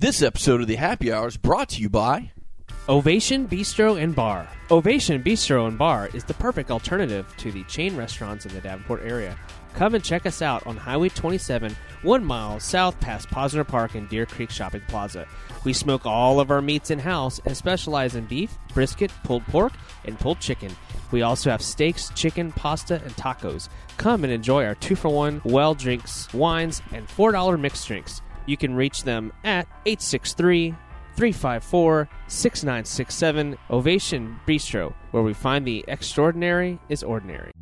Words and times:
This 0.00 0.22
episode 0.22 0.62
of 0.62 0.66
the 0.66 0.76
Happy 0.76 1.12
Hour 1.12 1.28
is 1.28 1.36
brought 1.36 1.68
to 1.68 1.82
you 1.82 1.90
by 1.90 2.32
Ovation 2.88 3.46
Bistro 3.46 4.02
and 4.02 4.16
Bar. 4.16 4.48
Ovation 4.70 5.22
Bistro 5.22 5.68
and 5.68 5.76
Bar 5.76 6.08
is 6.14 6.24
the 6.24 6.32
perfect 6.32 6.70
alternative 6.70 7.26
to 7.36 7.52
the 7.52 7.64
chain 7.64 7.94
restaurants 7.94 8.46
in 8.46 8.54
the 8.54 8.62
Davenport 8.62 9.02
area. 9.04 9.36
Come 9.74 9.94
and 9.94 10.02
check 10.02 10.24
us 10.24 10.40
out 10.40 10.66
on 10.66 10.78
Highway 10.78 11.10
27, 11.10 11.76
one 12.00 12.24
mile 12.24 12.58
south 12.60 12.98
past 13.00 13.28
Posner 13.28 13.68
Park 13.68 13.94
and 13.94 14.08
Deer 14.08 14.24
Creek 14.24 14.48
Shopping 14.48 14.80
Plaza. 14.88 15.26
We 15.64 15.74
smoke 15.74 16.06
all 16.06 16.40
of 16.40 16.50
our 16.50 16.62
meats 16.62 16.90
in 16.90 16.98
house 16.98 17.38
and 17.44 17.54
specialize 17.54 18.16
in 18.16 18.24
beef, 18.24 18.56
brisket, 18.72 19.12
pulled 19.24 19.44
pork, 19.48 19.74
and 20.06 20.18
pulled 20.18 20.40
chicken. 20.40 20.74
We 21.10 21.20
also 21.20 21.50
have 21.50 21.60
steaks, 21.60 22.10
chicken, 22.14 22.52
pasta, 22.52 23.02
and 23.04 23.14
tacos. 23.16 23.68
Come 23.98 24.24
and 24.24 24.32
enjoy 24.32 24.64
our 24.64 24.76
two 24.76 24.96
for 24.96 25.10
one 25.10 25.42
well 25.44 25.74
drinks, 25.74 26.32
wines, 26.32 26.80
and 26.90 27.06
$4 27.06 27.60
mixed 27.60 27.86
drinks. 27.86 28.22
You 28.46 28.56
can 28.56 28.74
reach 28.74 29.04
them 29.04 29.32
at 29.44 29.66
863 29.86 30.74
354 31.16 32.08
6967 32.28 33.58
Ovation 33.70 34.40
Bistro, 34.46 34.94
where 35.10 35.22
we 35.22 35.34
find 35.34 35.66
the 35.66 35.84
extraordinary 35.88 36.78
is 36.88 37.02
ordinary. 37.02 37.52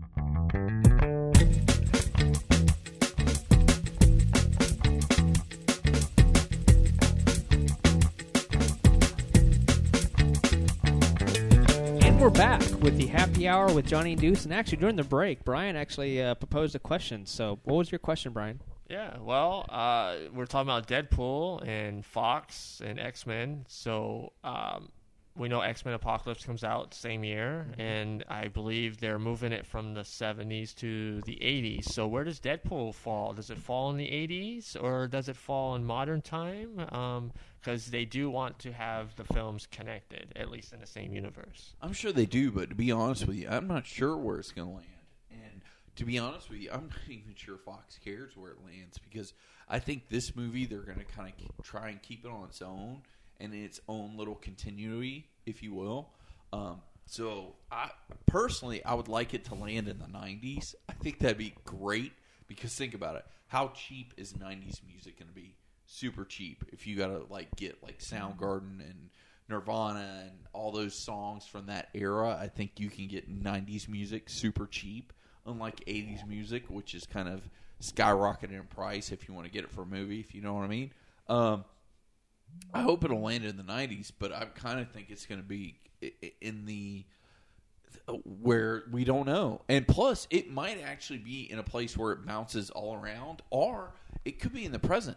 And 12.01 12.21
we're 12.21 12.31
back 12.31 12.61
with 12.81 12.97
the 12.97 13.07
happy 13.07 13.49
hour 13.49 13.73
with 13.73 13.87
Johnny 13.87 14.13
and 14.13 14.21
Deuce. 14.21 14.45
And 14.45 14.55
actually, 14.55 14.79
during 14.79 14.97
the 14.97 15.05
break, 15.05 15.45
Brian 15.45 15.77
actually 15.77 16.23
uh, 16.23 16.35
proposed 16.35 16.75
a 16.75 16.79
question. 16.79 17.27
So, 17.27 17.59
what 17.65 17.77
was 17.77 17.91
your 17.91 17.99
question, 17.99 18.33
Brian? 18.33 18.61
Yeah, 18.89 19.19
well, 19.21 19.67
uh, 19.69 20.17
we're 20.33 20.47
talking 20.47 20.71
about 20.71 20.89
Deadpool 20.89 21.67
and 21.67 22.05
Fox 22.05 22.81
and 22.83 22.99
X 22.99 23.27
Men. 23.27 23.67
So 23.69 24.33
um, 24.43 24.89
we 25.37 25.49
know 25.49 25.61
X 25.61 25.85
Men 25.85 25.93
Apocalypse 25.93 26.45
comes 26.45 26.65
out 26.65 26.95
same 26.95 27.23
year, 27.23 27.67
and 27.77 28.25
I 28.29 28.49
believe 28.49 28.99
they're 28.99 29.19
moving 29.19 29.53
it 29.53 29.67
from 29.67 29.93
the 29.93 30.01
70s 30.01 30.75
to 30.77 31.21
the 31.27 31.37
80s. 31.37 31.85
So 31.85 32.07
where 32.07 32.25
does 32.25 32.41
Deadpool 32.41 32.95
fall? 32.95 33.35
Does 33.35 33.51
it 33.51 33.59
fall 33.59 33.91
in 33.91 33.99
the 33.99 34.07
80s 34.07 34.83
or 34.83 35.07
does 35.07 35.29
it 35.29 35.37
fall 35.37 35.75
in 35.75 35.85
modern 35.85 36.23
time? 36.23 37.31
Because 37.61 37.87
they 37.87 38.07
do 38.07 38.31
want 38.31 38.59
to 38.61 38.73
have 38.73 39.15
the 39.17 39.25
films 39.25 39.69
connected, 39.71 40.33
at 40.35 40.51
least 40.51 40.73
in 40.73 40.81
the 40.81 40.87
same 40.87 41.13
universe. 41.13 41.75
I'm 41.83 41.93
sure 41.93 42.11
they 42.11 42.27
do, 42.27 42.51
but 42.51 42.71
to 42.71 42.75
be 42.75 42.91
honest 42.91 43.27
with 43.27 43.37
you, 43.37 43.49
I'm 43.51 43.69
not 43.69 43.87
sure 43.87 44.17
where 44.17 44.39
it's 44.39 44.53
going 44.53 44.69
to 44.69 44.75
land. 44.77 44.87
To 45.99 46.05
be 46.05 46.17
honest 46.17 46.49
with 46.49 46.61
you, 46.61 46.71
I'm 46.73 46.89
not 46.89 46.99
even 47.09 47.35
sure 47.35 47.59
Fox 47.59 47.99
cares 48.05 48.37
where 48.37 48.53
it 48.53 48.59
lands 48.65 48.99
because 48.99 49.33
I 49.69 49.81
think 49.81 50.09
this 50.09 50.37
movie 50.37 50.65
they're 50.65 50.79
going 50.79 50.99
to 50.99 51.05
kind 51.05 51.33
of 51.33 51.65
try 51.65 51.89
and 51.89 52.01
keep 52.01 52.25
it 52.25 52.31
on 52.31 52.45
its 52.45 52.63
own 52.63 53.03
and 53.41 53.53
in 53.53 53.65
its 53.65 53.81
own 53.89 54.17
little 54.17 54.37
continuity, 54.37 55.29
if 55.45 55.61
you 55.61 55.75
will. 55.75 56.11
Um, 56.53 56.83
so, 57.07 57.57
I 57.73 57.91
personally, 58.27 58.85
I 58.85 58.95
would 58.95 59.09
like 59.09 59.35
it 59.35 59.47
to 59.47 59.57
land 59.57 59.89
in 59.89 59.99
the 59.99 60.05
'90s. 60.05 60.77
I 60.89 60.93
think 60.93 61.19
that'd 61.19 61.37
be 61.37 61.55
great 61.65 62.13
because 62.47 62.73
think 62.75 62.95
about 62.95 63.17
it: 63.17 63.25
how 63.49 63.69
cheap 63.69 64.15
is 64.17 64.35
'90s 64.35 64.81
music 64.87 65.19
going 65.19 65.29
to 65.29 65.35
be? 65.35 65.57
Super 65.87 66.25
cheap. 66.25 66.65
If 66.73 66.87
you 66.87 66.97
got 66.97 67.09
to 67.09 67.25
like 67.29 67.57
get 67.57 67.83
like 67.83 67.99
Soundgarden 67.99 68.81
and 68.81 69.11
Nirvana 69.49 70.27
and 70.27 70.39
all 70.53 70.71
those 70.71 70.95
songs 70.95 71.45
from 71.45 71.67
that 71.67 71.89
era, 71.93 72.39
I 72.41 72.47
think 72.47 72.79
you 72.79 72.89
can 72.89 73.09
get 73.09 73.43
'90s 73.43 73.89
music 73.89 74.31
super 74.31 74.67
cheap, 74.67 75.13
unlike 75.49 75.85
'80s 75.87 76.27
music, 76.27 76.65
which 76.69 76.95
is 76.95 77.07
kind 77.07 77.29
of 77.29 77.43
skyrocketing 77.83 78.53
in 78.53 78.65
price 78.65 79.13
if 79.13 79.29
you 79.29 79.35
want 79.35 79.47
to 79.47 79.53
get 79.53 79.65
it 79.65 79.71
for 79.71 79.83
a 79.83 79.87
movie. 79.87 80.21
If 80.21 80.35
you 80.35 80.43
know 80.43 80.55
what 80.55 80.65
I 80.65 80.69
mean. 80.69 80.93
Um, 81.29 81.65
I 82.73 82.83
hope 82.83 83.05
it'll 83.05 83.21
land 83.21 83.45
in 83.45 83.57
the 83.57 83.63
'90s, 83.63 84.13
but 84.19 84.33
I 84.33 84.45
kind 84.47 84.81
of 84.81 84.91
think 84.91 85.11
it's 85.11 85.27
going 85.27 85.41
to 85.41 85.47
be 85.47 85.79
in 86.41 86.65
the 86.65 87.05
where 88.25 88.85
we 88.91 89.05
don't 89.05 89.27
know. 89.27 89.63
And 89.69 89.87
plus, 89.87 90.27
it 90.31 90.51
might 90.51 90.81
actually 90.83 91.19
be 91.19 91.51
in 91.51 91.59
a 91.59 91.63
place 91.63 91.97
where 91.97 92.13
it 92.13 92.27
bounces 92.27 92.71
all 92.71 92.95
around, 92.95 93.43
or 93.51 93.93
it 94.25 94.41
could 94.41 94.53
be 94.53 94.65
in 94.65 94.73
the 94.73 94.79
present. 94.79 95.17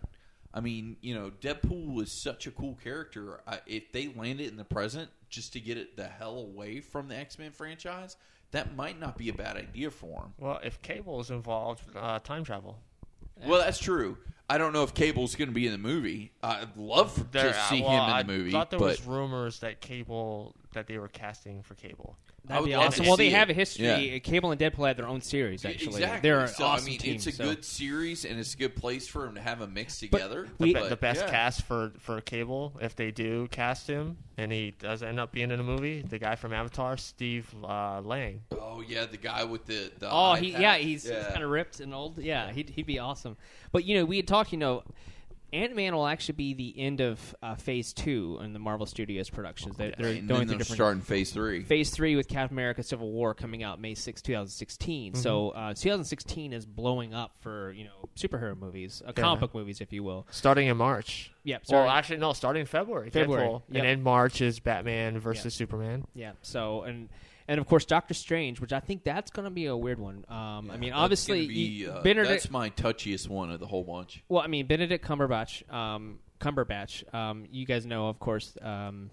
I 0.53 0.59
mean, 0.59 0.97
you 1.01 1.15
know, 1.15 1.31
Deadpool 1.41 2.01
is 2.01 2.11
such 2.11 2.45
a 2.47 2.51
cool 2.51 2.77
character. 2.83 3.39
I, 3.47 3.59
if 3.65 3.91
they 3.91 4.11
land 4.15 4.41
it 4.41 4.49
in 4.49 4.57
the 4.57 4.65
present 4.65 5.09
just 5.29 5.53
to 5.53 5.61
get 5.61 5.77
it 5.77 5.95
the 5.95 6.07
hell 6.07 6.37
away 6.39 6.81
from 6.81 7.07
the 7.07 7.15
X 7.15 7.39
Men 7.39 7.51
franchise, 7.51 8.17
that 8.51 8.75
might 8.75 8.99
not 8.99 9.17
be 9.17 9.29
a 9.29 9.33
bad 9.33 9.57
idea 9.57 9.89
for 9.89 10.23
him. 10.23 10.33
Well, 10.37 10.59
if 10.63 10.81
Cable 10.81 11.19
is 11.19 11.29
involved, 11.29 11.83
uh, 11.95 12.19
time 12.19 12.43
travel. 12.43 12.79
Well, 13.45 13.59
that's 13.59 13.79
true. 13.79 14.17
I 14.49 14.57
don't 14.57 14.73
know 14.73 14.83
if 14.83 14.93
Cable's 14.93 15.35
going 15.35 15.47
to 15.47 15.53
be 15.53 15.65
in 15.65 15.71
the 15.71 15.77
movie. 15.77 16.33
I'd 16.43 16.75
love 16.75 17.31
to 17.31 17.53
see 17.69 17.81
well, 17.81 18.05
him 18.05 18.19
in 18.19 18.27
the 18.27 18.33
movie, 18.33 18.49
I 18.49 18.51
thought 18.51 18.69
there 18.69 18.79
but 18.79 18.89
was 18.89 19.05
rumors 19.05 19.59
that 19.59 19.79
Cable 19.79 20.53
that 20.73 20.87
they 20.87 20.97
were 20.97 21.07
casting 21.07 21.63
for 21.63 21.75
Cable. 21.75 22.17
That'd 22.51 22.65
be 22.65 22.73
awesome. 22.75 23.05
Well, 23.05 23.17
they 23.17 23.29
have 23.31 23.49
a 23.49 23.53
history. 23.53 23.85
Yeah. 23.85 24.19
Cable 24.19 24.51
and 24.51 24.59
Deadpool 24.59 24.87
had 24.87 24.97
their 24.97 25.07
own 25.07 25.21
series. 25.21 25.65
Actually, 25.65 26.01
Exactly. 26.03 26.19
they're 26.29 26.41
an 26.41 26.47
so, 26.49 26.65
awesome 26.65 26.85
I 26.85 26.89
mean, 26.89 26.99
team. 26.99 27.15
it's 27.15 27.27
a 27.27 27.31
so- 27.31 27.43
good 27.45 27.65
series, 27.65 28.25
and 28.25 28.39
it's 28.39 28.53
a 28.53 28.57
good 28.57 28.75
place 28.75 29.07
for 29.07 29.23
them 29.23 29.35
to 29.35 29.41
have 29.41 29.59
them 29.59 29.73
mixed 29.73 30.01
But 30.11 30.17
together. 30.17 30.47
The, 30.57 30.63
We- 30.63 30.73
But, 30.73 30.89
the 30.89 30.95
best 30.95 31.21
yeah. 31.21 31.31
cast 31.31 31.63
for 31.63 31.91
for 31.99 32.21
Cable, 32.21 32.73
if 32.81 32.95
they 32.95 33.11
do 33.11 33.47
cast 33.49 33.87
him 33.87 34.17
and 34.37 34.51
he 34.51 34.71
does 34.79 35.03
end 35.03 35.19
up 35.19 35.31
being 35.31 35.51
in 35.51 35.59
a 35.59 35.63
movie, 35.63 36.01
the 36.01 36.19
guy 36.19 36.35
from 36.35 36.53
Avatar, 36.53 36.97
Steve 36.97 37.53
uh, 37.63 38.01
Lang. 38.01 38.41
Oh 38.51 38.81
yeah, 38.87 39.05
the 39.05 39.17
guy 39.17 39.43
with 39.43 39.65
the, 39.65 39.91
the 39.99 40.09
Oh, 40.09 40.31
eye 40.31 40.39
he 40.39 40.51
yeah, 40.51 40.75
he's, 40.77 41.05
Yeah. 41.07 41.29
kind 41.31 41.43
of 41.43 41.49
ripped 41.49 41.79
and 41.79 41.93
old. 41.93 42.17
Yeah, 42.17 42.51
he'd 42.51 42.69
he'd 42.71 42.85
be 42.87 42.99
awesome. 42.99 43.37
But 43.71 43.85
you 43.85 43.95
know, 43.95 44.05
we 44.05 44.17
had 44.17 44.27
talked. 44.27 44.51
You 44.51 44.57
know, 44.57 44.83
Ant 45.53 45.75
Man 45.75 45.93
will 45.95 46.07
actually 46.07 46.35
be 46.35 46.53
the 46.53 46.79
end 46.79 47.01
of 47.01 47.35
uh, 47.43 47.55
Phase 47.55 47.93
Two 47.93 48.39
in 48.43 48.53
the 48.53 48.59
Marvel 48.59 48.85
Studios 48.85 49.29
productions. 49.29 49.75
They're, 49.75 49.93
they're 49.97 50.07
and 50.13 50.27
going 50.27 50.27
then 50.27 50.27
through 50.27 50.45
they're 50.47 50.57
different. 50.59 50.77
starting 50.77 51.01
phase 51.01 51.31
three. 51.31 51.63
Phase 51.63 51.89
three 51.89 52.15
with 52.15 52.27
Captain 52.27 52.55
America: 52.55 52.83
Civil 52.83 53.11
War 53.11 53.33
coming 53.33 53.61
out 53.63 53.79
May 53.81 53.93
6, 53.93 54.21
2016. 54.21 55.15
So 55.15 55.49
uh, 55.49 55.69
2016 55.73 56.53
is 56.53 56.65
blowing 56.65 57.13
up 57.13 57.31
for 57.39 57.71
you 57.73 57.85
know 57.85 58.09
superhero 58.15 58.57
movies, 58.57 59.01
uh, 59.05 59.11
comic 59.11 59.41
book 59.41 59.53
movies, 59.55 59.81
if 59.81 59.91
you 59.91 60.03
will. 60.03 60.25
Starting 60.31 60.67
in 60.67 60.77
March. 60.77 61.31
Yeah, 61.43 61.57
Well, 61.69 61.89
actually, 61.89 62.17
no. 62.17 62.33
Starting 62.33 62.65
February. 62.65 63.09
February, 63.09 63.49
yep. 63.69 63.83
And 63.83 63.87
in 63.87 64.03
March 64.03 64.41
is 64.41 64.59
Batman 64.59 65.19
versus 65.19 65.53
Yeah. 65.55 65.57
Superman. 65.57 66.05
Yeah. 66.13 66.31
So 66.43 66.83
and 66.83 67.09
and 67.51 67.59
of 67.59 67.67
course 67.67 67.83
Doctor 67.83 68.13
Strange, 68.13 68.61
which 68.61 68.71
I 68.71 68.79
think 68.79 69.03
that's 69.03 69.29
going 69.29 69.43
to 69.43 69.49
be 69.51 69.65
a 69.65 69.75
weird 69.75 69.99
one. 69.99 70.23
Um, 70.29 70.71
I 70.71 70.77
mean, 70.77 70.93
obviously, 70.93 71.39
gonna 71.41 71.47
be, 71.49 71.59
you- 71.59 71.91
uh, 71.91 72.01
Benedict. 72.01 72.29
that's 72.29 72.49
my 72.49 72.69
touchiest 72.69 73.27
one 73.27 73.51
of 73.51 73.59
the 73.59 73.67
whole 73.67 73.83
bunch. 73.83 74.23
Well, 74.29 74.41
I 74.41 74.47
mean, 74.47 74.67
Benedict 74.67 75.05
Cumberbatch, 75.05 75.69
um, 75.71 76.19
Cumberbatch. 76.39 77.13
Um, 77.13 77.45
you 77.51 77.65
guys 77.65 77.85
know, 77.85 78.07
of 78.07 78.19
course. 78.19 78.57
Um, 78.61 79.09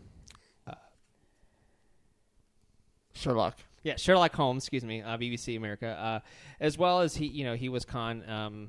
Sherlock. 3.12 3.58
yeah, 3.82 3.96
Sherlock 3.96 4.32
Holmes. 4.36 4.62
Excuse 4.62 4.84
me, 4.84 5.02
uh, 5.02 5.18
BBC 5.18 5.56
America. 5.56 5.88
Uh, 5.88 6.20
as 6.60 6.78
well 6.78 7.00
as 7.00 7.16
he, 7.16 7.26
you 7.26 7.42
know, 7.42 7.54
he 7.56 7.68
was 7.68 7.84
con 7.84 8.22
um, 8.30 8.68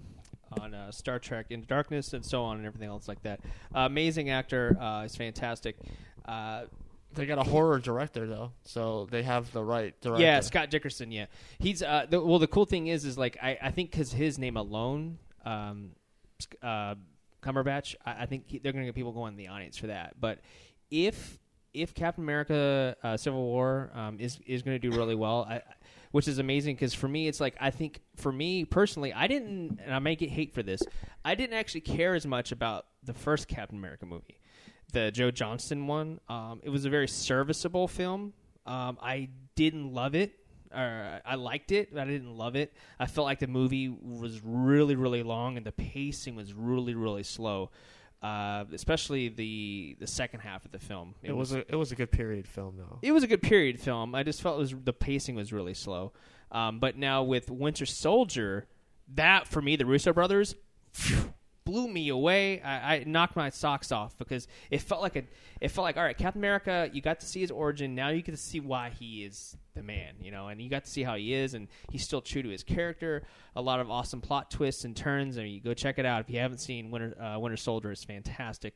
on 0.59 0.73
uh, 0.73 0.89
Star 0.89 1.19
Trek 1.19 1.45
Into 1.51 1.67
Darkness 1.67 2.13
and 2.13 2.25
so 2.25 2.41
on 2.41 2.57
and 2.57 2.65
everything 2.65 2.89
else 2.89 3.07
like 3.07 3.21
that. 3.21 3.41
Uh, 3.75 3.81
amazing 3.81 4.31
actor. 4.31 4.75
Uh, 4.81 5.03
he's 5.03 5.15
fantastic. 5.15 5.75
They 7.13 7.25
got 7.25 7.39
a 7.39 7.43
horror 7.43 7.79
director 7.79 8.27
though, 8.27 8.51
so 8.63 9.07
they 9.09 9.23
have 9.23 9.51
the 9.51 9.63
right 9.63 9.99
director. 9.99 10.23
Yeah, 10.23 10.41
Scott 10.41 10.69
Derrickson. 10.69 11.11
Yeah, 11.11 11.25
he's 11.57 11.81
uh, 11.81 12.05
the, 12.07 12.21
well. 12.21 12.37
The 12.39 12.47
cool 12.47 12.65
thing 12.65 12.87
is, 12.87 13.03
is 13.03 13.17
like 13.17 13.37
I, 13.41 13.57
I 13.61 13.71
think 13.71 13.91
because 13.91 14.11
his 14.11 14.37
name 14.37 14.57
alone, 14.57 15.17
um, 15.43 15.91
uh, 16.61 16.95
Cumberbatch. 17.41 17.95
I, 18.05 18.23
I 18.23 18.25
think 18.27 18.43
he, 18.47 18.59
they're 18.59 18.71
going 18.71 18.83
to 18.83 18.87
get 18.87 18.95
people 18.95 19.11
going 19.11 19.33
in 19.33 19.37
the 19.37 19.47
audience 19.47 19.77
for 19.77 19.87
that. 19.87 20.15
But 20.19 20.39
if 20.91 21.39
if 21.73 21.95
Captain 21.95 22.23
America: 22.23 22.95
uh, 23.03 23.17
Civil 23.17 23.43
War 23.43 23.91
um, 23.95 24.19
is 24.19 24.39
is 24.45 24.61
going 24.61 24.79
to 24.79 24.89
do 24.89 24.95
really 24.95 25.15
well, 25.15 25.47
I, 25.49 25.61
which 26.11 26.27
is 26.27 26.37
amazing 26.37 26.75
because 26.75 26.93
for 26.93 27.07
me, 27.07 27.27
it's 27.27 27.39
like 27.39 27.55
I 27.59 27.71
think 27.71 28.01
for 28.17 28.31
me 28.31 28.65
personally, 28.65 29.13
I 29.13 29.25
didn't, 29.25 29.79
and 29.83 29.93
I 29.93 29.99
may 29.99 30.15
get 30.15 30.29
hate 30.29 30.53
for 30.53 30.61
this. 30.61 30.81
I 31.25 31.33
didn't 31.33 31.55
actually 31.55 31.81
care 31.81 32.13
as 32.13 32.27
much 32.27 32.51
about 32.51 32.85
the 33.03 33.13
first 33.13 33.47
Captain 33.47 33.77
America 33.77 34.05
movie 34.05 34.39
the 34.93 35.11
Joe 35.11 35.31
Johnston 35.31 35.87
one. 35.87 36.19
Um, 36.29 36.61
it 36.63 36.69
was 36.69 36.85
a 36.85 36.89
very 36.89 37.07
serviceable 37.07 37.87
film. 37.87 38.33
Um, 38.65 38.97
I 39.01 39.29
didn't 39.55 39.93
love 39.93 40.15
it. 40.15 40.33
Or 40.71 41.19
I 41.25 41.33
liked 41.33 41.71
it, 41.71 41.91
but 41.91 42.01
I 42.01 42.05
didn't 42.05 42.37
love 42.37 42.55
it. 42.55 42.73
I 42.99 43.07
felt 43.07 43.25
like 43.25 43.39
the 43.39 43.47
movie 43.47 43.89
was 43.89 44.39
really, 44.43 44.95
really 44.95 45.23
long, 45.23 45.57
and 45.57 45.65
the 45.65 45.71
pacing 45.71 46.35
was 46.35 46.53
really, 46.53 46.93
really 46.93 47.23
slow. 47.23 47.71
Uh, 48.21 48.65
especially 48.73 49.29
the 49.29 49.95
the 49.99 50.05
second 50.05 50.41
half 50.41 50.65
of 50.65 50.71
the 50.71 50.77
film. 50.77 51.15
It 51.23 51.31
was 51.31 51.53
a 51.53 51.59
it 51.71 51.75
was 51.75 51.91
a 51.91 51.95
good 51.95 52.11
period 52.11 52.47
film 52.47 52.75
though. 52.77 52.99
it 53.01 53.13
was 53.13 53.23
a 53.23 53.27
good 53.27 53.41
period 53.41 53.79
film. 53.79 54.13
I 54.13 54.21
just 54.23 54.41
felt 54.43 54.57
it 54.57 54.59
was 54.59 54.75
the 54.83 54.93
pacing 54.93 55.35
was 55.35 55.51
really 55.53 55.73
slow. 55.73 56.11
Um, 56.51 56.79
but 56.79 56.97
now 56.97 57.23
with 57.23 57.49
Winter 57.49 57.85
Soldier, 57.87 58.67
that 59.15 59.47
for 59.47 59.61
me, 59.61 59.75
the 59.75 59.85
Russo 59.85 60.11
brothers 60.13 60.53
phew, 60.91 61.33
blew 61.69 61.87
me 61.87 62.09
away. 62.09 62.61
I, 62.61 62.95
I 62.95 63.03
knocked 63.05 63.35
my 63.35 63.49
socks 63.49 63.91
off 63.91 64.17
because 64.17 64.47
it 64.71 64.81
felt 64.81 65.01
like 65.01 65.15
a. 65.15 65.23
It 65.61 65.69
felt 65.69 65.83
like 65.83 65.97
all 65.97 66.03
right, 66.03 66.17
Captain 66.17 66.39
America. 66.41 66.89
You 66.91 67.01
got 67.01 67.19
to 67.19 67.25
see 67.25 67.41
his 67.41 67.51
origin. 67.51 67.95
Now 67.95 68.09
you 68.09 68.21
get 68.21 68.31
to 68.31 68.37
see 68.37 68.59
why 68.59 68.89
he 68.89 69.23
is 69.23 69.55
the 69.75 69.83
man. 69.83 70.15
You 70.21 70.31
know, 70.31 70.47
and 70.47 70.61
you 70.61 70.69
got 70.69 70.85
to 70.85 70.89
see 70.89 71.03
how 71.03 71.15
he 71.15 71.33
is, 71.33 71.53
and 71.53 71.67
he's 71.91 72.03
still 72.03 72.21
true 72.21 72.41
to 72.41 72.49
his 72.49 72.63
character. 72.63 73.23
A 73.55 73.61
lot 73.61 73.79
of 73.79 73.91
awesome 73.91 74.21
plot 74.21 74.49
twists 74.49 74.83
and 74.83 74.95
turns. 74.95 75.37
I 75.37 75.43
mean, 75.43 75.53
you 75.53 75.61
go 75.61 75.73
check 75.73 75.99
it 75.99 76.05
out 76.05 76.21
if 76.21 76.29
you 76.29 76.39
haven't 76.39 76.59
seen 76.59 76.91
Winter 76.91 77.15
uh, 77.21 77.37
Winter 77.39 77.57
Soldier. 77.57 77.91
It's 77.91 78.03
fantastic. 78.03 78.75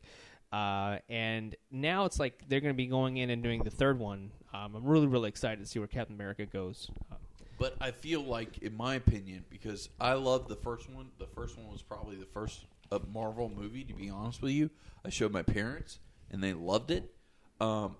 Uh, 0.52 1.00
and 1.10 1.56
now 1.72 2.06
it's 2.06 2.20
like 2.20 2.44
they're 2.48 2.62
going 2.62 2.74
to 2.74 2.78
be 2.78 2.86
going 2.86 3.18
in 3.18 3.32
and 3.32 3.42
doing 3.42 3.64
the 3.64 3.72
third 3.72 3.98
one. 3.98 4.30
Um, 4.54 4.76
I'm 4.76 4.86
really, 4.86 5.08
really 5.08 5.30
excited 5.30 5.60
to 5.60 5.66
see 5.66 5.80
where 5.80 5.88
Captain 5.88 6.16
America 6.16 6.46
goes. 6.46 6.92
Uh, 7.12 7.16
But 7.58 7.76
I 7.82 7.90
feel 7.90 8.22
like, 8.22 8.60
in 8.60 8.76
my 8.76 8.96
opinion, 8.96 9.46
because 9.50 9.90
I 10.00 10.14
love 10.14 10.48
the 10.48 10.56
first 10.56 10.90
one. 10.92 11.10
The 11.18 11.26
first 11.26 11.58
one 11.58 11.72
was 11.72 11.82
probably 11.82 12.18
the 12.18 12.26
first 12.26 12.66
uh, 12.94 13.00
Marvel 13.14 13.50
movie. 13.50 13.84
To 13.84 13.94
be 13.94 14.10
honest 14.10 14.42
with 14.42 14.52
you, 14.52 14.70
I 15.06 15.10
showed 15.10 15.32
my 15.32 15.44
parents 15.44 16.00
and 16.32 16.44
they 16.44 16.54
loved 16.54 16.92
it. 16.92 17.14
Um, 17.60 17.96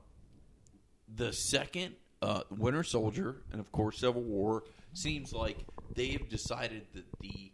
the 1.14 1.32
second, 1.32 1.96
uh, 2.22 2.42
Winter 2.50 2.84
Soldier, 2.84 3.38
and 3.52 3.60
of 3.60 3.72
course 3.72 4.00
Civil 4.00 4.22
War, 4.22 4.64
seems 4.94 5.34
like 5.34 5.58
they 5.96 6.10
have 6.10 6.30
decided 6.30 6.86
that 6.94 7.06
the 7.20 7.52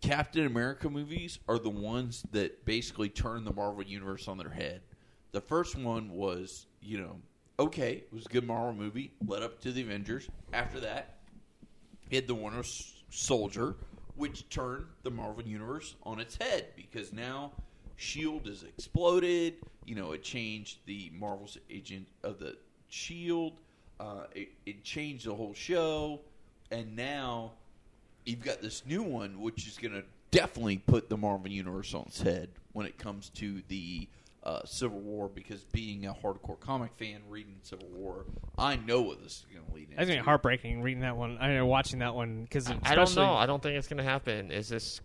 Captain 0.00 0.46
America 0.46 0.88
movies 0.88 1.38
are 1.48 1.58
the 1.58 1.70
ones 1.70 2.22
that 2.32 2.64
basically 2.64 3.08
turn 3.08 3.44
the 3.44 3.52
Marvel 3.52 3.82
universe 3.82 4.28
on 4.28 4.38
their 4.38 4.50
head. 4.50 4.82
The 5.32 5.40
first 5.40 5.76
one 5.76 6.10
was, 6.10 6.66
you 6.80 6.98
know, 6.98 7.16
okay, 7.58 7.92
it 7.92 8.12
was 8.12 8.26
a 8.26 8.28
good 8.28 8.46
Marvel 8.46 8.74
movie, 8.74 9.12
led 9.26 9.42
up 9.42 9.60
to 9.62 9.72
the 9.72 9.82
Avengers. 9.82 10.28
After 10.52 10.80
that, 10.80 11.18
had 12.10 12.26
the 12.26 12.34
Winter 12.34 12.62
Soldier, 13.10 13.76
which 14.16 14.48
turned 14.48 14.86
the 15.02 15.10
Marvel 15.10 15.42
universe 15.42 15.94
on 16.04 16.18
its 16.20 16.36
head 16.36 16.66
because 16.76 17.12
now 17.12 17.52
Shield 17.96 18.46
is 18.46 18.62
exploded. 18.62 19.54
You 19.84 19.94
know, 19.94 20.12
it 20.12 20.22
changed 20.22 20.78
the 20.86 21.10
Marvel's 21.18 21.58
agent 21.70 22.08
of 22.22 22.38
the 22.38 22.56
Shield. 22.88 23.54
Uh, 23.98 24.24
it, 24.34 24.48
it 24.66 24.84
changed 24.84 25.26
the 25.26 25.34
whole 25.34 25.54
show, 25.54 26.20
and 26.70 26.94
now 26.94 27.52
you've 28.26 28.42
got 28.42 28.60
this 28.60 28.84
new 28.86 29.02
one, 29.02 29.40
which 29.40 29.66
is 29.66 29.78
going 29.78 29.94
to 29.94 30.02
definitely 30.30 30.78
put 30.78 31.08
the 31.08 31.16
Marvel 31.16 31.50
universe 31.50 31.94
on 31.94 32.02
its 32.06 32.20
head 32.20 32.50
when 32.72 32.86
it 32.86 32.98
comes 32.98 33.30
to 33.30 33.62
the 33.68 34.06
uh, 34.46 34.64
Civil 34.64 35.00
War. 35.00 35.28
Because 35.28 35.64
being 35.64 36.06
a 36.06 36.14
hardcore 36.14 36.58
comic 36.58 36.92
fan, 36.96 37.20
reading 37.28 37.56
Civil 37.62 37.88
War, 37.88 38.24
I 38.56 38.76
know 38.76 39.02
what 39.02 39.22
this 39.22 39.32
is 39.32 39.46
going 39.52 39.66
to 39.66 39.74
lead 39.74 39.84
into. 39.84 39.96
That's 39.96 40.08
gonna 40.08 40.20
be 40.20 40.24
heartbreaking 40.24 40.82
reading 40.82 41.00
that 41.00 41.16
one. 41.16 41.36
I 41.40 41.48
mean, 41.48 41.66
watching 41.66 41.98
that 41.98 42.14
one 42.14 42.44
because 42.44 42.70
I 42.82 42.94
don't 42.94 43.14
know. 43.16 43.34
I 43.34 43.46
don't 43.46 43.62
think 43.62 43.76
it's 43.76 43.88
going 43.88 43.98
to 43.98 44.04
happen. 44.04 44.50
Is 44.50 44.68
this? 44.68 45.00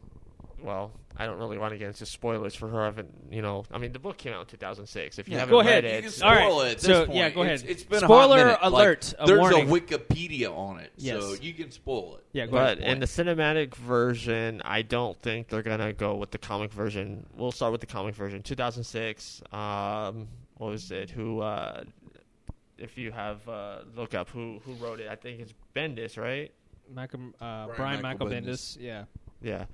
Well, 0.64 0.92
I 1.18 1.26
don't 1.26 1.38
really 1.40 1.58
want 1.58 1.74
to 1.74 1.78
get 1.78 1.88
into 1.88 2.06
spoilers 2.06 2.56
for 2.56 2.68
her. 2.70 2.82
I 2.82 2.86
haven't, 2.86 3.10
you 3.32 3.42
know, 3.42 3.66
I 3.72 3.78
mean, 3.78 3.92
the 3.92 4.00
book 4.00 4.18
came 4.18 4.34
out 4.34 4.42
in 4.42 4.46
2006. 4.48 5.20
If 5.20 5.28
you 5.28 5.34
Yeah, 5.34 5.40
haven't 5.40 5.52
go 5.52 5.60
read 5.60 5.68
ahead. 5.68 5.86
it, 5.86 5.88
You 5.88 5.94
can 5.94 6.08
it's- 6.08 6.16
spoil 6.16 6.30
All 6.30 6.36
right, 6.62 6.68
it 6.68 6.72
at 6.72 6.78
this 6.78 6.86
so, 6.86 7.06
point. 7.06 7.18
yeah, 7.18 7.30
go 7.30 7.42
ahead. 7.42 7.54
It's, 7.56 7.64
it's 7.64 7.84
been 7.84 7.98
a 8.04 8.08
Spoiler 8.08 8.38
hot 8.38 8.46
minute. 8.46 8.62
Like, 8.62 8.72
alert, 8.72 9.14
a 9.20 9.26
there's 9.28 9.40
warning. 9.40 9.70
a 9.70 9.72
Wikipedia 9.74 10.56
on 10.58 10.80
it, 10.80 10.92
so 10.98 11.34
you 11.42 11.54
can 11.54 11.72
spoil 11.72 12.16
it. 12.18 12.26
Yeah, 12.34 12.46
go 12.46 12.52
but 12.54 12.78
ahead. 12.80 12.92
in 12.94 13.00
the 13.00 13.06
cinematic 13.08 13.76
version, 13.76 14.62
I 14.64 14.82
don't 14.84 15.20
think 15.22 15.50
they're 15.50 15.62
gonna 15.64 15.94
go 15.94 16.16
with 16.16 16.32
the 16.32 16.38
comic 16.38 16.72
version. 16.72 17.26
We'll 17.36 17.52
start 17.52 17.72
with 17.72 17.82
the 17.82 17.88
comic 17.88 18.16
version, 18.16 18.42
2006. 18.42 19.42
Um, 19.52 20.28
what 20.58 20.70
was 20.72 20.92
it? 20.92 21.10
Who? 21.10 21.42
Uh, 21.42 21.84
if 22.78 22.98
you 22.98 23.12
have 23.12 23.48
uh, 23.50 23.80
look 23.96 24.14
up 24.16 24.30
who 24.30 24.60
who 24.66 24.74
wrote 24.74 25.00
it, 25.00 25.08
I 25.10 25.16
think 25.16 25.40
it's 25.40 25.54
Bendis, 25.76 26.18
right? 26.18 26.52
Michael, 26.94 27.20
uh, 27.40 27.66
Brian 27.68 27.76
Brian 27.76 28.02
Michael 28.02 28.28
Michael 28.28 28.28
Bendis. 28.28 28.78
Bendis. 28.78 28.82
Yeah, 28.82 29.04
Yeah. 29.42 29.66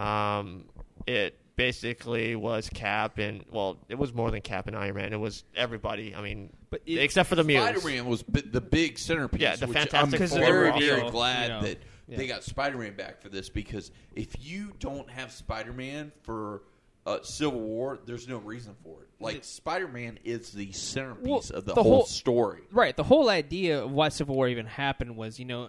Um, 0.00 0.64
it 1.06 1.36
basically 1.56 2.36
was 2.36 2.70
Cap 2.70 3.18
and 3.18 3.44
well, 3.50 3.76
it 3.88 3.98
was 3.98 4.14
more 4.14 4.30
than 4.30 4.40
Cap 4.40 4.66
and 4.66 4.76
Iron 4.76 4.94
Man. 4.96 5.12
It 5.12 5.20
was 5.20 5.44
everybody. 5.54 6.14
I 6.14 6.22
mean, 6.22 6.50
but 6.70 6.80
it, 6.86 6.98
except 6.98 7.28
for 7.28 7.34
the 7.34 7.44
mutants. 7.44 7.82
Spider-Man 7.82 8.06
was 8.06 8.22
bi- 8.22 8.42
the 8.50 8.60
big 8.60 8.98
centerpiece. 8.98 9.40
Yeah, 9.42 9.56
the 9.56 9.66
which 9.66 9.76
Fantastic 9.76 10.20
I'm 10.20 10.28
very, 10.28 10.70
very 10.78 11.10
glad 11.10 11.42
you 11.42 11.48
know, 11.48 11.60
that 11.62 11.78
yeah. 12.08 12.16
they 12.16 12.26
got 12.26 12.44
Spider-Man 12.44 12.94
back 12.94 13.20
for 13.20 13.28
this 13.28 13.48
because 13.50 13.90
if 14.14 14.34
you 14.40 14.72
don't 14.78 15.10
have 15.10 15.32
Spider-Man 15.32 16.12
for 16.22 16.62
uh, 17.06 17.18
Civil 17.22 17.60
War, 17.60 17.98
there's 18.06 18.26
no 18.28 18.38
reason 18.38 18.74
for 18.82 19.02
it. 19.02 19.08
Like 19.20 19.44
Spider-Man 19.44 20.18
is 20.24 20.52
the 20.52 20.72
centerpiece 20.72 21.26
Well, 21.28 21.58
of 21.58 21.64
the, 21.66 21.74
the 21.74 21.82
whole, 21.82 21.92
whole- 21.96 22.06
story. 22.06 22.62
right. 22.72 22.96
The 22.96 23.02
whole 23.04 23.28
idea 23.28 23.82
of 23.84 23.90
why 23.92 24.08
Civil 24.08 24.34
War 24.34 24.48
even 24.48 24.64
happened 24.66 25.16
was, 25.16 25.38
you 25.38 25.44
know, 25.44 25.68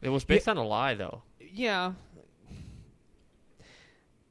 It 0.00 0.08
was 0.08 0.24
based 0.24 0.48
on 0.48 0.56
a 0.56 0.64
lie, 0.66 0.94
though, 0.94 1.22
yeah, 1.52 1.92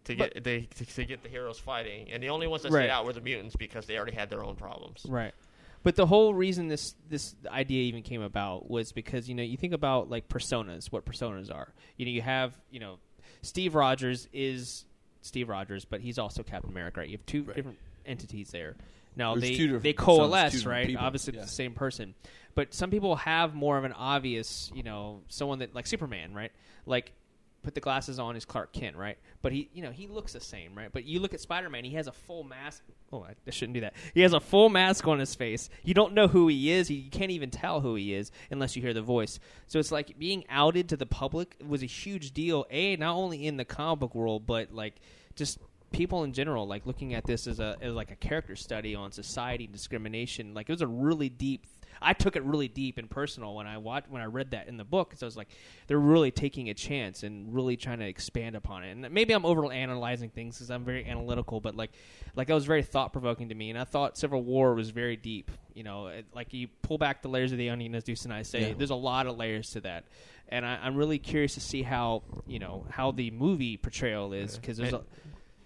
to 0.10 0.16
But- 0.16 0.34
get 0.34 0.44
they 0.44 0.62
to, 0.62 0.86
to 0.86 1.06
get 1.06 1.24
the 1.24 1.30
heroes 1.30 1.60
fighting, 1.60 2.12
and 2.12 2.22
the 2.22 2.30
only 2.30 2.48
ones 2.48 2.64
that 2.64 2.72
Right. 2.72 2.82
stayed 2.84 2.90
out 2.92 3.06
were 3.06 3.14
the 3.14 3.22
mutants 3.22 3.56
because 3.56 3.86
they 3.86 3.96
already 3.98 4.16
had 4.16 4.30
their 4.30 4.44
own 4.44 4.56
problems. 4.56 5.06
Right. 5.08 5.34
But 5.82 5.96
the 5.96 6.06
whole 6.06 6.34
reason 6.34 6.68
this 6.68 6.94
this 7.08 7.36
idea 7.48 7.84
even 7.84 8.04
came 8.04 8.22
about 8.22 8.70
was 8.70 8.92
because 8.92 9.30
you 9.30 9.36
know 9.36 9.44
you 9.44 9.56
think 9.58 9.74
about 9.74 10.10
like 10.10 10.28
personas, 10.28 10.92
what 10.92 11.06
personas 11.06 11.54
are. 11.54 11.74
You 11.98 12.06
know, 12.06 12.12
you 12.12 12.22
have 12.22 12.60
you 12.70 12.80
know 12.82 13.00
Steve 13.42 13.76
Rogers 13.76 14.28
is 14.34 14.86
Steve 15.22 15.48
Rogers, 15.50 15.86
but 15.86 16.02
he's 16.02 16.20
also 16.20 16.44
Captain 16.44 16.70
America. 16.70 17.00
Right? 17.00 17.10
You 17.10 17.18
have 17.18 17.26
two 17.26 17.44
Right. 17.44 17.56
different 17.56 17.78
entities 18.06 18.52
there. 18.52 18.76
Now 19.16 19.36
There's 19.36 19.58
they 19.58 19.68
they 19.80 19.94
coalesce, 19.94 20.54
different 20.54 20.68
right? 20.76 20.88
people. 20.88 21.06
Obviously, 21.06 21.34
Yeah. 21.36 21.42
the 21.42 21.48
same 21.48 21.74
person. 21.74 22.14
But 22.56 22.74
some 22.74 22.90
people 22.92 23.16
have 23.18 23.54
more 23.56 23.78
of 23.78 23.84
an 23.86 23.94
obvious, 23.94 24.72
you 24.76 24.84
know, 24.84 25.22
someone 25.30 25.60
that 25.60 25.74
like 25.74 25.88
Superman, 25.88 26.34
right? 26.34 26.52
Like 26.86 27.14
put 27.62 27.76
the 27.76 27.82
glasses 27.82 28.20
on 28.20 28.36
is 28.36 28.46
Clark 28.46 28.74
Kent, 28.74 28.96
right? 28.96 29.18
But 29.42 29.52
he, 29.52 29.70
you 29.74 29.82
know, 29.84 29.92
he 29.92 30.08
looks 30.08 30.34
the 30.34 30.40
same, 30.40 30.76
right? 30.76 30.90
But 30.92 31.06
you 31.06 31.20
look 31.20 31.34
at 31.34 31.42
Spider 31.42 31.70
Man, 31.70 31.84
he 31.84 31.96
has 31.96 32.08
a 32.08 32.12
full 32.12 32.44
mask. 32.44 32.84
Oh, 33.12 33.24
I, 33.24 33.50
shouldn't 33.52 33.74
do 33.74 33.82
that. 33.82 33.94
He 34.14 34.22
has 34.22 34.34
a 34.34 34.40
full 34.40 34.70
mask 34.70 35.08
on 35.08 35.20
his 35.20 35.36
face. 35.36 35.70
You 35.84 35.94
don't 35.94 36.14
know 36.14 36.28
who 36.28 36.48
he 36.48 36.72
is. 36.72 36.90
You 36.90 37.10
can't 37.10 37.32
even 37.32 37.50
tell 37.50 37.82
who 37.82 37.96
he 37.96 38.14
is 38.14 38.32
unless 38.52 38.76
you 38.76 38.82
hear 38.82 38.94
the 38.94 39.02
voice. 39.02 39.40
So 39.68 39.80
it's 39.80 39.92
like 39.92 40.18
being 40.18 40.46
outed 40.50 40.90
to 40.90 40.98
the 40.98 41.06
public 41.06 41.56
was 41.66 41.84
a 41.84 41.88
huge 41.88 42.32
deal. 42.32 42.66
A 42.70 42.96
not 42.96 43.16
only 43.16 43.46
in 43.46 43.58
the 43.58 43.66
comic 43.66 44.00
book 44.00 44.16
world, 44.16 44.46
but 44.46 44.74
like 44.74 44.96
just 45.36 45.60
people 45.92 46.24
in 46.24 46.34
general. 46.34 46.68
Like 46.68 46.86
looking 46.86 47.14
at 47.14 47.26
this 47.26 47.48
as 47.48 47.60
a 47.60 47.78
as 47.82 47.94
like 47.94 48.12
a 48.12 48.16
character 48.16 48.56
study 48.56 48.96
on 48.96 49.12
society 49.12 49.68
discrimination. 49.68 50.54
Like 50.54 50.70
it 50.70 50.74
was 50.74 50.82
a 50.82 50.88
really 50.88 51.30
deep. 51.30 51.66
I 52.02 52.14
took 52.14 52.36
it 52.36 52.44
really 52.44 52.68
deep 52.68 52.98
and 52.98 53.10
personal 53.10 53.56
when 53.56 53.68
I 53.68 53.78
watched 53.78 54.10
when 54.10 54.22
I 54.22 54.26
read 54.26 54.52
that 54.52 54.68
in 54.68 54.78
the 54.78 54.84
book 54.84 55.10
because 55.10 55.24
I 55.24 55.26
was 55.26 55.38
like, 55.38 55.50
they're 55.88 56.00
really 56.00 56.32
taking 56.32 56.70
a 56.70 56.74
chance 56.74 57.24
and 57.24 57.54
really 57.54 57.78
trying 57.78 58.00
to 58.00 58.08
expand 58.08 58.56
upon 58.56 58.84
it. 58.84 58.92
And 58.92 59.10
maybe 59.12 59.34
I'm 59.34 59.46
over 59.46 59.72
analyzing 59.72 60.30
things 60.30 60.58
because 60.58 60.70
I'm 60.70 60.84
very 60.84 61.06
analytical, 61.06 61.60
but 61.60 61.76
like, 61.76 61.92
like 62.36 62.48
that 62.48 62.54
was 62.54 62.66
very 62.66 62.84
thought 62.84 63.12
provoking 63.12 63.50
to 63.50 63.56
me. 63.56 63.70
And 63.70 63.80
I 63.80 63.84
thought 63.84 64.18
Civil 64.18 64.44
War 64.44 64.74
was 64.74 64.90
very 64.90 65.16
deep. 65.16 65.52
You 65.74 65.84
know, 65.84 66.08
it, 66.08 66.26
like 66.34 66.54
you 66.54 66.68
pull 66.82 66.98
back 66.98 67.22
the 67.22 67.30
layers 67.30 67.52
of 67.52 67.58
the 67.58 67.70
onion, 67.70 67.96
as 67.96 68.04
Deuce 68.04 68.26
and 68.26 68.34
I 68.34 68.42
say. 68.42 68.70
Yeah. 68.70 68.74
There's 68.78 68.90
a 68.90 68.96
lot 68.96 69.28
of 69.28 69.38
layers 69.38 69.72
to 69.72 69.82
that, 69.82 70.06
and 70.50 70.66
I, 70.66 70.80
I'm 70.82 70.96
really 70.96 71.20
curious 71.20 71.54
to 71.54 71.62
see 71.62 71.84
how 71.84 72.24
you 72.48 72.60
know 72.60 72.86
how 72.90 73.12
the 73.12 73.32
movie 73.32 73.78
portrayal 73.78 74.34
is 74.34 74.58
because 74.58 74.78
there's 74.78 74.94
a, 74.94 74.98
And, 74.98 75.06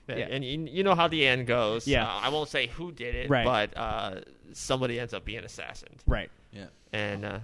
Yeah. 0.08 0.16
and 0.16 0.44
you, 0.44 0.68
you 0.70 0.84
know 0.84 0.96
how 0.96 1.08
the 1.08 1.26
end 1.28 1.48
goes. 1.48 1.88
Yeah. 1.88 2.06
Uh, 2.06 2.20
I 2.24 2.30
won't 2.30 2.50
say 2.50 2.68
who 2.68 2.92
did 2.92 3.16
it, 3.16 3.30
Right. 3.30 3.46
but 3.46 3.78
uh, 3.78 4.22
somebody 4.54 5.00
ends 5.00 5.14
up 5.14 5.24
being 5.26 5.44
assassinated 5.44 6.02
right. 6.08 6.30
Yeah. 6.52 6.66
and 6.92 7.24
uh, 7.26 7.40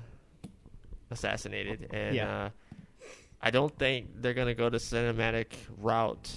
assassinated, 1.11 1.89
and 1.91 2.15
Yeah. 2.15 2.45
uh, 2.45 2.49
I 3.41 3.51
don't 3.51 3.73
think 3.77 4.07
they're 4.21 4.33
gonna 4.33 4.53
go 4.53 4.69
the 4.69 4.77
cinematic 4.79 5.47
route 5.77 6.29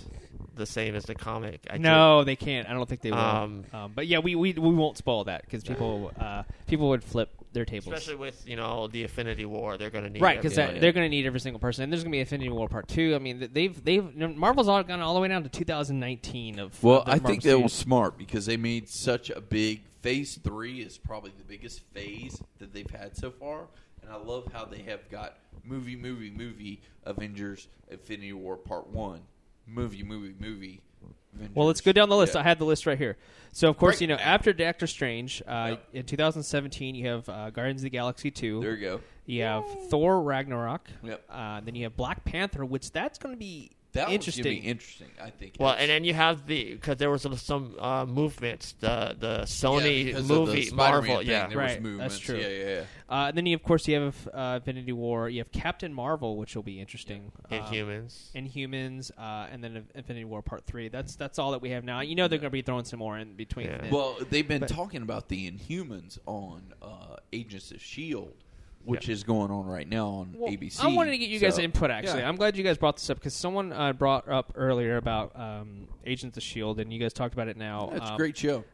the 0.54 0.66
same 0.66 0.94
as 0.94 1.04
the 1.04 1.14
comic. 1.14 1.66
I 1.68 1.78
no, 1.78 2.24
they 2.24 2.36
can't. 2.36 2.68
I 2.68 2.72
don't 2.74 2.88
think 2.88 3.00
they 3.00 3.10
will. 3.10 3.18
Um, 3.18 3.64
Um, 3.72 3.92
but 3.94 4.06
yeah, 4.06 4.18
we, 4.18 4.34
we 4.36 4.52
we 4.52 4.70
won't 4.74 4.96
spoil 4.98 5.24
that 5.24 5.42
because 5.42 5.64
people 5.64 6.12
uh, 6.18 6.44
people 6.66 6.90
would 6.90 7.02
flip 7.02 7.30
their 7.52 7.64
tables. 7.64 7.92
especially 7.92 8.16
with 8.16 8.46
you 8.46 8.56
know 8.56 8.88
the 8.88 9.02
Infinity 9.02 9.44
War, 9.44 9.76
they're 9.76 9.90
gonna 9.90 10.10
need 10.10 10.22
Right, 10.22 10.40
because 10.40 10.54
they're 10.54 10.92
going 10.92 11.04
to 11.04 11.08
need 11.08 11.26
every 11.26 11.40
single 11.40 11.60
person, 11.60 11.84
and 11.84 11.92
there's 11.92 12.02
going 12.02 12.12
to 12.12 12.16
be 12.16 12.20
Infinity 12.20 12.50
War 12.50 12.68
Part 12.68 12.88
Two. 12.88 13.14
I 13.14 13.18
mean, 13.18 13.48
they've 13.52 13.84
they've 13.84 14.04
you 14.04 14.12
know, 14.14 14.28
Marvel's 14.28 14.68
all 14.68 14.82
gone 14.82 15.00
all 15.00 15.14
the 15.14 15.20
way 15.20 15.28
down 15.28 15.42
to 15.42 15.48
2019 15.48 16.58
of. 16.58 16.82
Well, 16.82 17.00
of 17.00 17.04
the 17.04 17.10
I 17.10 17.14
Marvel 17.14 17.30
think 17.30 17.42
that 17.42 17.58
was 17.58 17.72
smart 17.72 18.18
because 18.18 18.46
they 18.46 18.56
made 18.56 18.88
such 18.88 19.30
a 19.30 19.40
big 19.40 19.82
phase 20.00 20.36
three 20.36 20.80
is 20.80 20.98
probably 20.98 21.32
the 21.38 21.44
biggest 21.44 21.80
phase 21.92 22.40
that 22.58 22.72
they've 22.72 22.90
had 22.90 23.16
so 23.16 23.30
far, 23.30 23.66
and 24.02 24.10
I 24.10 24.16
love 24.16 24.50
how 24.52 24.64
they 24.64 24.82
have 24.82 25.08
got 25.10 25.38
movie, 25.64 25.96
movie, 25.96 26.30
movie, 26.30 26.80
Avengers, 27.04 27.68
Infinity 27.90 28.32
War 28.32 28.56
Part 28.56 28.88
One, 28.88 29.20
movie, 29.66 30.02
movie, 30.02 30.34
movie. 30.38 30.80
Avengers. 31.34 31.56
Well, 31.56 31.66
let's 31.66 31.80
go 31.80 31.92
down 31.92 32.08
the 32.08 32.16
list. 32.16 32.34
Yeah. 32.34 32.40
I 32.40 32.44
had 32.44 32.58
the 32.58 32.64
list 32.64 32.86
right 32.86 32.98
here. 32.98 33.16
So, 33.52 33.68
of 33.68 33.76
course, 33.76 33.96
Break 33.96 34.00
you 34.02 34.06
know, 34.08 34.14
after 34.22 34.52
Doctor 34.52 34.86
Strange, 34.86 35.42
uh, 35.46 35.66
Yep. 35.70 35.88
in 35.92 36.04
2017, 36.06 36.94
you 36.94 37.06
have 37.08 37.28
uh, 37.28 37.50
Guardians 37.50 37.80
of 37.82 37.84
the 37.84 37.90
Galaxy 37.90 38.30
2. 38.30 38.60
There 38.60 38.74
you 38.74 38.80
go. 38.80 39.00
you 39.26 39.42
have 39.42 39.64
Thor 39.90 40.22
Ragnarok. 40.22 40.88
Yep. 41.02 41.24
Uh, 41.30 41.60
then 41.60 41.74
you 41.74 41.84
have 41.84 41.96
Black 41.96 42.24
Panther, 42.24 42.64
which 42.64 42.90
that's 42.92 43.18
going 43.18 43.34
to 43.34 43.38
be 43.38 43.70
That 43.92 44.08
interesting. 44.10 44.44
be 44.44 44.56
interesting. 44.56 45.08
I 45.22 45.30
think. 45.30 45.56
Well, 45.60 45.74
and 45.78 45.90
then 45.90 46.04
you 46.04 46.14
have 46.14 46.46
the 46.46 46.72
because 46.72 46.96
there 46.96 47.10
was 47.10 47.22
some 47.42 47.76
uh, 47.78 48.06
movements, 48.06 48.74
the 48.80 49.14
the 49.18 49.40
Sony 49.42 49.98
yeah, 49.98 50.04
because 50.04 50.20
of 50.22 50.28
the 50.28 50.34
movie 50.34 50.70
Marvel, 50.72 51.18
thing, 51.18 51.26
yeah, 51.26 51.46
there 51.48 51.58
Right, 51.58 51.82
was 51.82 51.98
that's 51.98 52.18
true. 52.18 52.38
Yeah, 52.38 52.48
yeah, 52.48 52.68
yeah. 52.68 52.84
Uh, 53.08 53.28
and 53.28 53.36
then 53.36 53.44
you, 53.44 53.54
of 53.54 53.62
course, 53.62 53.86
you 53.86 53.96
have 54.00 54.28
uh, 54.32 54.54
Infinity 54.56 54.92
War. 54.92 55.28
You 55.28 55.40
have 55.40 55.52
Captain 55.52 55.92
Marvel, 55.92 56.38
which 56.38 56.56
will 56.56 56.62
be 56.62 56.80
interesting. 56.80 57.32
Um, 57.50 57.58
Inhumans. 57.58 58.32
Inhumans, 58.34 59.10
uh, 59.18 59.48
and 59.52 59.62
then 59.62 59.84
Infinity 59.94 60.24
War 60.24 60.40
Part 60.40 60.64
Three. 60.64 60.88
That's 60.88 61.14
that's 61.16 61.38
all 61.38 61.50
that 61.50 61.60
we 61.60 61.70
have 61.70 61.84
now. 61.84 62.00
You 62.00 62.14
know 62.14 62.28
they're 62.28 62.38
going 62.38 62.50
to 62.50 62.50
be 62.50 62.62
throwing 62.62 62.84
some 62.84 62.98
more 62.98 63.18
in 63.18 63.34
between. 63.34 63.66
Yeah. 63.66 63.90
Well, 63.90 64.16
they've 64.30 64.46
been 64.48 64.60
But- 64.60 64.70
talking 64.70 65.02
about 65.02 65.28
the 65.28 65.50
Inhumans 65.50 66.18
on 66.24 66.72
uh, 66.80 67.16
Agents 67.32 67.70
of 67.70 67.82
Shield, 67.82 68.34
which 68.84 69.08
is 69.08 69.22
going 69.24 69.50
on 69.50 69.66
right 69.66 69.88
now 69.88 70.08
on 70.08 70.34
Well, 70.36 70.50
ABC. 70.52 70.80
I 70.82 70.88
wanted 70.88 71.12
to 71.12 71.18
get 71.18 71.28
you 71.28 71.38
guys' 71.38 71.58
input. 71.58 71.90
Actually, 71.90 72.20
yeah. 72.20 72.28
I'm 72.28 72.36
glad 72.36 72.56
you 72.56 72.64
guys 72.64 72.78
brought 72.78 72.96
this 72.96 73.08
up 73.10 73.18
because 73.18 73.34
someone 73.34 73.72
uh, 73.72 73.92
brought 73.92 74.28
up 74.28 74.52
earlier 74.56 74.96
about 74.96 75.32
um, 75.38 75.88
Agents 76.04 76.36
of 76.36 76.42
Shield, 76.42 76.80
and 76.80 76.92
you 76.92 76.98
guys 76.98 77.12
talked 77.12 77.34
about 77.34 77.48
it 77.48 77.56
now. 77.56 77.90
That's 77.92 78.08
Um, 78.08 78.14
a 78.14 78.16
great 78.18 78.36
show. 78.36 78.64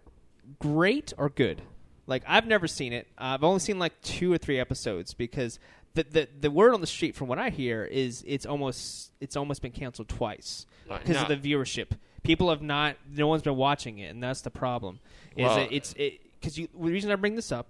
great 0.59 1.13
or 1.19 1.29
good? 1.29 1.63
Like 2.07 2.23
I've 2.27 2.47
never 2.47 2.67
seen 2.67 2.93
it. 2.93 3.07
I've 3.19 3.45
only 3.45 3.61
seen 3.61 3.79
like 3.79 4.01
two 4.03 4.33
or 4.33 4.39
three 4.39 4.59
episodes 4.59 5.13
because 5.15 5.59
the 5.95 6.05
the, 6.05 6.29
the 6.41 6.51
word 6.51 6.73
on 6.73 6.81
the 6.81 6.87
street 6.87 7.15
from 7.15 7.29
what 7.29 7.39
I 7.39 7.51
hear 7.51 7.85
is 7.85 8.25
it's 8.27 8.47
almost 8.47 9.13
it's 9.21 9.37
almost 9.37 9.61
been 9.63 9.73
canceled 9.73 10.09
twice 10.09 10.65
Right. 10.89 11.05
because 11.05 11.21
of 11.23 11.29
the 11.29 11.37
viewership. 11.37 11.91
People 12.23 12.49
have 12.49 12.63
not. 12.63 12.97
No 13.15 13.27
one's 13.27 13.43
been 13.43 13.57
watching 13.57 13.99
it, 13.99 14.07
and 14.11 14.23
that's 14.23 14.41
the 14.41 14.51
problem. 14.51 15.01
Is 15.37 15.45
Well- 15.45 15.57
that 15.57 15.73
it's 15.73 15.93
it 15.99 16.21
because 16.41 16.57
you. 16.59 16.69
The 16.73 16.91
reason 16.91 17.11
I 17.11 17.17
bring 17.17 17.35
this 17.37 17.53
up 17.53 17.67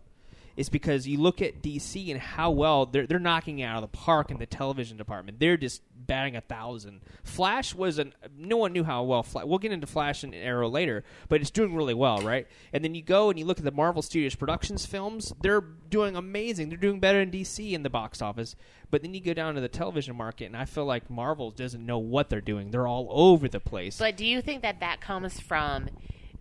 is 0.59 0.69
because 0.69 1.07
you 1.07 1.21
look 1.21 1.41
at 1.41 1.63
DC 1.63 2.11
and 2.11 2.21
how 2.21 2.51
well 2.51 2.85
they're 2.85 3.07
they're 3.07 3.21
knocking 3.21 3.63
out 3.63 3.77
of 3.77 3.91
the 3.93 3.97
park 3.97 4.33
in 4.33 4.39
the 4.39 4.45
television 4.45 4.97
department. 4.97 5.39
They're 5.39 5.57
just 5.57 5.83
batting 5.95 6.35
a 6.35 6.41
thousand. 6.41 7.01
Flash 7.23 7.77
was 7.77 8.01
an 8.01 8.13
no 8.37 8.57
one 8.57 8.73
knew 8.73 8.83
how 8.83 9.05
well. 9.05 9.23
Fla- 9.23 9.47
we'll 9.47 9.61
get 9.61 9.71
into 9.71 9.87
Flash 9.87 10.25
and 10.25 10.35
Arrow 10.35 10.69
later, 10.69 11.05
but 11.29 11.41
it's 11.41 11.53
doing 11.53 11.77
really 11.77 11.95
well, 11.95 12.19
right? 12.23 12.49
And 12.73 12.83
then 12.83 12.97
you 12.97 13.03
go 13.03 13.31
and 13.31 13.39
you 13.39 13.45
look 13.45 13.59
at 13.59 13.65
the 13.65 13.71
Marvel 13.71 14.03
Studios 14.03 14.35
Productions 14.35 14.85
films. 14.85 15.33
They're 15.41 15.61
doing 15.61 16.17
amazing. 16.17 16.71
They're 16.71 16.77
doing 16.77 16.99
better 16.99 17.21
in 17.21 17.31
DC 17.31 17.71
in 17.71 17.85
the 17.85 17.91
box 17.91 18.21
office. 18.21 18.57
But 18.91 19.03
then 19.03 19.15
you 19.15 19.21
go 19.21 19.35
down 19.35 19.55
to 19.55 19.61
the 19.61 19.69
television 19.69 20.17
market, 20.17 20.47
and 20.47 20.57
I 20.57 20.65
feel 20.65 20.87
like 20.87 21.09
Marvel 21.09 21.53
doesn't 21.53 21.87
know 21.87 21.99
what 21.99 22.31
they're 22.31 22.41
doing. 22.41 22.73
They're 22.73 22.89
all 22.89 23.07
over 23.13 23.47
the 23.47 23.61
place. 23.61 23.99
But 23.99 24.17
do 24.17 24.27
you 24.27 24.43
think 24.43 24.63
that 24.63 24.81
that 24.81 25.01
comes 25.01 25.39
from 25.39 25.89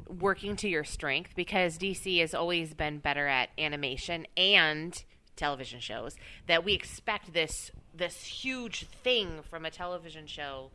working 0.07 0.55
to 0.57 0.67
your 0.67 0.83
strength? 0.83 1.33
Because 1.35 1.77
DC 1.77 2.19
has 2.19 2.33
always 2.33 2.73
been 2.73 2.99
better 2.99 3.27
at 3.27 3.49
animation 3.57 4.27
and 4.35 5.03
television 5.35 5.79
shows. 5.79 6.15
That 6.47 6.63
we 6.63 6.73
expect 6.73 7.33
this 7.33 7.71
this 7.95 8.23
huge 8.23 8.87
thing 8.87 9.39
from 9.49 9.65
a 9.65 9.71
television 9.71 10.27
show 10.27 10.71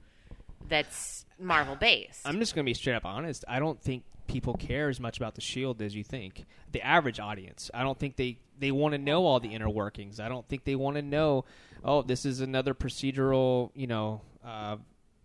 that's 0.68 1.24
Marvel 1.38 1.76
based. 1.76 2.26
I'm 2.26 2.38
just 2.38 2.54
going 2.54 2.64
to 2.64 2.70
be 2.70 2.74
straight 2.74 2.94
up 2.94 3.04
honest. 3.04 3.44
I 3.48 3.58
don't 3.58 3.80
think 3.80 4.04
people 4.26 4.54
care 4.54 4.88
as 4.88 4.98
much 4.98 5.16
about 5.16 5.34
the 5.34 5.40
Shield 5.40 5.82
as 5.82 5.94
you 5.94 6.04
think. 6.04 6.44
The 6.72 6.80
average 6.80 7.20
audience, 7.20 7.70
I 7.74 7.82
don't 7.82 7.98
think 7.98 8.16
they 8.16 8.38
they 8.58 8.70
want 8.70 8.92
to 8.92 8.98
know 8.98 9.26
all 9.26 9.40
the 9.40 9.54
inner 9.54 9.68
workings. 9.68 10.20
I 10.20 10.28
don't 10.28 10.46
think 10.48 10.64
they 10.64 10.76
want 10.76 10.96
to 10.96 11.02
know. 11.02 11.44
Oh, 11.84 12.02
this 12.02 12.24
is 12.24 12.40
another 12.40 12.74
procedural, 12.74 13.70
you 13.74 13.86
know. 13.86 14.20
Uh, 14.44 14.76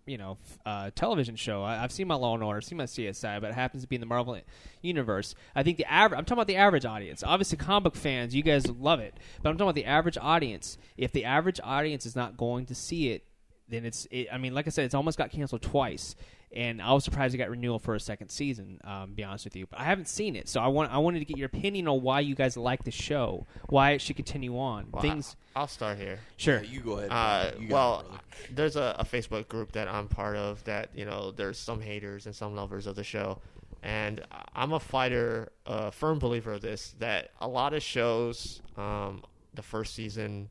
you 0.07 0.17
know, 0.17 0.37
uh, 0.65 0.89
television 0.95 1.35
show. 1.35 1.61
I, 1.61 1.83
I've 1.83 1.91
seen 1.91 2.07
my 2.07 2.15
Law 2.15 2.33
and 2.33 2.43
Order, 2.43 2.57
I've 2.57 2.63
seen 2.63 2.77
my 2.77 2.85
CSI, 2.85 3.39
but 3.41 3.51
it 3.51 3.53
happens 3.53 3.83
to 3.83 3.89
be 3.89 3.97
in 3.97 3.99
the 3.99 4.07
Marvel 4.07 4.39
universe. 4.81 5.35
I 5.55 5.63
think 5.63 5.77
the 5.77 5.91
average. 5.91 6.17
I'm 6.17 6.25
talking 6.25 6.39
about 6.39 6.47
the 6.47 6.55
average 6.55 6.85
audience. 6.85 7.23
Obviously, 7.23 7.57
comic 7.57 7.83
book 7.83 7.95
fans, 7.95 8.33
you 8.33 8.41
guys 8.41 8.67
love 8.69 8.99
it, 8.99 9.13
but 9.43 9.49
I'm 9.49 9.55
talking 9.55 9.67
about 9.67 9.75
the 9.75 9.85
average 9.85 10.17
audience. 10.19 10.77
If 10.97 11.11
the 11.11 11.25
average 11.25 11.59
audience 11.63 12.05
is 12.05 12.15
not 12.15 12.37
going 12.37 12.65
to 12.67 12.75
see 12.75 13.09
it, 13.09 13.25
then 13.67 13.85
it's. 13.85 14.07
It, 14.09 14.27
I 14.31 14.37
mean, 14.37 14.53
like 14.53 14.67
I 14.67 14.69
said, 14.69 14.85
it's 14.85 14.95
almost 14.95 15.17
got 15.17 15.29
canceled 15.29 15.61
twice, 15.61 16.15
and 16.53 16.81
I 16.81 16.93
was 16.93 17.03
surprised 17.03 17.35
it 17.35 17.37
got 17.37 17.49
renewal 17.49 17.77
for 17.77 17.95
a 17.95 17.99
second 17.99 18.29
season. 18.29 18.79
Um, 18.83 19.13
be 19.13 19.23
honest 19.23 19.45
with 19.45 19.55
you, 19.55 19.67
but 19.67 19.79
I 19.79 19.83
haven't 19.83 20.07
seen 20.07 20.35
it, 20.35 20.47
so 20.47 20.61
I 20.61 20.67
want. 20.67 20.91
I 20.91 20.97
wanted 20.97 21.19
to 21.19 21.25
get 21.25 21.37
your 21.37 21.47
opinion 21.47 21.87
on 21.87 22.01
why 22.01 22.21
you 22.21 22.35
guys 22.35 22.55
like 22.55 22.83
the 22.83 22.91
show, 22.91 23.45
why 23.69 23.91
it 23.91 24.01
should 24.01 24.15
continue 24.15 24.57
on. 24.57 24.87
Well, 24.91 25.01
Things. 25.01 25.35
I, 25.55 25.61
will 25.61 25.67
start 25.67 25.97
here. 25.97 26.19
Sure. 26.37 26.61
Yeah, 26.61 26.69
you 26.69 26.79
go 26.79 26.99
ahead. 26.99 27.11
Uh, 27.11 27.51
You 27.59 27.67
well, 27.69 28.05
it, 28.09 28.55
there's 28.55 28.75
a, 28.75 28.95
a 28.99 29.03
Facebook 29.03 29.47
group 29.47 29.73
that 29.73 29.87
I'm 29.87 30.07
part 30.07 30.37
of 30.37 30.63
that 30.63 30.89
you 30.95 31.05
know 31.05 31.31
there's 31.31 31.57
some 31.57 31.81
haters 31.81 32.25
and 32.25 32.35
some 32.35 32.55
lovers 32.55 32.87
of 32.87 32.95
the 32.95 33.03
show, 33.03 33.39
and 33.83 34.23
I'm 34.55 34.73
a 34.73 34.79
fighter, 34.79 35.51
a 35.65 35.91
firm 35.91 36.19
believer 36.19 36.53
of 36.53 36.61
this 36.61 36.95
that 36.99 37.31
a 37.41 37.47
lot 37.47 37.73
of 37.73 37.83
shows, 37.83 38.61
um, 38.77 39.23
the 39.53 39.61
first 39.61 39.95
season 39.95 40.47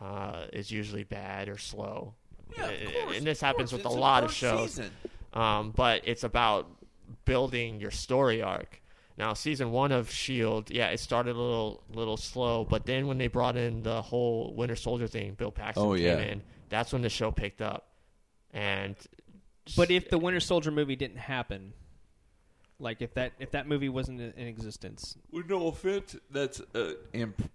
uh, 0.00 0.44
is 0.52 0.70
usually 0.70 1.04
bad 1.04 1.48
or 1.48 1.58
slow, 1.58 2.14
Yeah, 2.56 2.66
and, 2.68 2.92
course, 2.94 3.16
and 3.18 3.26
this 3.26 3.40
happens 3.40 3.72
with 3.72 3.82
a 3.84 3.88
It's 3.88 3.94
the 3.94 4.00
lot 4.00 4.24
of 4.24 4.32
shows. 4.32 4.80
Um, 5.32 5.72
but 5.76 6.02
it's 6.04 6.24
about 6.24 6.66
building 7.24 7.80
your 7.80 7.90
story 7.90 8.42
arc. 8.42 8.80
Now, 9.16 9.34
season 9.34 9.72
one 9.72 9.90
of 9.92 10.10
Shield, 10.10 10.70
yeah, 10.70 10.88
it 10.90 11.00
started 11.00 11.34
a 11.34 11.40
little 11.40 11.82
little 11.92 12.16
slow, 12.16 12.64
but 12.64 12.86
then 12.86 13.06
when 13.08 13.18
they 13.18 13.26
brought 13.26 13.56
in 13.56 13.82
the 13.82 14.00
whole 14.00 14.54
Winter 14.54 14.76
Soldier 14.76 15.06
thing, 15.08 15.34
Bill 15.34 15.50
Paxton 15.50 15.84
Oh, 15.84 15.94
came 15.96 16.04
yeah. 16.04 16.18
in. 16.18 16.42
That's 16.68 16.92
when 16.92 17.02
the 17.02 17.08
show 17.08 17.30
picked 17.32 17.60
up, 17.60 17.88
and 18.52 18.94
But 19.76 19.90
if 19.90 20.08
the 20.08 20.18
Winter 20.18 20.38
Soldier 20.40 20.70
movie 20.70 20.94
didn't 20.96 21.16
happen, 21.18 21.72
like 22.78 23.02
if 23.02 23.14
that 23.14 23.32
if 23.40 23.50
that 23.50 23.66
movie 23.66 23.88
wasn't 23.88 24.20
in 24.20 24.32
in 24.36 24.46
existence, 24.46 25.16
With 25.32 25.48
no 25.50 25.66
offense, 25.66 26.14
that's 26.30 26.60
uh, 26.74 26.92
imp- 27.12 27.50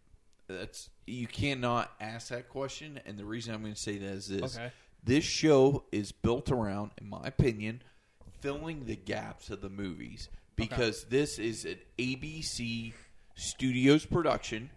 that's 0.47 0.89
you 1.07 1.27
cannot 1.27 1.91
ask 2.01 2.27
that 2.27 2.49
question. 2.49 2.99
And 3.05 3.17
the 3.17 3.23
reason 3.25 3.53
I'm 3.53 3.61
going 3.61 3.73
to 3.73 3.79
say 3.79 3.97
that 3.99 4.05
is 4.05 4.27
this: 4.27 4.57
Okay. 4.57 4.71
This 5.03 5.23
show 5.23 5.83
is 5.91 6.11
built 6.11 6.51
around, 6.51 6.91
in 6.99 7.09
my 7.09 7.21
opinion, 7.25 7.81
filling 8.39 8.85
the 8.85 8.95
gaps 8.95 9.49
of 9.49 9.61
the 9.61 9.69
movies 9.69 10.29
because 10.55 11.05
this 11.05 11.39
is 11.39 11.65
an 11.65 11.77
ABC 11.97 12.93
Studios 13.35 14.05
production. 14.05 14.69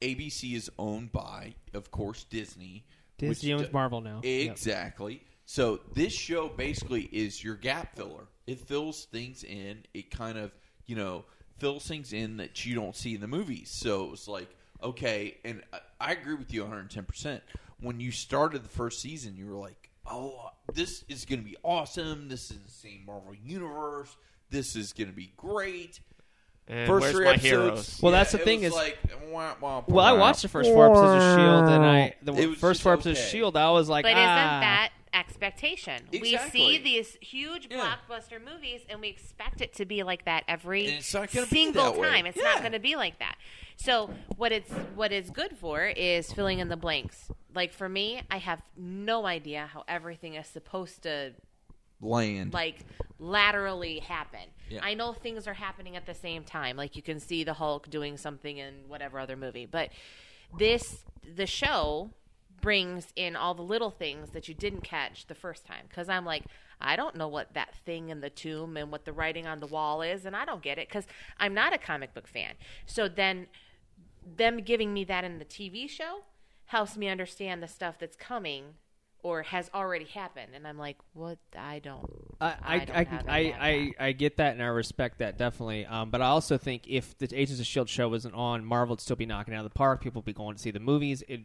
ABC 0.00 0.54
is 0.54 0.70
owned 0.78 1.10
by, 1.10 1.54
of 1.74 1.90
course, 1.90 2.24
Disney. 2.24 2.84
Disney 3.18 3.52
owns 3.52 3.66
do- 3.66 3.72
Marvel 3.72 4.00
now. 4.00 4.20
Yep. 4.22 4.52
Exactly. 4.52 5.22
So 5.44 5.80
this 5.94 6.12
show 6.12 6.48
basically 6.48 7.02
is 7.04 7.42
your 7.42 7.56
gap 7.56 7.96
filler. 7.96 8.28
It 8.46 8.60
fills 8.60 9.06
things 9.06 9.42
in. 9.42 9.84
It 9.94 10.10
kind 10.10 10.38
of, 10.38 10.52
you 10.86 10.94
know, 10.94 11.24
fills 11.58 11.86
things 11.86 12.12
in 12.12 12.36
that 12.36 12.64
you 12.64 12.74
don't 12.74 12.94
see 12.94 13.14
in 13.14 13.20
the 13.20 13.26
movies. 13.26 13.70
So 13.72 14.12
it's 14.12 14.28
like, 14.28 14.48
okay, 14.82 15.38
and 15.44 15.62
I, 15.72 15.78
I 16.00 16.12
agree 16.12 16.34
with 16.34 16.52
you 16.52 16.64
110%. 16.64 17.40
When 17.80 18.00
you 18.00 18.10
started 18.10 18.64
the 18.64 18.68
first 18.68 19.00
season, 19.00 19.36
you 19.36 19.46
were 19.46 19.56
like, 19.56 19.90
oh, 20.06 20.50
this 20.74 21.04
is 21.08 21.24
going 21.24 21.40
to 21.40 21.44
be 21.44 21.56
awesome. 21.62 22.28
This 22.28 22.50
is 22.50 22.58
the 22.58 22.70
same 22.70 23.04
Marvel 23.06 23.34
universe. 23.44 24.16
This 24.50 24.74
is 24.76 24.92
going 24.92 25.08
to 25.08 25.14
be 25.14 25.32
great. 25.36 26.00
and 26.66 26.86
First 26.88 27.02
where's 27.02 27.14
three 27.14 27.24
my 27.26 27.30
episodes. 27.32 27.48
heroes? 27.50 27.98
Well, 28.02 28.12
yeah, 28.12 28.18
that's 28.18 28.32
the 28.32 28.38
it 28.40 28.44
thing 28.44 28.60
was 28.62 28.68
is- 28.68 28.74
like, 28.74 28.98
wah, 29.30 29.54
wah, 29.60 29.82
Well, 29.86 30.04
I 30.04 30.12
watched 30.12 30.42
the 30.42 30.48
first 30.48 30.70
four 30.70 30.86
episodes 30.90 31.22
of 31.24 31.38
Shield, 31.38 31.68
and 31.68 31.84
I 31.84 32.14
the 32.22 32.32
first 32.54 32.60
just 32.60 32.82
four 32.82 32.94
episodes 32.94 33.18
of. 33.20 33.24
Shield, 33.26 33.56
I 33.56 33.70
was 33.70 33.88
like, 33.88 34.04
but 34.04 34.14
ah. 34.14 34.18
isn't 34.18 34.60
that 34.60 34.90
expectation? 35.14 36.02
We 36.12 36.36
see 36.50 36.78
these 36.78 37.16
huge 37.20 37.68
Yeah. 37.70 37.94
blockbuster 38.08 38.42
movies, 38.44 38.80
and 38.88 39.00
we 39.00 39.08
expect 39.08 39.60
it 39.60 39.74
to 39.74 39.84
be 39.86 40.02
like 40.02 40.24
that 40.24 40.44
every 40.48 40.86
And 40.86 40.94
it's 40.96 41.14
not 41.14 41.30
gonna 41.32 41.46
be 41.46 41.64
single 41.64 41.92
time. 41.92 42.26
It's 42.26 42.36
Yeah. 42.36 42.42
not 42.44 42.60
going 42.60 42.72
to 42.72 42.78
be 42.78 42.96
like 42.96 43.18
that. 43.20 43.36
So 43.78 44.10
what 44.36 44.50
it's 44.50 44.70
what 44.94 45.12
it's 45.12 45.30
good 45.30 45.56
for 45.56 45.86
is 45.86 46.32
filling 46.32 46.58
in 46.58 46.68
the 46.68 46.76
blanks. 46.76 47.30
Like 47.54 47.72
for 47.72 47.88
me, 47.88 48.20
I 48.30 48.38
have 48.38 48.60
no 48.76 49.24
idea 49.24 49.70
how 49.72 49.84
everything 49.88 50.34
is 50.34 50.46
supposed 50.46 51.02
to 51.04 51.32
Land. 52.00 52.52
like 52.52 52.84
laterally 53.18 54.00
happen. 54.00 54.40
Yeah. 54.68 54.80
I 54.82 54.94
know 54.94 55.12
things 55.12 55.46
are 55.46 55.54
happening 55.54 55.96
at 55.96 56.06
the 56.06 56.14
same 56.14 56.44
time. 56.44 56.76
Like 56.76 56.96
you 56.96 57.02
can 57.02 57.20
see 57.20 57.44
the 57.44 57.54
Hulk 57.54 57.88
doing 57.88 58.16
something 58.16 58.58
in 58.58 58.74
whatever 58.88 59.18
other 59.18 59.36
movie, 59.36 59.66
but 59.66 59.90
this 60.58 61.04
the 61.36 61.46
show 61.46 62.10
brings 62.60 63.12
in 63.14 63.36
all 63.36 63.54
the 63.54 63.62
little 63.62 63.90
things 63.90 64.30
that 64.30 64.48
you 64.48 64.54
didn't 64.54 64.80
catch 64.80 65.28
the 65.28 65.34
first 65.34 65.64
time 65.64 65.86
cuz 65.94 66.08
I'm 66.08 66.24
like 66.24 66.44
I 66.80 66.96
don't 66.96 67.14
know 67.14 67.28
what 67.28 67.54
that 67.54 67.74
thing 67.86 68.08
in 68.08 68.20
the 68.20 68.30
tomb 68.30 68.76
and 68.76 68.90
what 68.90 69.04
the 69.04 69.12
writing 69.12 69.46
on 69.46 69.60
the 69.60 69.66
wall 69.66 70.02
is 70.02 70.24
and 70.24 70.34
I 70.34 70.44
don't 70.44 70.62
get 70.62 70.78
it 70.78 70.90
cuz 70.90 71.06
I'm 71.38 71.54
not 71.54 71.72
a 71.72 71.78
comic 71.78 72.14
book 72.14 72.26
fan. 72.26 72.54
So 72.86 73.08
then 73.08 73.46
them 74.36 74.58
giving 74.58 74.92
me 74.92 75.04
that 75.04 75.24
in 75.24 75.38
the 75.38 75.44
TV 75.44 75.88
show 75.88 76.24
helps 76.66 76.96
me 76.96 77.08
understand 77.08 77.62
the 77.62 77.68
stuff 77.68 77.98
that's 77.98 78.16
coming 78.16 78.74
or 79.22 79.42
has 79.42 79.68
already 79.74 80.04
happened 80.04 80.52
and 80.54 80.66
I'm 80.66 80.78
like 80.78 80.96
what 81.12 81.38
I 81.58 81.80
don't 81.80 82.08
I 82.40 82.54
I, 82.62 82.78
don't 82.78 82.96
I, 82.96 83.04
have 83.04 83.24
I, 83.28 83.38
I. 83.60 83.92
I 84.08 84.12
get 84.12 84.36
that 84.36 84.52
and 84.52 84.62
I 84.62 84.66
respect 84.66 85.18
that 85.18 85.36
definitely. 85.38 85.86
Um, 85.86 86.10
but 86.10 86.22
I 86.22 86.26
also 86.26 86.56
think 86.56 86.84
if 86.86 87.18
the 87.18 87.28
Agents 87.34 87.60
of 87.60 87.66
Shield 87.66 87.88
show 87.88 88.08
wasn't 88.08 88.34
on, 88.34 88.64
Marvel 88.64 88.92
would 88.92 89.00
still 89.00 89.16
be 89.16 89.26
knocking 89.26 89.54
it 89.54 89.56
out 89.56 89.64
of 89.64 89.70
the 89.72 89.76
park. 89.76 90.00
People 90.02 90.20
would 90.20 90.26
be 90.26 90.32
going 90.32 90.54
to 90.54 90.62
see 90.62 90.70
the 90.70 90.78
movies. 90.80 91.24
It, 91.26 91.40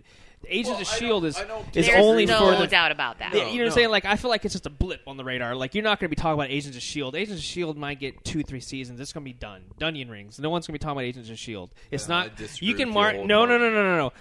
Agents 0.48 0.70
Well, 0.72 0.82
of 0.82 0.88
Shield 0.88 1.24
don't- 1.24 1.30
is 1.30 1.38
I 1.38 1.44
don't 1.46 1.76
is 1.78 1.88
There's 1.88 1.98
only 2.06 2.26
no 2.26 2.52
for 2.52 2.58
the 2.62 2.68
doubt 2.68 2.92
about 2.92 3.20
that. 3.20 3.34
Yeah, 3.34 3.48
you 3.48 3.58
know 3.60 3.64
what 3.64 3.72
I'm 3.72 3.76
saying? 3.76 3.90
Like, 3.90 4.06
I 4.06 4.18
feel 4.18 4.30
like 4.30 4.44
it's 4.46 4.54
just 4.54 4.66
a 4.66 4.70
blip 4.70 5.02
on 5.08 5.16
the 5.18 5.24
radar. 5.24 5.56
Like, 5.56 5.74
you're 5.74 5.84
not 5.86 6.00
going 6.00 6.10
to 6.10 6.16
be 6.16 6.22
talking 6.22 6.34
about 6.40 6.52
Agents 6.52 6.76
of 6.78 6.84
Shield. 6.84 7.16
Agents 7.16 7.40
of 7.42 7.46
Shield 7.46 7.78
might 7.78 8.00
get 8.00 8.24
two, 8.26 8.44
three 8.44 8.60
seasons. 8.60 9.00
It's 9.00 9.14
going 9.14 9.24
to 9.24 9.30
be 9.30 9.34
done. 9.34 9.64
Dunyan 9.80 10.10
rings. 10.12 10.38
No 10.40 10.50
one's 10.50 10.68
going 10.68 10.74
to 10.74 10.80
be 10.80 10.84
talking 10.84 10.98
about 10.98 11.06
Agents 11.06 11.30
of 11.30 11.40
Shield. 11.40 11.72
It's 11.92 12.10
Yeah, 12.10 12.28
not. 12.28 12.62
You 12.62 12.76
can 12.76 12.90
mark. 12.90 13.16
No, 13.16 13.46
no, 13.46 13.58
no, 13.58 13.70
no, 13.70 13.72
no, 13.84 13.98
no. 13.98 14.14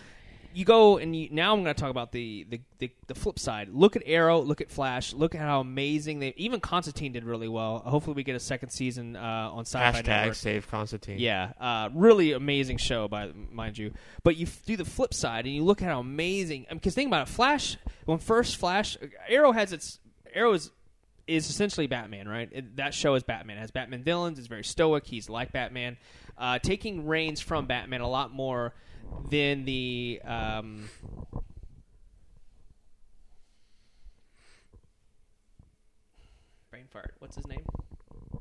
You 0.55 0.65
go 0.65 0.99
and 0.99 1.15
you, 1.15 1.29
now 1.31 1.53
I'm 1.53 1.63
going 1.63 1.75
to 1.75 1.81
talk 1.81 1.91
about 1.91 2.13
the, 2.13 2.47
the, 2.49 2.61
the, 2.79 2.91
the 3.07 3.15
flip 3.15 3.39
side. 3.39 3.69
Look 3.71 3.97
at 3.97 4.03
Arrow. 4.07 4.41
Look 4.41 4.61
at 4.61 4.71
Flash. 4.71 5.13
Look 5.13 5.35
at 5.35 5.41
how 5.41 5.61
amazing 5.61 6.19
they. 6.19 6.35
Even 6.37 6.61
Constantine 6.61 7.13
did 7.13 7.25
really 7.25 7.49
well. 7.49 7.79
Hopefully, 7.79 8.15
we 8.15 8.23
get 8.23 8.37
a 8.37 8.41
second 8.41 8.71
season 8.71 9.17
uh, 9.17 9.51
on 9.53 9.65
Sci-Fi 9.65 10.03
Hashtag 10.03 10.07
Network. 10.07 10.35
save 10.35 10.69
Constantine. 10.69 11.19
Yeah, 11.19 11.53
uh, 11.61 11.89
really 11.95 12.33
amazing 12.33 12.79
show, 12.79 13.09
by 13.09 13.31
mind 13.51 13.79
you. 13.79 13.93
But 14.23 14.37
you 14.37 14.47
f- 14.47 14.63
do 14.67 14.77
the 14.77 14.85
flip 14.85 15.15
side, 15.15 15.47
and 15.47 15.55
you 15.55 15.65
look 15.65 15.83
at 15.83 15.89
how 15.89 16.01
amazing. 16.01 16.67
Because 16.71 16.95
think 16.95 17.09
about 17.09 17.29
it, 17.29 17.31
Flash. 17.31 17.77
When 18.05 18.19
first 18.19 18.57
Flash, 18.57 18.97
Arrow 19.29 19.53
has 19.53 19.73
its 19.73 19.99
Arrow 20.35 20.53
is 20.53 20.71
is 21.27 21.49
essentially 21.49 21.87
Batman, 21.87 22.29
right? 22.29 22.49
It, 22.53 22.77
that 22.77 22.95
show 22.95 23.15
is 23.15 23.23
Batman. 23.23 23.57
It 23.57 23.61
has 23.61 23.71
Batman 23.71 24.03
villains. 24.03 24.39
It's 24.39 24.49
very 24.49 24.65
stoic. 24.65 25.07
He's 25.07 25.29
like 25.29 25.53
Batman, 25.53 25.97
uh, 26.37 26.59
taking 26.59 27.07
reins 27.07 27.41
from 27.41 27.67
Batman 27.67 28.01
a 28.01 28.09
lot 28.09 28.33
more 28.33 28.75
then 29.31 29.65
the 29.65 30.21
um, 30.25 30.89
brain 36.71 36.87
fart. 36.91 37.15
What's 37.19 37.37
his 37.37 37.47
name? 37.47 37.65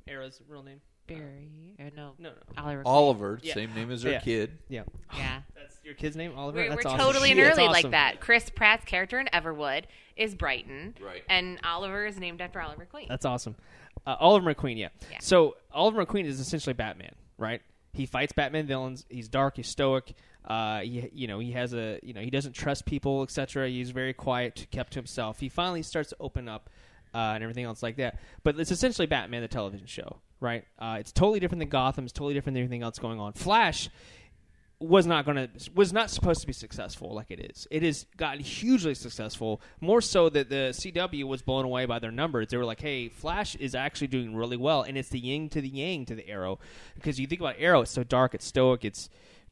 Arrow's 0.08 0.42
real 0.48 0.64
name? 0.64 0.82
Barry. 1.08 1.76
Or 1.80 1.90
no. 1.96 2.14
No, 2.18 2.30
no. 2.30 2.62
Oliver. 2.64 2.84
Oliver, 2.86 3.40
Yeah. 3.44 3.54
same 3.54 3.74
name 3.74 3.92
as 3.92 4.04
her 4.04 4.12
Yeah. 4.12 4.20
kid. 4.20 4.58
Yeah, 4.70 4.84
Yeah. 5.18 5.42
that's 5.56 5.80
your 5.84 5.94
kid's 5.96 6.16
name, 6.16 6.38
Oliver. 6.38 6.60
We're, 6.60 6.70
that's 6.70 6.86
we're 6.86 6.92
awesome. 6.92 7.06
totally 7.06 7.32
in 7.32 7.38
That's 7.38 7.58
early 7.58 7.68
awesome. 7.68 7.84
like 7.84 7.92
that. 7.92 8.20
Chris 8.22 8.50
Pratt's 8.50 8.86
character 8.86 9.20
in 9.20 9.28
Everwood 9.34 9.86
is 10.16 10.36
Brighton. 10.36 10.96
Right. 11.02 11.24
And 11.28 11.60
Oliver 11.64 12.06
is 12.06 12.18
named 12.20 12.40
after 12.42 12.62
Oliver 12.62 12.86
Queen. 12.86 13.08
That's 13.10 13.26
awesome. 13.26 13.56
Uh, 14.06 14.16
Oliver 14.20 14.54
McQueen, 14.54 14.78
yeah. 14.78 14.90
Yeah. 15.12 15.18
So 15.22 15.58
Oliver 15.74 16.06
McQueen 16.06 16.26
is 16.26 16.40
essentially 16.40 16.74
Batman, 16.74 17.14
right? 17.38 17.62
He 17.94 18.06
fights 18.06 18.32
Batman 18.32 18.66
villains. 18.66 19.06
He's 19.10 19.28
dark. 19.28 19.58
He's 19.58 19.68
stoic. 19.68 20.14
Uh, 20.46 20.80
he, 20.82 21.10
you 21.14 21.28
know, 21.28 21.40
he 21.40 21.52
has 21.52 21.74
a, 21.74 22.00
you 22.02 22.14
know, 22.14 22.22
he 22.22 22.30
doesn't 22.30 22.54
trust 22.54 22.86
people, 22.86 23.22
etc. 23.24 23.70
He's 23.70 23.92
very 23.92 24.14
quiet, 24.14 24.68
kept 24.72 24.94
to 24.94 25.00
himself. 25.00 25.40
He 25.40 25.50
finally 25.50 25.84
starts 25.84 26.10
to 26.10 26.16
open 26.20 26.50
up 26.50 26.70
uh, 27.14 27.34
and 27.36 27.44
everything 27.44 27.66
else 27.66 27.84
like 27.84 27.98
that. 27.98 28.20
But 28.44 28.60
it's 28.60 28.72
essentially 28.72 29.06
Batman, 29.06 29.42
the 29.42 29.48
television 29.48 29.88
show, 29.88 30.18
right? 30.40 30.66
Uh, 30.80 30.98
it's 31.00 31.12
totally 31.12 31.40
different 31.40 31.60
than 31.60 31.70
Gotham. 31.70 32.06
It's 32.06 32.14
totally 32.14 32.34
different 32.34 32.56
than 32.56 32.64
everything 32.64 32.84
else 32.84 32.98
going 33.00 33.20
on. 33.20 33.34
Flash 33.34 33.90
was 34.80 35.06
not 35.06 35.26
going 35.26 35.38
to 35.38 35.72
was 35.76 35.94
not 35.94 36.10
supposed 36.10 36.42
to 36.42 36.48
be 36.48 36.54
successful 36.54 37.14
like 37.14 37.30
it 37.30 37.40
is. 37.52 37.68
It 37.70 37.84
has 37.84 38.08
gotten 38.18 38.40
hugely 38.40 38.96
successful, 38.96 39.62
more 39.80 40.02
so 40.02 40.28
that 40.30 40.50
the 40.50 40.72
CW 40.74 41.26
was 41.26 41.44
blown 41.44 41.66
away 41.66 41.86
by 41.86 42.00
their 42.00 42.12
numbers. 42.12 42.48
They 42.48 42.58
were 42.58 42.66
like, 42.66 42.82
"Hey, 42.82 43.08
Flash 43.08 43.56
is 43.56 43.76
actually 43.76 44.08
doing 44.08 44.36
really 44.36 44.58
well," 44.58 44.82
and 44.82 44.98
it's 44.98 45.10
the 45.10 45.20
yin 45.20 45.50
to 45.50 45.62
the 45.62 45.70
yang 45.70 46.06
to 46.06 46.16
the 46.16 46.28
Arrow 46.28 46.60
because 46.96 47.20
you 47.20 47.28
think 47.28 47.42
about 47.42 47.56
Arrow, 47.60 47.82
it's 47.82 47.92
so 47.92 48.04
dark, 48.04 48.34
it's 48.34 48.46
stoic, 48.46 48.84
it's 48.84 49.10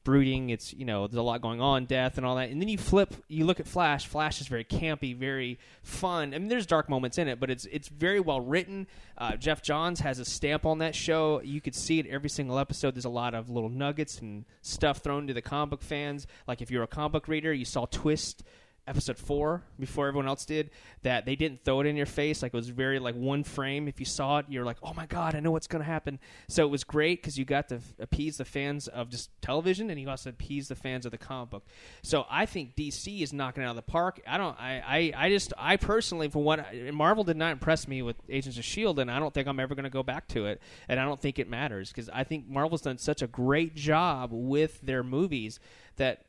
brooding, 0.10 0.50
it's 0.50 0.74
you 0.74 0.86
know 0.86 1.06
there's 1.06 1.20
a 1.20 1.22
lot 1.22 1.40
going 1.40 1.62
on, 1.62 1.86
death 1.86 2.18
and 2.18 2.26
all 2.26 2.36
that, 2.38 2.50
and 2.50 2.60
then 2.60 2.68
you 2.68 2.80
flip, 2.80 3.14
you 3.28 3.46
look 3.46 3.60
at 3.60 3.68
Flash. 3.68 4.08
Flash 4.08 4.42
is 4.42 4.48
very 4.48 4.64
campy, 4.66 5.16
very 5.16 5.60
fun. 5.84 6.34
I 6.34 6.40
mean, 6.40 6.48
there's 6.48 6.66
dark 6.66 6.90
moments 6.90 7.20
in 7.20 7.28
it, 7.28 7.40
but 7.40 7.52
it's 7.52 7.66
it's 7.66 7.90
very 7.90 8.20
well 8.20 8.42
written. 8.42 8.88
Uh, 9.20 9.36
Geoff 9.36 9.62
Johns 9.62 10.00
has 10.00 10.18
a 10.18 10.26
stamp 10.26 10.66
on 10.66 10.80
that 10.80 10.96
show. 10.96 11.42
You 11.44 11.62
could 11.62 11.76
see 11.76 12.00
it 12.00 12.08
every 12.08 12.30
single 12.32 12.58
episode. 12.58 12.96
There's 12.96 13.06
a 13.06 13.10
lot 13.10 13.36
of 13.36 13.52
little 13.52 13.70
nuggets 13.70 14.20
and 14.20 14.46
stuff 14.64 14.98
thrown 14.98 15.28
to 15.28 15.34
the 15.36 15.44
comic 15.44 15.70
book 15.70 15.82
fans. 15.84 16.26
Like 16.48 16.64
if 16.64 16.72
you're 16.72 16.82
a 16.82 16.88
comic 16.88 17.12
book 17.12 17.28
reader, 17.28 17.54
you 17.54 17.66
saw 17.66 17.86
Twist 17.86 18.44
episode 18.88 19.18
four 19.18 19.64
before 19.80 20.08
everyone 20.08 20.28
else 20.28 20.46
did 20.46 20.72
that 21.04 21.26
they 21.26 21.36
didn't 21.36 21.64
throw 21.64 21.82
it 21.82 21.88
in 21.88 21.96
your 21.96 22.06
face. 22.06 22.42
Like 22.42 22.54
it 22.54 22.58
was 22.58 22.70
very 22.70 23.00
like 23.00 23.16
one 23.16 23.44
frame. 23.44 23.88
If 23.88 24.00
you 24.00 24.06
saw 24.06 24.40
it 24.40 24.46
you're 24.50 24.66
like 24.66 24.78
oh 24.84 24.94
my 24.94 25.06
god 25.06 25.36
i 25.36 25.40
know 25.40 25.52
what's 25.52 25.68
going 25.68 25.84
to 25.84 25.90
happen. 25.90 26.20
So 26.48 26.66
it 26.66 26.70
was 26.70 26.84
great 26.84 27.22
because 27.22 27.38
you 27.38 27.46
got 27.46 27.70
to 27.70 27.76
f- 27.76 27.94
appease 28.00 28.38
the 28.38 28.46
fans 28.46 28.88
of 28.88 29.10
just 29.10 29.30
television 29.42 29.90
and 29.90 30.00
you 30.00 30.10
also 30.10 30.30
appease 30.32 30.68
the 30.68 30.76
fans 30.76 31.06
of 31.06 31.12
the 31.12 31.18
comic 31.18 31.50
book. 31.50 31.66
So 32.02 32.26
i 32.30 32.46
think 32.46 32.76
dc 32.76 33.22
is 33.22 33.34
knocking 33.34 33.64
out 33.64 33.72
of 33.72 33.76
the 33.76 33.82
park. 33.82 34.22
I 34.28 34.38
don't 34.38 34.60
i 34.60 35.12
i, 35.16 35.26
I 35.26 35.30
just 35.30 35.54
i 35.58 35.78
personally 35.78 36.30
for 36.30 36.44
what 36.44 36.66
marvel 36.94 37.24
did 37.24 37.38
not 37.38 37.52
impress 37.52 37.88
me 37.88 38.02
with 38.02 38.16
agents 38.30 38.58
of 38.58 38.66
shield 38.66 39.00
and 39.00 39.10
i 39.12 39.20
don't 39.20 39.34
think 39.34 39.48
i'm 39.48 39.60
ever 39.60 39.76
going 39.76 39.84
to 39.84 39.90
go 39.90 40.04
back 40.04 40.28
to 40.30 40.46
it 40.46 40.62
and 40.88 41.00
i 41.00 41.06
don't 41.06 41.22
think 41.22 41.40
it 41.40 41.50
matters 41.50 41.90
because 41.90 42.10
i 42.10 42.24
think 42.24 42.48
marvel's 42.48 42.82
done 42.82 42.98
such 42.98 43.22
a 43.22 43.28
great 43.28 43.76
job 43.76 44.30
with 44.32 44.80
their 44.82 45.04
movies 45.04 45.60
that 45.98 46.26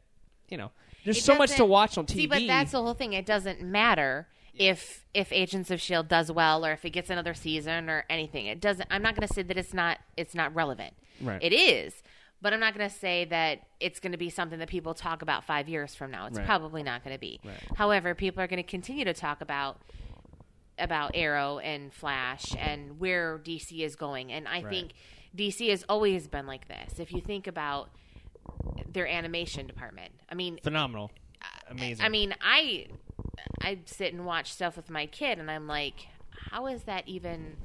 you 0.49 0.57
know 0.57 0.71
there's 1.05 1.19
It 1.19 1.25
so 1.25 1.35
much 1.37 1.55
to 1.57 1.65
watch 1.65 1.97
on 1.99 2.07
tv 2.07 2.15
See, 2.15 2.27
but 2.27 2.47
that's 2.47 2.73
the 2.73 2.83
whole 2.83 2.95
thing. 2.95 3.13
It 3.13 3.27
doesn't 3.27 3.63
matter 3.63 4.29
if 4.59 5.07
if 5.15 5.33
Agents 5.33 5.71
of 5.71 5.81
Shield 5.81 6.09
does 6.09 6.31
well 6.31 6.65
or 6.67 6.73
if 6.73 6.85
it 6.85 6.91
gets 6.91 7.09
another 7.11 7.35
season 7.35 7.89
or 7.89 8.05
anything. 8.11 8.47
It 8.47 8.61
doesn't. 8.61 8.87
I'm 8.91 9.03
not 9.03 9.15
going 9.17 9.27
to 9.27 9.33
say 9.35 9.43
that 9.43 9.57
it's 9.57 9.73
not 9.75 9.99
it's 10.17 10.35
not 10.35 10.55
relevant. 10.55 10.95
Right. 11.21 11.43
It 11.43 11.53
is, 11.53 12.03
but 12.43 12.53
I'm 12.53 12.61
not 12.61 12.77
going 12.77 12.89
to 12.89 12.95
say 12.95 13.25
that 13.27 13.61
it's 13.81 14.01
going 14.01 14.13
to 14.13 14.19
be 14.19 14.29
something 14.31 14.59
that 14.59 14.69
people 14.69 14.93
talk 14.95 15.23
about 15.23 15.45
five 15.45 15.69
years 15.69 15.95
from 15.95 16.11
now. 16.11 16.27
It's 16.27 16.37
Right. 16.39 16.47
probably 16.47 16.83
not 16.83 17.03
going 17.05 17.15
to 17.15 17.21
be. 17.21 17.41
Right. 17.45 17.55
However, 17.77 18.15
people 18.15 18.43
are 18.43 18.47
going 18.47 18.63
to 18.63 18.69
continue 18.69 19.05
to 19.05 19.15
talk 19.15 19.41
about 19.41 19.79
about 20.79 21.11
Arrow 21.15 21.59
and 21.59 21.93
Flash 21.93 22.55
and 22.59 22.99
where 22.99 23.39
DC 23.39 23.81
is 23.81 23.97
going. 23.97 24.33
And 24.33 24.49
I 24.49 24.63
Right. 24.63 24.69
think 24.69 24.93
DC 25.37 25.69
has 25.71 25.85
always 25.89 26.27
been 26.27 26.47
like 26.47 26.69
this. 26.69 26.99
If 26.99 27.13
you 27.13 27.21
think 27.21 27.47
about 27.47 27.91
their 28.93 29.07
animation 29.07 29.67
department, 29.67 30.13
I 30.29 30.35
mean, 30.35 30.59
phenomenal 30.63 31.11
amazing 31.69 32.05
I 32.05 32.09
mean, 32.09 32.35
I 32.41 32.87
I 33.61 33.79
sit 33.87 34.13
and 34.13 34.27
watch 34.27 34.53
stuff 34.53 34.77
with 34.77 34.91
my 34.91 35.07
kid, 35.07 35.39
and 35.39 35.51
I'm 35.51 35.67
like, 35.67 36.09
how 36.51 36.67
is 36.67 36.85
that 36.85 37.09
even? 37.09 37.57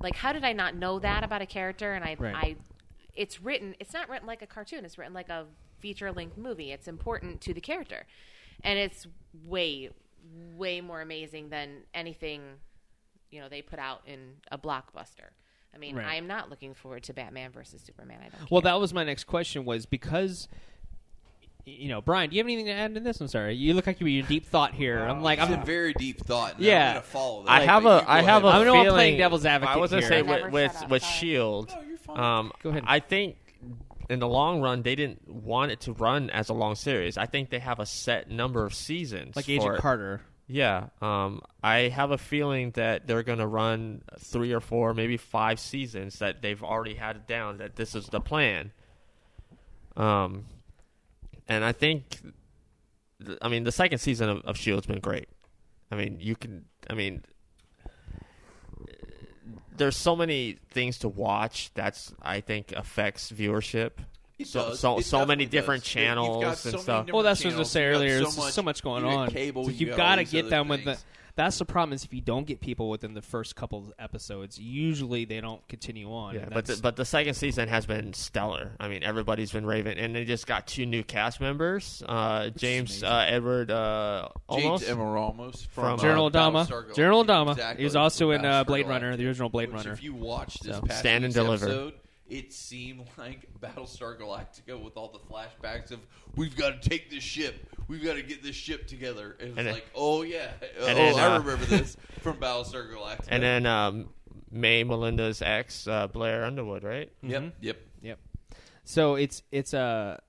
Like, 0.00 0.16
how 0.16 0.32
did 0.32 0.44
I 0.44 0.52
not 0.52 0.74
know 0.74 0.98
that 0.98 1.22
about 1.22 1.40
a 1.40 1.46
character? 1.46 1.92
And 1.94 2.04
I, 2.04 2.16
Right. 2.18 2.34
I, 2.34 2.56
it's 3.14 3.40
written. 3.40 3.74
It's 3.78 3.94
not 3.94 4.08
written 4.08 4.26
like 4.26 4.42
a 4.42 4.46
cartoon. 4.46 4.84
It's 4.84 4.98
written 4.98 5.14
like 5.14 5.28
a 5.28 5.46
feature 5.78 6.10
length 6.12 6.36
movie. 6.36 6.72
It's 6.72 6.88
important 6.88 7.40
to 7.42 7.54
the 7.54 7.60
character, 7.60 8.06
and 8.62 8.78
it's 8.78 9.06
way, 9.44 9.90
way 10.56 10.80
more 10.80 11.00
amazing 11.00 11.50
than 11.50 11.84
anything, 11.94 12.42
you 13.30 13.40
know, 13.40 13.48
they 13.48 13.62
put 13.62 13.78
out 13.78 14.02
in 14.06 14.34
a 14.50 14.58
blockbuster. 14.58 15.30
I 15.74 15.78
mean, 15.78 15.96
Right. 15.96 16.06
I 16.06 16.14
am 16.16 16.26
not 16.26 16.50
looking 16.50 16.74
forward 16.74 17.02
to 17.04 17.12
Batman 17.14 17.50
versus 17.50 17.82
Superman. 17.82 18.18
I 18.20 18.28
don't. 18.28 18.50
Well, 18.50 18.60
care. 18.62 18.72
that 18.72 18.80
was 18.80 18.94
my 18.94 19.04
next 19.04 19.24
question. 19.24 19.64
Was 19.64 19.86
because 19.86 20.48
you 21.66 21.88
know, 21.88 22.02
Brian, 22.02 22.28
do 22.28 22.36
you 22.36 22.40
have 22.40 22.46
anything 22.46 22.66
to 22.66 22.72
add 22.72 22.92
to 22.94 23.00
this? 23.00 23.20
I'm 23.22 23.28
sorry, 23.28 23.54
you 23.56 23.72
look 23.72 23.86
like 23.86 23.98
you're 23.98 24.08
in 24.10 24.26
deep 24.26 24.44
thought 24.46 24.74
here. 24.74 24.98
I'm 24.98 25.22
like, 25.22 25.38
It's 25.38 25.48
I'm 25.50 25.62
a 25.62 25.64
very 25.64 25.94
deep 25.94 26.20
thought. 26.20 26.56
And 26.56 26.64
Yeah. 26.64 26.88
I'm 26.88 26.94
gonna 26.96 27.02
follow 27.06 27.44
that. 27.44 27.50
I 27.50 27.60
have 27.62 27.82
but 27.84 27.88
a 27.88 28.00
you 28.00 28.04
go 28.06 28.12
I 28.12 28.20
have 28.22 28.44
a 28.44 28.48
ahead. 28.48 28.60
I'm 28.60 28.66
gonna 28.66 28.84
feeling. 28.84 29.16
devil's 29.16 29.46
advocate 29.46 29.76
I 29.76 29.78
was 29.78 29.90
gonna 29.90 30.02
here. 30.02 30.08
say 30.10 30.22
Never 30.22 30.50
with 30.50 30.72
with, 30.82 30.90
with. 30.90 31.02
Shield. 31.02 31.70
No, 31.74 31.82
you're 31.88 31.96
fine. 31.98 32.20
Um, 32.20 32.52
Go 32.62 32.68
ahead. 32.68 32.84
I 32.86 33.00
think 33.00 33.36
in 34.10 34.18
the 34.18 34.28
long 34.28 34.60
run 34.60 34.82
they 34.82 34.94
didn't 34.94 35.26
want 35.26 35.72
it 35.72 35.80
to 35.80 35.92
run 35.94 36.28
as 36.28 36.50
a 36.50 36.52
long 36.54 36.74
series. 36.74 37.16
I 37.16 37.24
think 37.24 37.48
they 37.48 37.60
have 37.60 37.80
a 37.80 37.86
set 37.86 38.30
number 38.30 38.66
of 38.66 38.74
seasons. 38.74 39.34
like 39.34 39.46
for 39.46 39.50
Agent 39.52 39.74
it. 39.76 39.80
Carter. 39.80 40.20
Yeah. 40.46 40.88
Um, 41.00 41.40
I 41.62 41.88
have 41.88 42.10
a 42.10 42.18
feeling 42.18 42.72
that 42.72 43.06
they're 43.06 43.22
going 43.22 43.38
to 43.38 43.46
run 43.46 44.02
three 44.18 44.52
or 44.52 44.60
four, 44.60 44.92
maybe 44.94 45.16
five 45.16 45.58
seasons 45.58 46.18
that 46.18 46.42
they've 46.42 46.62
already 46.62 46.94
had 46.94 47.16
it 47.16 47.26
down 47.26 47.58
that 47.58 47.76
this 47.76 47.94
is 47.94 48.06
the 48.08 48.20
plan. 48.20 48.72
Um, 49.96 50.46
and 51.48 51.64
I 51.64 51.72
think, 51.72 52.20
th- 53.24 53.38
I 53.40 53.48
mean, 53.48 53.64
the 53.64 53.72
second 53.72 53.98
season 53.98 54.28
of, 54.28 54.42
of 54.44 54.56
Shield's 54.56 54.86
been 54.86 55.00
great. 55.00 55.28
I 55.90 55.96
mean, 55.96 56.18
you 56.20 56.36
can, 56.36 56.66
I 56.90 56.94
mean, 56.94 57.24
there's 59.76 59.96
so 59.96 60.14
many 60.14 60.58
things 60.70 60.98
to 60.98 61.08
watch 61.08 61.70
that's 61.74 62.12
I 62.22 62.40
think 62.40 62.72
affects 62.72 63.32
viewership. 63.32 63.92
It 64.38 64.46
so- 64.48 64.70
does. 64.70 64.80
so- 64.80 64.98
It 64.98 65.04
so 65.04 65.24
many 65.26 65.46
different 65.46 65.84
does. 65.84 65.92
Channels 65.92 66.36
and 66.36 66.42
many 66.44 66.56
stuff. 66.56 66.72
different 67.06 67.12
Well, 67.12 67.22
that's 67.22 67.40
what 67.44 67.54
I 67.54 67.56
was 67.56 67.56
channels. 67.56 67.60
just 67.66 67.72
saying 67.72 67.86
earlier. 67.94 68.24
So 68.24 68.42
much, 68.42 68.52
so 68.52 68.62
much 68.62 68.82
going 68.82 69.04
on. 69.04 69.28
Cable. 69.30 69.64
So 69.64 69.70
you 69.70 69.76
you've 69.86 69.90
got 69.90 69.96
got 69.96 70.14
to 70.16 70.24
get 70.24 70.40
other 70.46 70.50
them 70.50 70.68
with 70.68 70.84
the. 70.84 70.98
That's 71.36 71.58
the 71.58 71.64
problem 71.64 71.94
is 71.94 72.04
if 72.04 72.14
you 72.14 72.20
don't 72.20 72.46
get 72.46 72.60
people 72.60 72.88
within 72.88 73.14
the 73.14 73.20
first 73.22 73.56
couple 73.56 73.78
of 73.80 73.92
episodes, 73.98 74.56
usually 74.56 75.24
they 75.24 75.40
don't 75.40 75.66
continue 75.66 76.08
on. 76.12 76.36
Yeah, 76.36 76.44
but 76.48 76.66
the, 76.66 76.78
but 76.80 76.94
the 76.94 77.04
second 77.04 77.34
season 77.34 77.68
has 77.68 77.86
been 77.86 78.12
stellar. 78.12 78.70
I 78.78 78.86
mean, 78.86 79.02
everybody's 79.02 79.50
been 79.50 79.66
raving, 79.66 79.98
and 79.98 80.14
they 80.14 80.24
just 80.24 80.46
got 80.46 80.68
two 80.68 80.86
new 80.86 81.02
cast 81.02 81.40
members. 81.40 82.04
Uh, 82.06 82.50
James 82.50 83.02
uh, 83.02 83.24
Edward 83.28 83.72
uh, 83.72 84.28
James 84.52 84.82
Olmos. 84.82 84.88
Emma 84.88 85.04
Ramos 85.04 85.66
From, 85.72 85.84
from, 85.84 85.92
uh, 85.98 86.02
General 86.02 86.26
uh, 86.26 86.30
Adama, 86.30 86.94
General 86.94 87.24
Galactica. 87.24 87.26
Adama. 87.46 87.50
Exactly, 87.52 87.80
He 87.80 87.84
was 87.84 87.96
also 87.96 88.30
in 88.30 88.44
uh, 88.44 88.62
Blade 88.62 88.86
Runner, 88.86 89.16
the 89.16 89.26
original 89.26 89.48
Blade 89.48 89.70
Which, 89.72 89.78
Runner. 89.78 89.92
If 89.92 90.04
you 90.04 90.14
watch 90.14 90.60
this 90.60 90.76
So- 90.76 90.82
past 90.82 91.00
Stand 91.00 91.24
and 91.24 91.34
week's 91.34 91.44
deliver. 91.62 91.92
Episode, 92.26 92.44
it 92.44 92.52
seemed 92.52 93.06
like 93.18 93.48
Battlestar 93.60 94.18
Galactica 94.18 94.82
with 94.82 94.96
all 94.96 95.08
the 95.08 95.18
flashbacks 95.18 95.90
of 95.90 96.00
we've 96.36 96.56
got 96.56 96.80
to 96.82 96.88
take 96.88 97.10
this 97.10 97.22
ship, 97.22 97.54
we've 97.88 98.02
got 98.04 98.14
to 98.14 98.22
get 98.22 98.42
this 98.42 98.56
ship 98.56 98.86
together. 98.86 99.36
And 99.40 99.48
it 99.48 99.50
was 99.50 99.58
And 99.58 99.66
then- 99.66 99.74
like, 99.74 99.86
oh 99.94 100.22
yeah, 100.22 100.48
oh 100.80 100.86
and 100.86 100.96
then, 100.98 101.14
I 101.18 101.34
uh, 101.34 101.38
remember 101.38 101.64
this 101.66 101.96
from 102.20 102.36
Battlestar 102.38 102.90
Galactica. 102.92 103.26
and 103.28 103.42
then 103.42 103.66
um, 103.66 104.08
May 104.50 104.84
Melinda's 104.84 105.42
ex, 105.42 105.86
uh, 105.88 106.06
Blair 106.08 106.44
Underwood, 106.44 106.84
right? 106.84 107.10
yep, 107.22 107.42
Mhm. 107.42 107.52
yep. 107.60 107.80
Yep. 108.02 108.18
So 108.84 109.14
it's 109.14 109.42
it's 109.50 109.72
a. 109.72 110.20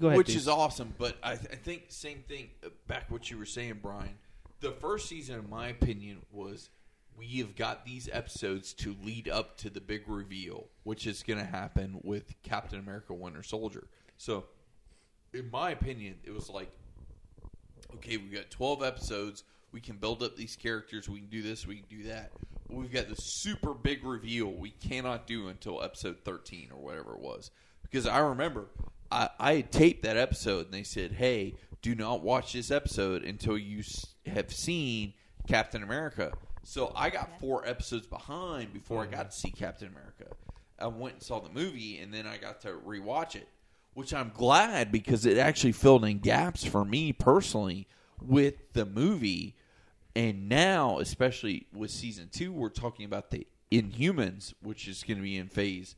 Go 0.00 0.08
ahead. 0.08 0.16
which 0.18 0.28
Deuce. 0.28 0.36
is 0.36 0.48
awesome. 0.48 0.94
But 0.98 1.16
I, 1.22 1.36
th- 1.36 1.52
I 1.52 1.54
think 1.56 1.84
same 1.88 2.24
thing. 2.26 2.50
uh, 2.64 2.70
Back 2.88 3.10
what 3.10 3.30
you 3.30 3.38
were 3.38 3.44
saying, 3.46 3.78
Brian. 3.82 4.18
The 4.60 4.72
first 4.72 5.08
season, 5.08 5.38
in 5.38 5.50
my 5.50 5.68
opinion, 5.68 6.18
was 6.30 6.70
we 7.16 7.38
have 7.38 7.56
got 7.56 7.84
these 7.84 8.08
episodes 8.12 8.72
to 8.74 8.96
lead 9.02 9.28
up 9.28 9.56
to 9.58 9.70
the 9.70 9.80
big 9.80 10.04
reveal, 10.06 10.66
which 10.84 11.06
is 11.06 11.22
going 11.22 11.38
to 11.38 11.44
happen 11.44 12.00
with 12.02 12.34
Captain 12.42 12.78
America: 12.78 13.14
Winter 13.14 13.42
Soldier. 13.42 13.86
So, 14.16 14.44
in 15.32 15.50
my 15.50 15.70
opinion, 15.70 16.16
it 16.24 16.32
was 16.32 16.48
like, 16.48 16.70
okay, 17.94 18.16
we've 18.16 18.32
got 18.32 18.50
twelve 18.50 18.82
episodes. 18.82 19.44
We 19.72 19.80
can 19.80 19.96
build 19.96 20.22
up 20.22 20.36
these 20.36 20.56
characters. 20.56 21.08
We 21.08 21.20
can 21.20 21.28
do 21.28 21.42
this. 21.42 21.66
We 21.66 21.76
can 21.76 21.86
do 21.88 22.08
that. 22.08 22.32
But 22.68 22.76
we've 22.76 22.92
got 22.92 23.08
this 23.08 23.24
super 23.24 23.74
big 23.74 24.04
reveal 24.04 24.52
we 24.52 24.70
cannot 24.70 25.26
do 25.26 25.48
until 25.48 25.82
episode 25.82 26.18
thirteen 26.24 26.68
or 26.72 26.82
whatever 26.82 27.12
it 27.14 27.20
was. 27.20 27.50
Because 27.82 28.06
I 28.06 28.18
remember 28.20 28.66
I, 29.10 29.28
I 29.38 29.54
had 29.56 29.72
taped 29.72 30.02
that 30.04 30.16
episode 30.16 30.66
and 30.66 30.74
they 30.74 30.82
said, 30.82 31.12
"Hey, 31.12 31.54
do 31.82 31.94
not 31.94 32.22
watch 32.22 32.52
this 32.52 32.70
episode 32.70 33.22
until 33.24 33.58
you 33.58 33.82
have 34.26 34.52
seen 34.52 35.14
Captain 35.46 35.82
America." 35.82 36.32
So 36.64 36.92
I 36.94 37.10
got 37.10 37.40
four 37.40 37.66
episodes 37.66 38.06
behind 38.06 38.72
before 38.72 39.02
I 39.02 39.06
got 39.06 39.30
to 39.30 39.36
see 39.36 39.50
Captain 39.50 39.88
America. 39.88 40.34
I 40.78 40.86
went 40.86 41.14
and 41.14 41.22
saw 41.22 41.40
the 41.40 41.50
movie 41.50 41.98
and 41.98 42.12
then 42.12 42.26
I 42.26 42.36
got 42.36 42.60
to 42.62 42.68
rewatch 42.86 43.34
it. 43.36 43.48
which 43.94 44.14
I'm 44.14 44.30
glad 44.34 44.90
because 44.90 45.26
it 45.26 45.36
actually 45.38 45.72
filled 45.72 46.04
in 46.04 46.18
gaps 46.18 46.64
for 46.64 46.84
me 46.84 47.12
personally 47.12 47.86
with 48.20 48.72
the 48.72 48.86
movie. 48.86 49.54
And 50.16 50.48
now, 50.48 50.98
especially 50.98 51.66
with 51.74 51.90
season 51.90 52.28
two, 52.32 52.52
we're 52.52 52.68
talking 52.70 53.04
about 53.04 53.30
the 53.30 53.46
Inhumans, 53.70 54.54
which 54.62 54.86
is 54.88 55.02
going 55.02 55.18
to 55.18 55.22
be 55.22 55.36
in 55.36 55.48
phase 55.48 55.94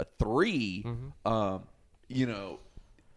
uh, 0.00 0.04
3 0.18 0.84
Um, 1.24 1.62
you 2.08 2.26
know, 2.26 2.60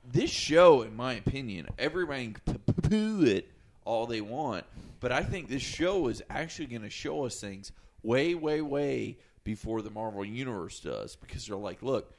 this 0.09 0.29
show, 0.31 0.81
in 0.83 0.95
my 0.95 1.13
opinion, 1.13 1.67
everybody 1.77 2.33
can 2.45 2.59
poo 2.81 3.23
it 3.23 3.49
all 3.85 4.05
they 4.07 4.21
want, 4.21 4.65
but 4.99 5.11
I 5.11 5.23
think 5.23 5.47
this 5.47 5.61
show 5.61 6.07
is 6.07 6.21
actually 6.29 6.67
going 6.67 6.81
to 6.83 6.89
show 6.89 7.25
us 7.25 7.39
things 7.39 7.71
way, 8.03 8.35
way, 8.35 8.61
way 8.61 9.17
before 9.43 9.81
the 9.81 9.89
Marvel 9.89 10.25
Universe 10.25 10.79
does 10.79 11.15
because 11.15 11.47
they're 11.47 11.55
like, 11.55 11.81
look, 11.81 12.13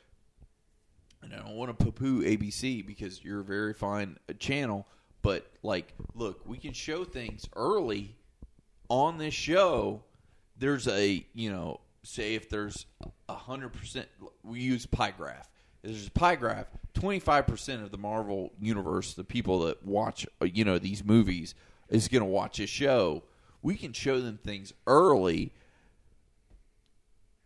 and 1.23 1.35
I 1.35 1.39
don't 1.39 1.57
want 1.57 1.77
to 1.77 1.85
poo-poo 1.85 2.23
ABC 2.23 2.87
because 2.87 3.25
you're 3.25 3.41
a 3.41 3.45
very 3.45 3.75
fine 3.75 4.19
uh, 4.29 4.35
channel, 4.39 4.87
but 5.23 5.51
like, 5.63 5.93
look, 6.15 6.47
we 6.47 6.59
can 6.59 6.73
show 6.73 7.05
things 7.05 7.47
early 7.57 8.17
on 8.89 9.19
this 9.19 9.35
show. 9.35 10.03
There's 10.57 10.89
a 10.89 11.25
you 11.35 11.51
know, 11.51 11.81
say 12.03 12.35
if 12.35 12.49
there's 12.49 12.87
a 13.29 13.35
hundred 13.35 13.73
percent, 13.73 14.09
we 14.43 14.61
use 14.61 14.87
pie 14.87 15.13
graph. 15.17 15.51
If 15.83 15.91
There's 15.91 16.07
a 16.07 16.11
pie 16.11 16.37
graph. 16.37 16.67
Twenty 16.95 17.19
five 17.21 17.47
percent 17.47 17.83
of 17.83 17.91
the 17.91 17.99
Marvel 17.99 18.53
universe, 18.61 19.15
the 19.15 19.25
people 19.25 19.61
that 19.61 19.85
watch 19.85 20.27
uh, 20.41 20.47
you 20.47 20.65
know 20.65 20.79
these 20.79 21.05
movies, 21.05 21.55
is 21.89 22.09
going 22.09 22.23
to 22.23 22.29
watch 22.29 22.59
a 22.61 22.67
show. 22.67 23.23
We 23.63 23.77
can 23.77 23.93
show 23.93 24.21
them 24.21 24.39
things 24.43 24.73
early. 24.87 25.53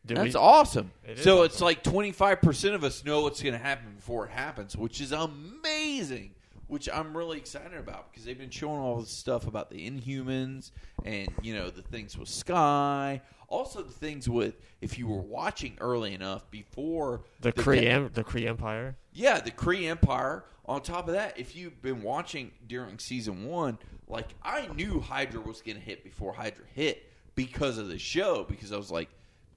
Did 0.04 0.16
That's 0.16 0.34
we- 0.34 0.40
awesome. 0.40 0.92
It 1.04 1.18
So 1.20 1.36
awesome. 1.38 1.44
it's 1.46 1.60
like 1.60 1.82
25% 1.84 2.74
of 2.74 2.82
us 2.84 3.04
know 3.04 3.22
what's 3.22 3.40
going 3.42 3.52
to 3.52 3.58
happen 3.58 3.94
before 3.94 4.26
it 4.26 4.30
happens, 4.32 4.76
which 4.76 5.00
is 5.00 5.12
amazing, 5.12 6.34
which 6.66 6.88
I'm 6.92 7.16
really 7.16 7.38
excited 7.38 7.74
about 7.78 8.10
because 8.10 8.24
they've 8.24 8.38
been 8.38 8.50
showing 8.50 8.80
all 8.80 9.00
this 9.00 9.10
stuff 9.10 9.46
about 9.46 9.70
the 9.70 9.88
Inhumans 9.88 10.72
and, 11.04 11.28
you 11.40 11.54
know, 11.54 11.70
the 11.70 11.82
things 11.82 12.18
with 12.18 12.28
Skye. 12.28 13.22
Also, 13.46 13.82
the 13.82 13.92
things 13.92 14.28
with, 14.28 14.54
if 14.80 14.98
you 14.98 15.06
were 15.06 15.20
watching 15.20 15.76
early 15.80 16.14
enough 16.14 16.50
before 16.50 17.20
the 17.40 17.52
the- 17.52 17.62
Kree, 17.62 18.12
the 18.12 18.24
Kree 18.24 18.46
Empire. 18.48 18.96
yeah, 19.12 19.40
the 19.40 19.50
Kree 19.52 19.88
Empire. 19.88 20.44
On 20.64 20.80
top 20.80 21.06
of 21.08 21.14
that, 21.14 21.38
if 21.38 21.54
you've 21.56 21.82
been 21.82 22.02
watching 22.02 22.52
during 22.66 22.98
season 22.98 23.44
one, 23.46 23.78
like 24.12 24.28
I 24.42 24.68
knew 24.76 25.00
Hydra 25.00 25.40
was 25.40 25.62
going 25.62 25.76
to 25.76 25.82
hit 25.82 26.04
before 26.04 26.34
Hydra 26.34 26.64
hit 26.74 27.10
because 27.34 27.78
of 27.78 27.88
the 27.88 27.98
show. 27.98 28.44
Because 28.48 28.70
I 28.70 28.76
was 28.76 28.90
like, 28.90 29.08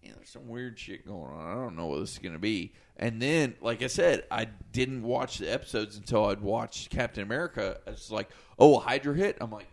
man, 0.02 0.14
there's 0.16 0.30
some 0.30 0.48
weird 0.48 0.80
shit 0.80 1.06
going 1.06 1.32
on. 1.32 1.46
I 1.46 1.54
don't 1.56 1.76
know 1.76 1.88
what 1.88 2.00
this 2.00 2.14
is 2.14 2.20
going 2.20 2.34
to 2.34 2.40
be. 2.40 2.74
And 2.98 3.22
then, 3.22 3.56
like 3.60 3.84
I 3.84 3.88
said, 3.88 4.24
I 4.32 4.48
didn't 4.72 5.04
watch 5.04 5.40
the 5.40 5.54
episodes 5.54 5.98
until 5.98 6.26
I'd 6.28 6.40
watched 6.40 6.90
Captain 6.90 7.22
America. 7.24 7.80
It's 7.86 8.10
like, 8.10 8.30
oh, 8.58 8.80
Hydra 8.80 9.14
hit. 9.14 9.38
I'm 9.42 9.52
like, 9.52 9.68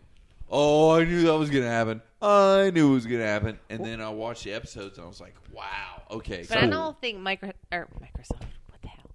oh, 0.49 0.91
I 0.91 1.05
knew 1.05 1.21
that 1.23 1.37
was 1.37 1.49
going 1.49 1.63
to 1.63 1.69
happen. 1.69 2.01
I 2.21 2.69
knew 2.71 2.91
it 2.91 2.93
was 2.93 3.05
going 3.05 3.21
to 3.21 3.27
happen. 3.27 3.59
And 3.69 3.85
then 3.85 4.01
I 4.01 4.09
watched 4.09 4.43
the 4.43 4.51
episodes 4.51 4.97
and 4.97 5.05
I 5.05 5.07
was 5.07 5.21
like, 5.21 5.35
wow, 5.53 6.03
okay. 6.11 6.45
But 6.47 6.57
I 6.57 6.61
cool. 6.61 6.71
don't 6.71 6.99
think 6.99 7.19
micro 7.19 7.53
or 7.71 7.87
Microsoft. 8.01 8.41
What 8.67 8.81
the 8.81 8.89
hell? 8.89 9.11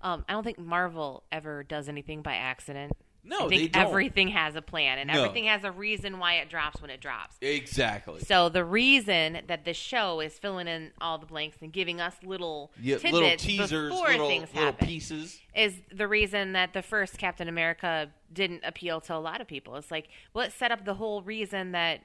Um, 0.00 0.24
I 0.26 0.32
don't 0.32 0.44
think 0.44 0.58
Marvel 0.58 1.24
ever 1.30 1.62
does 1.62 1.90
anything 1.90 2.22
by 2.22 2.36
accident. 2.36 2.92
No, 3.22 3.46
I 3.46 3.48
they 3.48 3.58
think 3.58 3.72
don't. 3.72 3.86
everything 3.86 4.28
has 4.28 4.56
a 4.56 4.62
plan, 4.62 4.98
and 4.98 5.08
No. 5.08 5.22
everything 5.24 5.44
has 5.44 5.62
a 5.62 5.70
reason 5.70 6.18
why 6.18 6.34
it 6.36 6.48
drops 6.48 6.80
when 6.80 6.90
it 6.90 7.00
drops. 7.00 7.36
Exactly. 7.42 8.20
So 8.20 8.48
the 8.48 8.64
reason 8.64 9.42
that 9.46 9.64
this 9.66 9.76
show 9.76 10.20
is 10.20 10.38
filling 10.38 10.66
in 10.68 10.90
all 11.00 11.18
the 11.18 11.26
blanks 11.26 11.58
and 11.60 11.70
giving 11.72 12.00
us 12.00 12.14
little 12.24 12.72
Yeah, 12.80 12.96
tidbits 12.96 13.12
little 13.12 13.36
teasers, 13.36 13.90
before 13.90 14.08
little, 14.08 14.28
things 14.28 14.48
little 14.54 14.72
happen 14.72 14.86
pieces. 14.88 15.38
is 15.54 15.74
the 15.92 16.08
reason 16.08 16.52
that 16.54 16.72
the 16.72 16.82
first 16.82 17.18
Captain 17.18 17.46
America 17.46 18.10
didn't 18.32 18.62
appeal 18.64 19.00
to 19.02 19.14
a 19.14 19.18
lot 19.20 19.40
of 19.42 19.46
people. 19.46 19.76
It's 19.76 19.90
like, 19.90 20.08
well, 20.32 20.46
it 20.46 20.52
set 20.52 20.72
up 20.72 20.84
the 20.86 20.94
whole 20.94 21.22
reason 21.22 21.72
that 21.72 22.00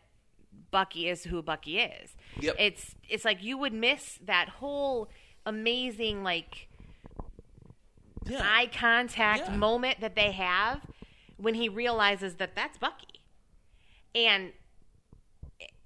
Bucky 0.72 1.08
is 1.08 1.24
who 1.24 1.42
Bucky 1.42 1.80
is. 1.80 2.16
Yep. 2.42 2.56
It's 2.60 2.96
it's 3.08 3.24
like 3.24 3.42
you 3.44 3.58
would 3.58 3.74
miss 3.74 4.20
that 4.26 4.50
whole 4.50 5.10
amazing 5.46 6.24
like 6.24 6.68
Yeah. 8.26 8.42
eye 8.44 8.68
contact 8.74 9.44
Yeah. 9.48 9.56
moment 9.56 10.00
that 10.02 10.16
they 10.16 10.32
have 10.32 10.82
when 11.38 11.56
he 11.56 11.70
realizes 11.70 12.36
that 12.36 12.56
that's 12.56 12.78
Bucky. 12.78 13.22
And 14.14 14.54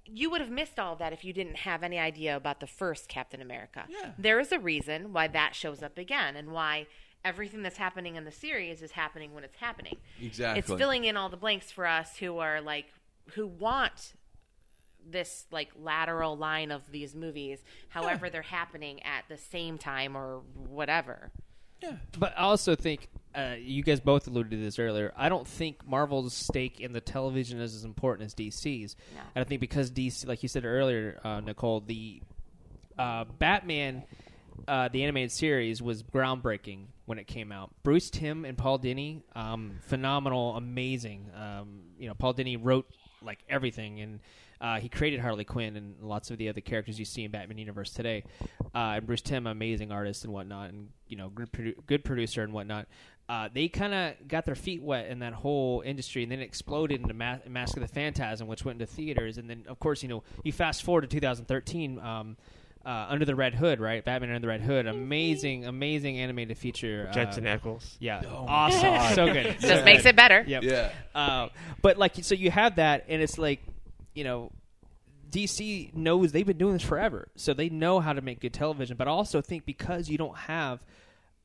you 0.06 0.30
would 0.30 0.40
have 0.40 0.50
missed 0.50 0.78
all 0.78 0.94
of 0.94 0.98
that 0.98 1.12
if 1.12 1.24
you 1.24 1.32
didn't 1.32 1.56
have 1.56 1.82
any 1.82 1.98
idea 1.98 2.36
about 2.36 2.60
the 2.60 2.66
first 2.66 3.08
Captain 3.08 3.40
America. 3.40 3.84
Yeah. 3.88 4.12
There 4.18 4.40
is 4.40 4.52
a 4.52 4.58
reason 4.58 5.12
why 5.12 5.28
that 5.28 5.54
shows 5.54 5.82
up 5.82 5.98
again 5.98 6.36
and 6.36 6.50
why 6.50 6.86
everything 7.24 7.62
that's 7.62 7.76
happening 7.76 8.16
in 8.16 8.24
the 8.24 8.32
series 8.32 8.82
is 8.82 8.92
happening 8.92 9.34
when 9.34 9.44
it's 9.44 9.56
happening. 9.56 9.96
Exactly. 10.20 10.58
It's 10.60 10.68
filling 10.68 11.04
in 11.04 11.16
all 11.16 11.28
the 11.28 11.36
blanks 11.36 11.70
for 11.70 11.86
us 11.86 12.16
who 12.16 12.38
are 12.38 12.60
like 12.60 12.86
who 13.34 13.46
want 13.46 14.14
this 15.08 15.46
like 15.50 15.70
lateral 15.80 16.36
line 16.36 16.70
of 16.70 16.82
these 16.92 17.14
movies 17.14 17.60
however 17.88 18.28
they're 18.28 18.42
happening 18.42 19.02
at 19.02 19.24
the 19.28 19.36
same 19.36 19.78
time 19.78 20.16
or 20.16 20.42
whatever. 20.54 21.30
yeah. 21.82 21.96
But 22.18 22.36
I 22.36 22.42
also 22.42 22.74
think 22.74 23.08
uh, 23.34 23.54
you 23.60 23.82
guys 23.82 24.00
both 24.00 24.26
alluded 24.26 24.50
to 24.50 24.56
this 24.56 24.78
earlier. 24.78 25.12
I 25.16 25.28
don't 25.28 25.46
think 25.46 25.86
Marvel's 25.86 26.34
stake 26.34 26.80
in 26.80 26.92
the 26.92 27.00
television 27.00 27.60
is 27.60 27.74
as 27.74 27.84
important 27.84 28.26
as 28.26 28.34
DC's. 28.34 28.96
No. 29.14 29.22
And 29.34 29.44
I 29.44 29.48
think 29.48 29.60
because 29.60 29.90
DC, 29.90 30.26
like 30.26 30.42
you 30.42 30.48
said 30.48 30.64
earlier, 30.64 31.20
uh, 31.22 31.40
Nicole, 31.40 31.80
the 31.80 32.22
uh, 32.98 33.24
Batman, 33.38 34.02
uh, 34.66 34.88
the 34.88 35.04
animated 35.04 35.32
series 35.32 35.80
was 35.80 36.02
groundbreaking 36.02 36.86
when 37.06 37.18
it 37.18 37.26
came 37.26 37.52
out. 37.52 37.70
Bruce 37.82 38.10
Timm 38.10 38.44
and 38.44 38.58
Paul 38.58 38.78
Dini, 38.78 39.22
um, 39.34 39.78
phenomenal, 39.86 40.56
amazing. 40.56 41.30
Um, 41.34 41.82
you 41.98 42.08
know, 42.08 42.14
Paul 42.14 42.34
Dini 42.34 42.58
wrote 42.60 42.86
like 43.22 43.38
everything, 43.48 44.00
and 44.00 44.20
uh, 44.60 44.78
he 44.78 44.88
created 44.88 45.20
Harley 45.20 45.44
Quinn 45.44 45.76
and 45.76 45.96
lots 46.02 46.30
of 46.30 46.38
the 46.38 46.48
other 46.48 46.60
characters 46.60 46.98
you 46.98 47.04
see 47.04 47.24
in 47.24 47.30
Batman 47.30 47.58
universe 47.58 47.90
today. 47.90 48.24
Uh, 48.74 48.96
and 48.96 49.06
Bruce 49.06 49.22
Timm, 49.22 49.46
amazing 49.46 49.90
artist 49.90 50.24
and 50.24 50.32
whatnot, 50.32 50.70
and 50.70 50.90
you 51.08 51.16
know, 51.16 51.30
good, 51.30 51.50
produ- 51.50 51.86
good 51.86 52.04
producer 52.04 52.42
and 52.42 52.52
whatnot. 52.52 52.86
Uh, 53.30 53.48
they 53.54 53.68
kind 53.68 53.94
of 53.94 54.26
got 54.26 54.44
their 54.44 54.56
feet 54.56 54.82
wet 54.82 55.06
in 55.06 55.20
that 55.20 55.32
whole 55.32 55.82
industry, 55.86 56.24
and 56.24 56.32
then 56.32 56.40
it 56.40 56.42
exploded 56.42 57.00
into 57.00 57.14
Ma- 57.14 57.38
Mask 57.48 57.76
of 57.76 57.80
the 57.82 57.86
Phantasm, 57.88 58.48
which 58.48 58.64
went 58.64 58.80
into 58.82 58.92
theaters. 58.92 59.38
And 59.38 59.48
then, 59.48 59.64
of 59.68 59.78
course, 59.78 60.02
you 60.02 60.08
know, 60.08 60.24
you 60.42 60.50
fast 60.50 60.82
forward 60.82 61.02
to 61.02 61.06
2013. 61.06 62.00
Um, 62.00 62.36
uh, 62.84 63.06
Under 63.10 63.24
the 63.26 63.36
Red 63.36 63.54
Hood, 63.54 63.78
right? 63.78 64.02
Batman 64.04 64.30
Under 64.30 64.40
the 64.40 64.48
Red 64.48 64.62
Hood, 64.62 64.86
amazing, 64.86 65.64
amazing 65.66 66.18
animated 66.18 66.56
feature. 66.58 67.06
Uh, 67.08 67.12
Jensen 67.12 67.44
Ackles. 67.44 67.94
yeah, 68.00 68.22
Oh 68.26 68.46
awesome, 68.48 68.80
God. 68.80 69.14
so 69.14 69.32
good. 69.32 69.56
Just 69.60 69.84
makes 69.84 70.06
it 70.06 70.16
better. 70.16 70.42
Yep. 70.46 70.62
Yeah. 70.64 70.90
Uh, 71.14 71.48
but 71.82 71.98
like, 71.98 72.14
so 72.24 72.34
you 72.34 72.50
have 72.50 72.76
that, 72.76 73.04
and 73.08 73.20
it's 73.22 73.36
like, 73.38 73.60
you 74.14 74.24
know, 74.24 74.50
DC 75.30 75.94
knows 75.94 76.32
they've 76.32 76.46
been 76.46 76.58
doing 76.58 76.72
this 76.72 76.82
forever, 76.82 77.28
so 77.36 77.54
they 77.54 77.68
know 77.68 78.00
how 78.00 78.12
to 78.12 78.20
make 78.22 78.40
good 78.40 78.54
television. 78.54 78.96
But 78.96 79.06
I 79.06 79.10
also 79.10 79.40
think 79.40 79.64
because 79.66 80.08
you 80.08 80.18
don't 80.18 80.36
have, 80.36 80.80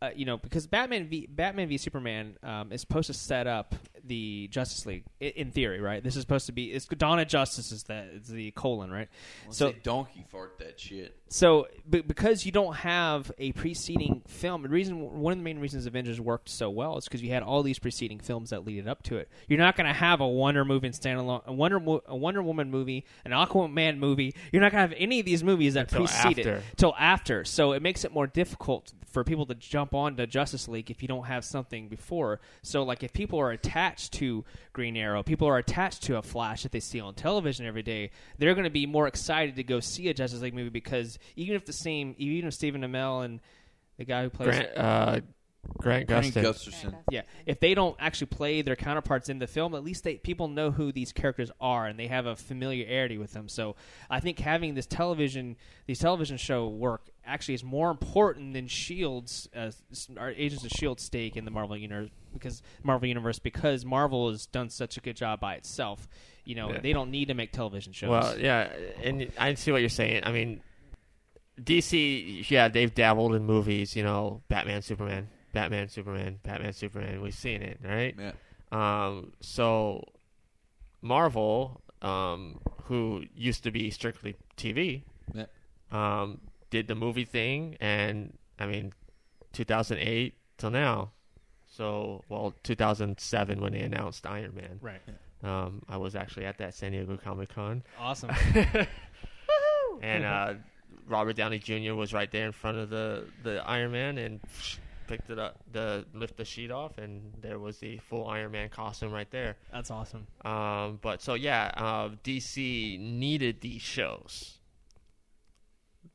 uh, 0.01 0.09
you 0.15 0.25
know, 0.25 0.37
because 0.37 0.67
Batman 0.67 1.07
v 1.07 1.25
Batman 1.29 1.67
v 1.69 1.77
Superman 1.77 2.37
um, 2.43 2.71
is 2.71 2.81
supposed 2.81 3.07
to 3.07 3.13
set 3.13 3.47
up 3.47 3.75
the 4.03 4.47
Justice 4.49 4.85
League 4.85 5.03
i- 5.21 5.25
in 5.25 5.51
theory, 5.51 5.79
right? 5.79 6.03
This 6.03 6.15
is 6.15 6.21
supposed 6.21 6.45
to 6.47 6.51
be 6.51 6.65
it's 6.71 6.85
Dawn 6.85 7.19
of 7.19 7.27
Justice 7.27 7.71
is 7.71 7.83
the 7.83 8.03
is 8.13 8.27
the 8.27 8.51
colon, 8.51 8.91
right? 8.91 9.07
so 9.49 9.71
so 9.71 9.75
donkey 9.83 10.25
fart 10.29 10.59
that 10.59 10.79
shit. 10.79 11.15
So, 11.27 11.67
because 11.89 12.45
you 12.45 12.51
don't 12.51 12.75
have 12.75 13.31
a 13.39 13.51
preceding 13.53 14.21
film, 14.27 14.61
the 14.61 14.69
reason 14.69 15.19
one 15.19 15.33
of 15.33 15.39
the 15.39 15.43
main 15.43 15.59
reasons 15.59 15.87
Avengers 15.87 16.21
worked 16.21 16.49
so 16.49 16.69
well 16.69 16.97
is 16.97 17.05
because 17.05 17.21
you 17.21 17.31
had 17.31 17.41
all 17.41 17.63
these 17.63 17.79
preceding 17.79 18.19
films 18.19 18.51
that 18.51 18.65
leaded 18.65 18.87
up 18.87 19.01
to 19.03 19.17
it. 19.17 19.27
You're 19.47 19.59
not 19.59 19.75
going 19.75 19.87
to 19.87 19.93
have 19.93 20.21
a 20.21 20.27
Wonder 20.27 20.63
movie 20.63 20.89
standalone, 20.91 21.45
a 21.45 21.53
Wonder 21.53 21.77
a 22.05 22.15
Wonder 22.15 22.43
Woman 22.43 22.69
movie, 22.69 23.05
an 23.25 23.31
Aquaman 23.31 23.97
movie. 23.97 24.35
You're 24.51 24.61
not 24.61 24.71
going 24.71 24.83
to 24.83 24.89
have 24.89 24.97
any 25.01 25.19
of 25.19 25.25
these 25.25 25.43
movies 25.43 25.73
that 25.73 25.91
Until 25.91 26.05
precede 26.05 26.39
after. 26.39 26.55
it 26.57 26.63
till 26.77 26.93
after. 26.97 27.43
So 27.43 27.71
it 27.71 27.81
makes 27.81 28.05
it 28.05 28.13
more 28.13 28.27
difficult 28.27 28.93
for 29.15 29.23
people 29.23 29.45
to 29.45 29.55
jump 29.55 29.95
on 29.95 30.17
to 30.17 30.27
Justice 30.27 30.67
League 30.67 30.91
if 30.91 31.01
you 31.01 31.07
don't 31.07 31.25
have 31.25 31.45
something 31.45 31.87
before. 31.87 32.41
So, 32.63 32.83
like, 32.83 33.01
if 33.01 33.13
people 33.13 33.39
are 33.39 33.51
attached 33.51 34.11
to 34.15 34.43
Green 34.73 34.97
Arrow, 34.97 35.23
people 35.23 35.47
are 35.47 35.57
attached 35.57 36.03
to 36.03 36.17
a 36.17 36.21
Flash 36.21 36.63
that 36.63 36.73
they 36.73 36.81
see 36.81 36.99
on 36.99 37.13
television 37.15 37.65
every 37.65 37.81
day, 37.81 38.11
they're 38.37 38.53
going 38.53 38.65
to 38.65 38.69
be 38.69 38.85
more 38.85 39.07
excited 39.07 39.55
to 39.55 39.63
go 39.63 39.79
see 39.79 40.09
a 40.09 40.13
Justice 40.13 40.41
League 40.41 40.53
movie 40.53 40.69
because 40.69 41.14
even 41.35 41.55
if 41.55 41.65
the 41.65 41.73
same, 41.73 42.15
even 42.17 42.47
if 42.47 42.53
Stephen 42.53 42.81
Amell 42.81 43.23
and 43.25 43.39
the 43.97 44.05
guy 44.05 44.23
who 44.23 44.29
plays 44.29 44.49
Grant, 44.49 44.77
uh, 44.77 45.19
Grant 45.77 46.07
Grant 46.07 46.25
Gustin. 46.27 46.41
Gustafson. 46.43 46.95
yeah, 47.09 47.21
if 47.47 47.59
they 47.59 47.73
don't 47.73 47.95
actually 47.99 48.27
play 48.27 48.61
their 48.61 48.75
counterparts 48.75 49.29
in 49.29 49.39
the 49.39 49.47
film, 49.47 49.73
at 49.73 49.83
least 49.83 50.03
they 50.03 50.15
people 50.15 50.47
know 50.47 50.69
who 50.71 50.91
these 50.91 51.11
characters 51.11 51.49
are 51.59 51.87
and 51.87 51.97
they 51.97 52.05
have 52.07 52.25
a 52.27 52.35
familiarity 52.35 53.17
with 53.17 53.33
them. 53.33 53.49
So 53.49 53.75
I 54.09 54.19
think 54.19 54.37
having 54.39 54.75
this 54.75 54.85
television, 54.85 55.55
these 55.87 55.97
television 55.99 56.37
show 56.37 56.67
work 56.67 57.09
actually 57.25 57.55
is 57.55 57.63
more 57.63 57.89
important 57.89 58.53
than 58.53 58.67
Shield's 58.67 59.49
uh, 59.55 59.71
our 60.17 60.29
Agents 60.31 60.63
of 60.65 60.69
Shield 60.71 60.99
stake 60.99 61.35
in 61.35 61.45
the 61.45 61.51
Marvel 61.51 61.75
universe 61.75 62.09
because 62.33 62.61
Marvel 62.83 63.07
universe 63.07 63.39
because 63.39 63.83
Marvel 63.85 64.29
has 64.29 64.45
done 64.45 64.69
such 64.69 64.97
a 64.97 64.99
good 65.01 65.15
job 65.15 65.39
by 65.39 65.55
itself. 65.55 66.07
You 66.43 66.53
know, 66.53 66.73
Yeah. 66.73 66.81
they 66.81 66.93
don't 66.93 67.09
need 67.09 67.29
to 67.29 67.33
make 67.33 67.51
television 67.51 67.91
shows. 67.91 68.09
Well, 68.11 68.37
yeah, 68.37 68.69
and 69.01 69.31
I 69.39 69.55
see 69.55 69.71
what 69.71 69.81
you're 69.81 69.89
saying. 69.89 70.25
I 70.25 70.31
mean, 70.31 70.61
DC, 71.61 72.49
yeah, 72.49 72.67
they've 72.67 72.93
dabbled 72.93 73.35
in 73.35 73.45
movies, 73.45 73.95
you 73.95 74.03
know, 74.03 74.41
Batman, 74.49 74.81
Superman, 74.81 75.29
Batman, 75.53 75.87
Superman, 75.89 76.39
Batman, 76.43 76.73
Superman. 76.73 77.21
We've 77.21 77.33
seen 77.33 77.61
it, 77.61 77.79
right? 77.83 78.15
Yeah. 78.19 78.31
Um, 78.71 79.33
so 79.39 80.03
Marvel, 81.01 81.81
um, 82.01 82.59
who 82.85 83.23
used 83.35 83.63
to 83.63 83.71
be 83.71 83.89
strictly 83.89 84.35
TV, 84.57 85.03
Yeah. 85.33 85.45
um, 85.91 86.41
did 86.69 86.87
the 86.87 86.95
movie 86.95 87.25
thing, 87.25 87.77
and 87.79 88.37
I 88.59 88.65
mean, 88.65 88.93
2008 89.53 90.33
till 90.57 90.71
now. 90.71 91.11
So, 91.67 92.23
well, 92.29 92.53
2007 92.63 93.59
when 93.61 93.73
they 93.73 93.81
announced 93.81 94.25
Iron 94.25 94.55
Man. 94.55 94.79
Right. 94.81 95.01
Um, 95.43 95.83
I 95.89 95.97
was 95.97 96.15
actually 96.15 96.45
at 96.45 96.57
that 96.57 96.73
San 96.73 96.91
Diego 96.93 97.17
Comic 97.17 97.49
Con, 97.53 97.83
Awesome. 97.99 98.31
and 100.01 100.23
uh, 100.25 100.53
Robert 101.07 101.35
Downey 101.35 101.59
Jr. 101.59 101.93
was 101.93 102.13
right 102.13 102.31
there 102.31 102.45
in 102.45 102.51
front 102.51 102.77
of 102.77 102.89
the 102.89 103.25
the 103.43 103.61
Iron 103.67 103.91
Man 103.91 104.17
and 104.17 104.39
picked 105.07 105.29
it 105.29 105.39
up, 105.39 105.59
the 105.71 106.05
lift 106.13 106.37
the 106.37 106.45
sheet 106.45 106.71
off, 106.71 106.97
and 106.97 107.33
there 107.41 107.59
was 107.59 107.77
the 107.77 107.97
full 107.97 108.27
Iron 108.27 108.51
Man 108.51 108.69
costume 108.69 109.11
right 109.11 109.29
there. 109.31 109.57
That's 109.71 109.91
awesome. 109.91 110.27
Um, 110.43 110.99
but 111.01 111.21
so 111.21 111.33
yeah, 111.35 111.71
uh, 111.77 112.09
DC 112.23 112.99
needed 112.99 113.61
these 113.61 113.81
shows 113.81 114.57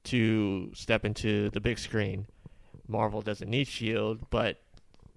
to 0.04 0.70
step 0.74 1.04
into 1.04 1.50
the 1.50 1.60
big 1.60 1.78
screen. 1.78 2.26
Marvel 2.88 3.22
doesn't 3.22 3.48
need 3.48 3.68
Shield, 3.68 4.28
but 4.30 4.60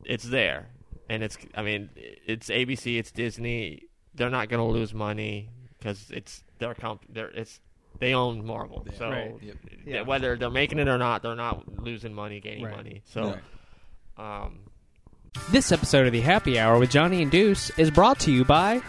it's 0.05 0.25
there, 0.25 0.69
and 1.09 1.23
it's 1.23 1.37
I 1.55 1.63
mean 1.63 1.89
it's 1.95 2.49
ABC, 2.49 2.99
it's 2.99 3.11
Disney. 3.11 3.83
They're 4.15 4.29
not 4.29 4.49
going 4.49 4.59
to 4.59 4.71
lose 4.71 4.93
money 4.93 5.49
because 5.79 6.11
it's 6.11 6.43
their 6.59 6.75
comp. 6.75 7.03
They're, 7.09 7.29
it's 7.29 7.59
they 7.99 8.13
own 8.13 8.45
Marvel, 8.45 8.85
Yeah. 8.91 8.97
so 8.97 9.09
Right. 9.09 9.33
Yep. 9.41 9.55
Yeah. 9.85 10.01
whether 10.01 10.35
they're 10.35 10.49
making 10.49 10.79
it 10.79 10.87
or 10.87 10.97
not, 10.97 11.21
they're 11.23 11.35
not 11.35 11.81
losing 11.81 12.13
money, 12.13 12.39
gaining 12.39 12.65
Right. 12.65 12.75
money. 12.75 13.01
So. 13.05 13.35
Right. 14.17 14.45
Um, 14.45 14.59
This 15.51 15.71
episode 15.71 16.05
of 16.05 16.13
the 16.13 16.21
Happy 16.21 16.59
Hour 16.59 16.77
with 16.77 16.91
Johnny 16.91 17.21
and 17.23 17.31
Deuce 17.31 17.71
is 17.77 17.89
brought 17.89 18.19
to 18.19 18.31
you 18.31 18.45
by 18.45 18.81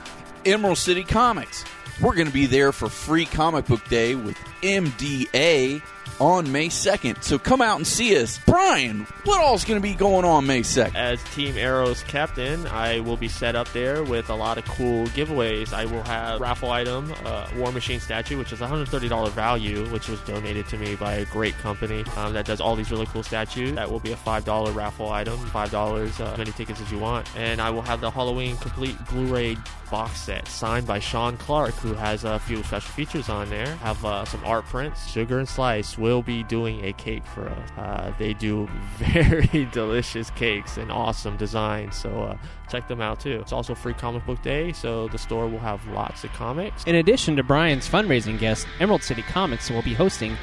Emerald 0.45 0.77
City 0.77 1.03
Comics. 1.03 1.65
We're 2.03 2.15
going 2.15 2.27
to 2.27 2.33
be 2.33 2.45
there 2.47 2.71
for 2.73 2.89
free 2.91 3.25
comic 3.25 3.65
book 3.67 3.87
day 3.89 4.15
with 4.15 4.37
MDA 4.63 5.81
on 6.21 6.51
May 6.51 6.69
2nd. 6.69 7.23
So 7.23 7.39
come 7.39 7.61
out 7.61 7.77
and 7.77 7.87
see 7.87 8.17
us. 8.21 8.39
Brian, 8.47 9.07
what 9.25 9.41
all's 9.41 9.65
going 9.65 9.81
to 9.81 9.83
be 9.83 9.95
going 9.95 10.25
on 10.25 10.47
May 10.47 10.61
2nd? 10.61 10.95
as 10.95 11.23
Team 11.35 11.57
Arrow's 11.57 12.03
captain, 12.05 12.67
I 12.69 13.01
will 13.01 13.17
be 13.17 13.29
set 13.29 13.57
up 13.57 13.71
there 13.73 14.03
with 14.05 14.31
a 14.31 14.35
lot 14.35 14.59
of 14.59 14.65
cool 14.65 15.07
giveaways. 15.09 15.73
I 15.73 15.85
will 15.85 16.03
have 16.05 16.41
raffle 16.41 16.71
item, 16.71 17.13
uh, 17.25 17.49
War 17.57 17.73
Machine 17.73 18.01
statue, 18.01 18.39
which 18.39 18.53
is 18.53 18.61
$130 18.61 19.31
value, 19.31 19.87
which 19.91 20.09
was 20.09 20.21
donated 20.21 20.67
to 20.69 20.79
me 20.79 20.95
by 20.97 21.15
a 21.15 21.25
great 21.27 21.55
company 21.59 22.05
um, 22.17 22.33
that 22.33 22.47
does 22.47 22.61
all 22.61 22.77
these 22.77 22.91
really 22.91 23.07
cool 23.07 23.23
statues. 23.23 23.75
That 23.75 23.91
will 23.91 24.01
be 24.01 24.13
a 24.13 24.17
$5 24.17 24.75
raffle 24.75 25.11
item, 25.11 25.39
$5, 25.39 26.21
uh, 26.21 26.25
as 26.25 26.39
many 26.39 26.53
tickets 26.53 26.81
as 26.81 26.91
you 26.91 26.99
want. 26.99 27.29
And 27.37 27.61
I 27.61 27.71
will 27.71 27.83
have 27.83 28.01
the 28.01 28.11
Halloween 28.11 28.57
complete 28.59 28.97
Blu-ray 29.11 29.57
box 29.91 30.21
set 30.21 30.49
signed 30.49 30.87
by 30.87 30.99
Sean 30.99 31.37
Clark, 31.37 31.75
who 31.75 31.95
has 31.95 32.25
a 32.25 32.39
few 32.41 32.63
special 32.63 32.91
features 32.93 33.29
on 33.29 33.49
there. 33.51 33.75
Have 33.77 34.05
uh, 34.05 34.25
some 34.25 34.43
art 34.45 34.65
prints. 34.67 35.07
Sugar 35.09 35.39
and 35.39 35.49
Slice 35.49 35.94
will 35.99 36.23
be 36.23 36.43
doing 36.45 36.85
a 36.85 36.93
cake 36.93 37.27
for 37.27 37.49
us. 37.49 37.71
Uh, 37.77 38.13
they 38.19 38.35
do 38.35 38.69
very 38.97 39.69
delicious 39.73 40.31
cakes 40.31 40.77
and 40.77 40.91
awesome 40.91 41.37
designs, 41.37 41.97
so 41.97 42.23
uh, 42.23 42.37
check 42.71 42.89
them 42.89 43.01
out 43.01 43.21
too. 43.21 43.39
It's 43.41 43.53
also 43.53 43.75
free 43.75 43.95
comic 43.95 44.25
book 44.27 44.43
day, 44.43 44.73
so 44.73 45.09
the 45.09 45.19
store 45.19 45.49
will 45.49 45.59
have 45.59 45.87
lots 45.89 46.25
of 46.25 46.33
comics. 46.33 46.85
In 46.85 46.97
addition 46.97 47.37
to 47.37 47.43
Brian's 47.43 47.89
fundraising 47.89 48.39
guest, 48.39 48.67
Emerald 48.81 49.03
City 49.03 49.23
Comics 49.23 49.71
will 49.71 49.83
be 49.83 49.95
hosting 49.95 50.37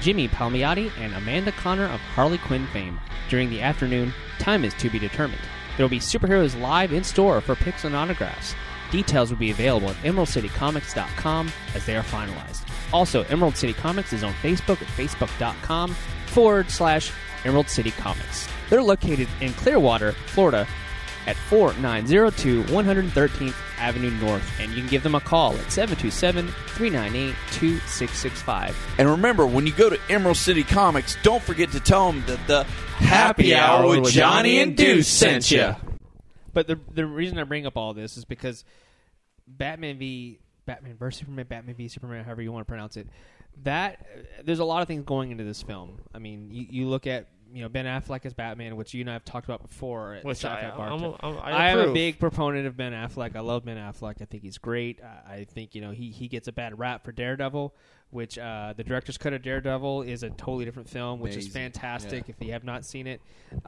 Jimmy 0.00 0.28
Palmiotti 0.28 0.90
and 0.98 1.14
Amanda 1.14 1.52
Conner 1.52 1.86
of 1.86 2.00
Harley 2.00 2.38
Quinn 2.38 2.66
fame. 2.72 3.00
During 3.28 3.50
the 3.50 3.62
afternoon, 3.62 4.12
time 4.38 4.64
is 4.64 4.74
to 4.74 4.90
be 4.90 4.98
determined. 4.98 5.42
There 5.76 5.84
will 5.84 5.90
be 5.90 5.98
superheroes 5.98 6.58
live 6.60 6.92
in 6.92 7.04
store 7.04 7.40
for 7.40 7.54
pics 7.54 7.84
and 7.84 7.94
autographs. 7.94 8.54
Details 8.90 9.30
will 9.30 9.38
be 9.38 9.50
available 9.50 9.90
at 9.90 9.96
emeraldcitycomics.com 9.96 11.50
as 11.74 11.86
they 11.86 11.96
are 11.96 12.02
finalized. 12.02 12.65
Also, 12.92 13.22
Emerald 13.24 13.56
City 13.56 13.72
Comics 13.72 14.12
is 14.12 14.22
on 14.22 14.32
Facebook 14.34 14.80
at 14.82 14.88
facebook.com 14.88 15.94
forward 16.26 16.70
slash 16.70 17.12
Emerald 17.44 17.68
City 17.68 17.90
Comics. 17.92 18.48
They're 18.70 18.82
located 18.82 19.28
in 19.40 19.52
Clearwater, 19.54 20.12
Florida, 20.12 20.66
at 21.26 21.36
4902 21.36 22.62
113th 22.72 23.54
Avenue 23.78 24.10
North, 24.12 24.48
and 24.60 24.72
you 24.72 24.80
can 24.80 24.88
give 24.88 25.02
them 25.02 25.14
a 25.14 25.20
call 25.20 25.52
at 25.54 25.70
727 25.72 26.48
398 26.48 27.34
2665. 27.52 28.94
And 28.98 29.08
remember, 29.08 29.46
when 29.46 29.66
you 29.66 29.72
go 29.72 29.90
to 29.90 29.98
Emerald 30.08 30.36
City 30.36 30.62
Comics, 30.62 31.16
don't 31.22 31.42
forget 31.42 31.72
to 31.72 31.80
tell 31.80 32.12
them 32.12 32.24
that 32.26 32.46
the 32.46 32.64
Happy 32.64 33.54
Hour 33.54 34.00
with 34.00 34.12
Johnny 34.12 34.60
and 34.60 34.76
Deuce 34.76 35.08
sent 35.08 35.50
you. 35.50 35.74
But 36.52 36.66
the 36.66 36.78
the 36.92 37.06
reason 37.06 37.38
I 37.38 37.44
bring 37.44 37.66
up 37.66 37.76
all 37.76 37.92
this 37.92 38.16
is 38.16 38.24
because 38.24 38.64
Batman 39.46 39.98
v 39.98 40.38
Batman 40.66 40.96
versus 40.96 41.20
Superman, 41.20 41.46
Batman 41.48 41.74
v 41.74 41.88
Superman, 41.88 42.24
however 42.24 42.42
you 42.42 42.52
want 42.52 42.66
to 42.66 42.70
pronounce 42.70 42.96
it. 42.96 43.08
That 43.62 44.06
there's 44.44 44.58
a 44.58 44.64
lot 44.64 44.82
of 44.82 44.88
things 44.88 45.04
going 45.04 45.30
into 45.30 45.44
this 45.44 45.62
film. 45.62 46.00
I 46.14 46.18
mean, 46.18 46.50
you, 46.50 46.66
you 46.68 46.88
look 46.88 47.06
at 47.06 47.28
you 47.52 47.62
know 47.62 47.68
Ben 47.68 47.86
Affleck 47.86 48.26
as 48.26 48.34
Batman, 48.34 48.76
which 48.76 48.92
you 48.92 49.00
and 49.00 49.10
I 49.10 49.14
have 49.14 49.24
talked 49.24 49.46
about 49.46 49.62
before. 49.62 50.14
At 50.14 50.24
Which 50.24 50.44
I, 50.44 50.60
Sci-Fi 50.60 50.76
Bar 50.76 50.90
I'm, 50.90 50.98
Talk. 50.98 51.20
I'm, 51.22 51.38
I, 51.38 51.50
I 51.50 51.68
am 51.70 51.78
a 51.78 51.92
big 51.92 52.18
proponent 52.18 52.66
of 52.66 52.76
Ben 52.76 52.92
Affleck. 52.92 53.36
I 53.36 53.40
love 53.40 53.64
Ben 53.64 53.76
Affleck. 53.76 54.20
I 54.20 54.24
think 54.26 54.42
he's 54.42 54.58
great. 54.58 55.00
I, 55.02 55.32
I 55.32 55.44
think 55.44 55.74
you 55.74 55.80
know 55.80 55.90
he 55.90 56.10
he 56.10 56.28
gets 56.28 56.48
a 56.48 56.52
bad 56.52 56.78
rap 56.78 57.04
for 57.04 57.12
Daredevil, 57.12 57.74
which 58.10 58.38
uh, 58.38 58.74
the 58.76 58.84
director's 58.84 59.16
cut 59.16 59.32
of 59.32 59.42
Daredevil 59.42 60.02
is 60.02 60.22
a 60.22 60.30
totally 60.30 60.64
different 60.64 60.88
film, 60.88 61.20
which 61.20 61.36
is 61.36 61.48
fantastic. 61.48 62.24
Yeah. 62.26 62.34
If 62.38 62.46
you 62.46 62.52
have 62.52 62.64
not 62.64 62.84
seen 62.84 63.06
it, 63.06 63.20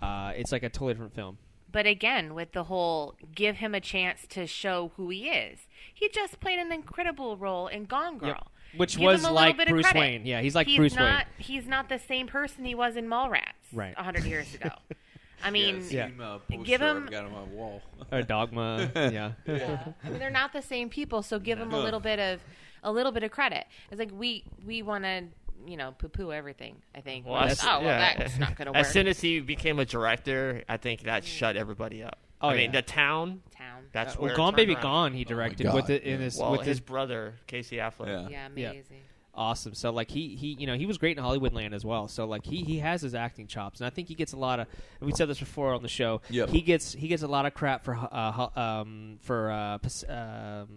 uh, 0.03 0.33
it's 0.37 0.53
like 0.53 0.63
a 0.65 0.69
totally 0.69 0.95
different 0.95 1.15
film. 1.15 1.39
But 1.71 1.87
again, 1.87 2.35
with 2.35 2.53
the 2.53 2.65
whole 2.65 3.15
give 3.35 3.57
him 3.57 3.75
a 3.75 3.81
chance 3.81 4.27
to 4.31 4.47
show 4.47 4.93
who 4.97 5.11
he 5.11 5.29
is, 5.29 5.61
he 5.95 6.09
just 6.09 6.41
played 6.41 6.59
an 6.59 6.73
incredible 6.73 7.37
role 7.37 7.67
in 7.69 7.85
Gone 7.85 8.19
Girl. 8.19 8.29
Yep. 8.29 8.47
Which 8.77 8.97
Give 8.99 9.07
was 9.07 9.21
a 9.21 9.23
little 9.25 9.35
like 9.35 9.57
bit 9.57 9.69
of 9.69 9.73
Bruce. 9.73 9.95
Wayne. 9.95 10.27
Yeah, 10.27 10.41
he's 10.43 10.55
like 10.55 10.67
he's 10.67 10.77
Bruce 10.77 10.95
not, 10.95 11.25
Wayne. 11.25 11.25
He's 11.39 11.67
not 11.67 11.89
the 11.89 11.99
same 11.99 12.27
person 12.27 12.65
he 12.67 12.75
was 12.75 12.97
in 12.97 13.07
Mallrats. 13.07 13.43
Right. 13.73 13.95
A 13.97 14.03
hundred 14.03 14.25
years 14.25 14.55
ago. 14.55 14.71
I 15.43 15.51
mean, 15.51 15.77
yeah, 15.89 16.09
Yeah. 16.09 16.09
same, 16.09 16.21
uh, 16.21 16.39
Give 16.65 16.81
him- 16.81 17.05
I've 17.05 17.11
got 17.11 17.25
on 17.25 17.33
my 17.33 17.43
wall. 17.45 17.81
or 18.13 18.23
Dogma. 18.23 18.91
yeah. 18.97 19.33
I 19.47 20.09
mean, 20.11 20.19
they're 20.19 20.31
not 20.31 20.53
the 20.53 20.63
same 20.63 20.91
people. 20.91 21.23
So 21.23 21.39
give 21.39 21.59
them 21.59 21.73
a 21.73 21.79
little 21.79 22.01
bit 22.01 22.19
of 22.19 22.41
a 22.83 22.93
little 22.93 23.13
bit 23.13 23.23
of 23.23 23.31
credit. 23.31 23.65
It's 23.91 23.99
like 23.99 24.11
we 24.13 24.45
we 24.67 24.83
want 24.83 25.05
to 25.05 25.25
you 25.67 25.77
know 25.77 25.95
poo 25.99 26.09
poo 26.09 26.33
everything. 26.33 26.77
I 26.95 27.01
think. 27.01 27.25
Well, 27.25 27.37
Well, 27.37 27.45
as- 27.45 27.63
oh 27.65 27.67
well, 27.81 27.83
yeah. 27.85 28.17
that's 28.19 28.39
not 28.39 28.57
going 28.57 28.67
to 28.67 28.73
work. 28.73 28.81
As 28.81 28.93
soon 28.93 29.07
as 29.07 29.21
he 29.21 29.41
became 29.41 29.79
a 29.79 29.85
director, 29.87 30.63
I 30.69 30.77
think 30.77 31.05
that 31.05 31.25
shut 31.25 31.57
everybody 31.57 32.03
up. 32.03 32.19
Oh, 32.41 32.49
I 32.51 32.57
mean, 32.57 32.73
the 32.73 32.83
town. 32.83 33.43
Town. 33.79 33.89
That's 33.93 34.17
well, 34.17 34.25
where 34.25 34.33
it 34.33 34.37
Gone 34.37 34.55
Baby 34.55 34.75
around. 34.75 34.83
Gone. 34.83 35.13
He 35.15 35.25
directed 35.25 35.65
God, 35.65 35.75
with 35.75 35.91
it 35.91 36.03
in 36.03 36.19
yeah. 36.19 36.25
his 36.25 36.39
Well, 36.39 36.53
with 36.53 36.61
his 36.61 36.69
his 36.69 36.81
brother 36.81 37.35
Casey 37.47 37.77
Affleck. 37.77 38.07
Yeah. 38.07 38.29
Yeah, 38.29 38.49
Yeah. 38.55 38.71
amazing. 38.71 39.01
awesome. 39.35 39.75
So 39.75 39.91
like 39.91 40.11
he 40.11 40.35
he 40.37 40.57
you 40.59 40.67
know 40.67 40.75
he 40.75 40.87
was 40.87 40.99
great 40.99 41.17
in 41.17 41.23
Hollywoodland 41.23 41.73
as 41.73 41.85
well. 41.85 42.09
So 42.09 42.27
like 42.27 42.45
he 42.45 42.63
he 42.63 42.79
has 42.81 43.03
his 43.03 43.15
acting 43.15 43.47
chops, 43.47 43.81
and 43.81 43.87
I 43.87 43.91
think 43.91 44.09
he 44.09 44.15
gets 44.15 44.33
a 44.33 44.37
lot 44.37 44.61
of. 44.61 44.67
We 45.01 45.13
said 45.13 45.29
this 45.29 45.39
before 45.39 45.75
on 45.75 45.83
the 45.83 45.89
show. 45.89 46.21
Yep. 46.31 46.49
He 46.51 46.61
gets 46.61 46.93
he 46.93 47.09
gets 47.09 47.23
a 47.23 47.29
lot 47.29 47.47
of 47.47 47.55
crap 47.55 47.85
for 47.85 47.95
uh, 47.97 48.49
um 48.57 49.19
for 49.23 49.51
uh, 49.51 49.79
um, 50.09 50.69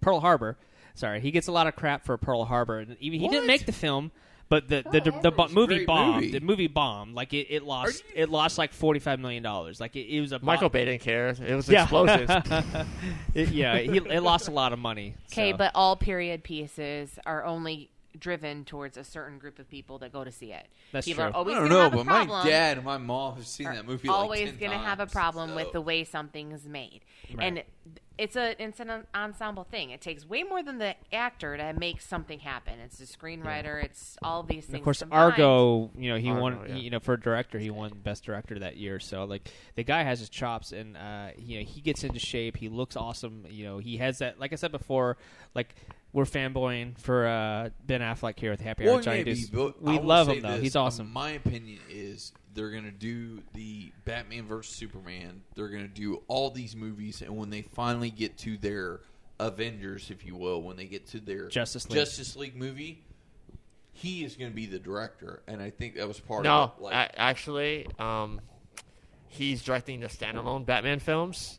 Pearl 0.00 0.20
Harbor. 0.20 0.58
Sorry, 0.94 1.20
he 1.20 1.30
gets 1.30 1.46
a 1.48 1.52
lot 1.52 1.66
of 1.66 1.76
crap 1.76 2.04
for 2.04 2.18
Pearl 2.18 2.44
Harbor, 2.44 2.80
and 2.80 2.96
even 3.00 3.20
he 3.20 3.28
didn't 3.28 3.46
make 3.46 3.64
the 3.66 3.72
film. 3.72 4.10
But 4.52 4.68
the 4.68 4.82
the, 4.82 4.88
oh, 4.88 4.90
the, 4.92 5.00
the, 5.00 5.30
Harbor's 5.30 5.50
a 5.50 5.54
movie 5.54 5.74
great 5.76 5.86
bombed. 5.86 6.14
movie. 6.16 6.30
The 6.32 6.40
movie 6.40 6.66
bombed. 6.66 7.14
Like 7.14 7.32
it, 7.32 7.46
it 7.48 7.62
lost. 7.62 8.04
you- 8.14 8.22
It 8.22 8.28
lost 8.28 8.58
like 8.58 8.74
forty 8.74 9.00
five 9.00 9.18
million 9.18 9.42
dollars. 9.42 9.80
Like 9.80 9.96
it, 9.96 10.14
it 10.14 10.20
was 10.20 10.32
a 10.32 10.38
bomb- 10.38 10.44
Michael 10.46 10.68
Bay 10.68 10.84
didn't 10.84 11.00
care. 11.00 11.28
It 11.28 11.54
was 11.54 11.66
Yeah. 11.70 11.84
explosions. 11.84 12.28
It- 13.34 13.48
yeah, 13.48 13.78
he, 13.78 13.96
it 13.96 14.22
lost 14.22 14.48
a 14.48 14.50
lot 14.50 14.74
of 14.74 14.78
money. 14.78 15.14
Okay, 15.32 15.52
so. 15.52 15.56
but 15.56 15.72
all 15.74 15.96
period 15.96 16.44
pieces 16.44 17.18
are 17.24 17.42
only 17.46 17.88
driven 18.18 18.66
towards 18.66 18.98
a 18.98 19.04
certain 19.04 19.38
group 19.38 19.58
of 19.58 19.70
people 19.70 19.96
that 20.00 20.12
go 20.12 20.22
to 20.22 20.30
see 20.30 20.52
it. 20.52 20.66
That's 20.92 21.06
people 21.06 21.24
true. 21.24 21.32
are 21.32 21.34
always 21.34 21.56
I 21.56 21.60
don't 21.60 21.70
know, 21.70 21.88
but 21.88 22.04
my 22.04 22.26
dad 22.44 22.76
and 22.76 22.84
my 22.84 22.98
mom 22.98 23.36
have 23.36 23.46
seen 23.46 23.68
that 23.72 23.86
movie. 23.86 24.08
always 24.08 24.50
like 24.50 24.60
gonna 24.60 24.76
have 24.76 25.00
a 25.00 25.06
problem 25.06 25.48
so- 25.50 25.56
with 25.56 25.72
the 25.72 25.80
way 25.80 26.04
something 26.04 26.52
is 26.52 26.66
made, 26.66 27.00
Right. 27.32 27.46
and 27.46 27.62
it's 28.22 28.36
a 28.36 28.62
it's 28.62 28.78
an 28.78 29.04
ensemble 29.14 29.64
thing. 29.64 29.90
It 29.90 30.00
takes 30.00 30.24
way 30.24 30.44
more 30.44 30.62
than 30.62 30.78
the 30.78 30.94
actor 31.12 31.56
to 31.56 31.72
make 31.72 32.00
something 32.00 32.38
happen. 32.38 32.74
It's 32.78 32.98
the 32.98 33.04
screenwriter. 33.04 33.82
It's 33.82 34.16
all 34.22 34.44
these 34.44 34.64
And 34.66 34.72
things. 34.74 34.80
of 34.80 34.84
course, 34.84 34.98
combined. 35.00 35.32
Argo. 35.32 35.90
You 35.98 36.12
know, 36.12 36.18
he 36.18 36.28
Argo, 36.30 36.40
won. 36.40 36.60
yeah. 36.68 36.74
You 36.76 36.90
know, 36.90 37.00
for 37.00 37.14
a 37.14 37.20
director, 37.20 37.58
he 37.58 37.70
won 37.70 37.90
best 38.04 38.24
director 38.24 38.58
that 38.60 38.76
year. 38.76 39.00
So 39.00 39.24
like, 39.24 39.50
the 39.74 39.82
guy 39.82 40.04
has 40.04 40.20
his 40.20 40.28
chops, 40.28 40.70
and 40.70 40.96
uh, 40.96 41.28
you 41.36 41.58
know, 41.58 41.64
he 41.64 41.80
gets 41.80 42.04
into 42.04 42.20
shape. 42.20 42.56
He 42.56 42.68
looks 42.68 42.96
awesome. 42.96 43.44
You 43.50 43.64
know, 43.64 43.78
he 43.78 43.96
has 43.96 44.18
that. 44.18 44.38
Like 44.38 44.52
I 44.52 44.56
said 44.56 44.70
before, 44.70 45.16
like 45.56 45.74
we're 46.12 46.24
fanboying 46.24 46.98
for 46.98 47.26
uh, 47.26 47.70
Ben 47.86 48.00
Affleck 48.00 48.38
here 48.38 48.50
with 48.50 48.60
Happy 48.60 48.84
Hour. 48.88 48.96
Well, 48.96 49.02
maybe, 49.06 49.34
Deuce. 49.34 49.48
but 49.48 49.82
we 49.82 49.98
I 49.98 50.00
love 50.00 50.28
him 50.28 50.40
though. 50.40 50.52
this, 50.52 50.62
He's 50.62 50.76
awesome. 50.76 51.10
My 51.10 51.30
opinion 51.30 51.80
is 51.88 52.32
they're 52.54 52.70
gonna 52.70 52.90
do 52.90 53.40
the 53.54 53.92
Batman 54.04 54.46
versus 54.46 54.74
Superman. 54.74 55.42
They're 55.54 55.68
gonna 55.68 55.88
do 55.88 56.22
all 56.28 56.50
these 56.50 56.76
movies, 56.76 57.22
and 57.22 57.36
when 57.36 57.50
they 57.50 57.62
finally 57.62 58.10
get 58.10 58.36
to 58.38 58.56
their 58.58 59.00
Avengers, 59.40 60.10
if 60.10 60.24
you 60.26 60.36
will, 60.36 60.62
when 60.62 60.76
they 60.76 60.84
get 60.86 61.06
to 61.08 61.20
their 61.20 61.48
Justice 61.48 61.88
League. 61.88 61.98
Justice 61.98 62.36
League 62.36 62.56
movie, 62.56 63.02
he 63.92 64.22
is 64.24 64.36
gonna 64.36 64.50
be 64.50 64.66
the 64.66 64.78
director, 64.78 65.42
and 65.46 65.62
I 65.62 65.70
think 65.70 65.96
that 65.96 66.06
was 66.06 66.20
part 66.20 66.44
no, 66.44 66.62
of 66.64 66.72
it. 66.78 66.82
Like, 66.82 67.14
actually, 67.16 67.86
um, 67.98 68.40
he's 69.28 69.62
directing 69.62 70.00
the 70.00 70.08
standalone 70.08 70.66
Batman 70.66 70.98
films, 70.98 71.58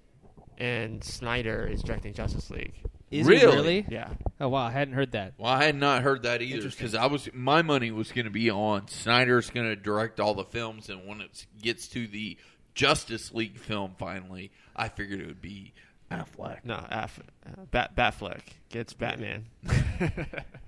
and 0.59 1.03
Snyder 1.03 1.65
is 1.65 1.81
directing 1.81 2.13
Justice 2.13 2.51
League. 2.51 2.75
Is 3.11 3.27
Really? 3.27 3.41
it 3.41 3.45
really? 3.55 3.85
Yeah, 3.89 4.09
Oh 4.43 4.49
wow, 4.49 4.65
I 4.65 4.71
hadn't 4.71 4.93
heard 4.95 5.13
that. 5.13 5.33
Well, 5.37 5.51
I 5.51 5.63
had 5.63 5.75
not 5.75 6.01
heard 6.03 6.23
that 6.23 6.41
either 6.41 6.69
because 6.69 6.95
I 6.95 7.05
was 7.05 7.29
my 7.33 7.61
money 7.61 7.91
was 7.91 8.11
going 8.11 8.25
to 8.25 8.31
be 8.31 8.51
on 8.51 8.87
Snyder's 8.89 9.49
going 9.49 9.67
to 9.67 9.75
direct 9.77 10.19
all 10.19 10.33
the 10.33 10.43
films, 10.43 10.89
and 10.89 11.07
when 11.07 11.21
it 11.21 11.45
gets 11.61 11.87
to 11.89 12.07
the 12.07 12.37
Justice 12.75 13.33
League 13.33 13.57
film, 13.57 13.95
finally, 13.97 14.51
I 14.75 14.89
figured 14.89 15.21
it 15.21 15.27
would 15.27 15.41
be 15.41 15.71
Affleck. 16.11 16.65
no, 16.65 16.73
Aff, 16.73 17.19
uh, 17.45 17.63
Bat 17.71 17.95
Batfleck 17.95 18.41
gets 18.69 18.93
Batman. 18.93 19.45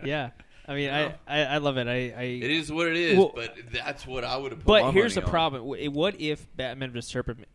Yeah, 0.04 0.30
I 0.68 0.76
mean, 0.76 0.90
I, 0.92 1.16
I 1.28 1.42
I 1.44 1.58
love 1.58 1.78
it. 1.78 1.88
I, 1.88 2.14
I 2.16 2.22
It 2.24 2.52
is 2.52 2.72
what 2.72 2.88
it 2.88 2.96
is, 2.96 3.18
Well- 3.18 3.32
but 3.36 3.56
that's 3.74 4.06
what 4.08 4.24
I 4.24 4.38
would 4.38 4.52
have. 4.52 4.60
put 4.60 4.68
But 4.68 4.84
my 4.86 4.92
here's 4.92 5.16
the 5.16 5.22
money 5.22 5.26
on. 5.28 5.32
problem: 5.32 5.94
what 5.94 6.22
if 6.22 6.48
Batman 6.56 6.92
vs 6.92 7.08
Superman, 7.08 7.46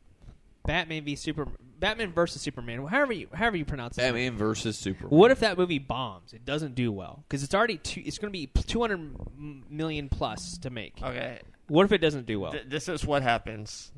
Batman 0.67 1.05
v 1.05 1.17
Super, 1.17 1.47
Batman 1.79 2.13
versus 2.13 2.43
Superman, 2.43 2.87
however 2.87 3.13
you 3.13 3.29
however 3.33 3.57
you 3.57 3.65
pronounce 3.65 3.97
it. 3.99 4.03
Batman 4.03 4.37
versus 4.37 4.77
Superman. 4.79 5.17
What 5.17 5.31
if 5.31 5.41
that 5.41 5.57
movie 5.59 5.79
bombs? 5.79 6.33
It 6.33 6.45
doesn't 6.45 6.75
do 6.75 6.93
well 6.93 7.25
because 7.29 7.43
it's 7.43 7.55
already 7.55 7.79
two, 7.79 8.03
it's 8.05 8.19
going 8.19 8.33
to 8.33 8.39
be 8.39 8.47
two 8.47 8.81
hundred 8.81 9.15
million 9.71 10.09
plus 10.09 10.59
to 10.59 10.71
make. 10.71 10.95
Okay, 11.03 11.41
What 11.69 11.85
if 11.85 11.93
it 11.93 11.99
doesn't 11.99 12.27
do 12.27 12.41
well? 12.41 12.53
Th- 12.53 12.65
this 12.69 12.89
is 12.89 13.05
what 13.05 13.23
happens. 13.23 13.93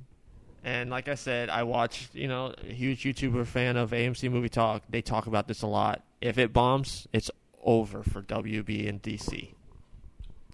And 0.64 0.90
like 0.90 1.08
I 1.08 1.16
said, 1.16 1.50
I 1.50 1.64
watched, 1.64 2.14
you 2.14 2.28
know, 2.28 2.54
a 2.62 2.72
huge 2.72 3.02
YouTuber 3.02 3.46
fan 3.48 3.76
of 3.76 3.90
AMC 3.90 4.30
Movie 4.30 4.48
Talk. 4.48 4.84
They 4.88 5.02
talk 5.02 5.26
about 5.26 5.48
this 5.48 5.62
a 5.62 5.66
lot. 5.66 6.04
If 6.20 6.38
it 6.38 6.52
bombs, 6.52 7.08
it's 7.12 7.32
over 7.64 8.04
for 8.04 8.22
WB 8.22 8.88
and 8.88 9.02
DC. 9.02 9.54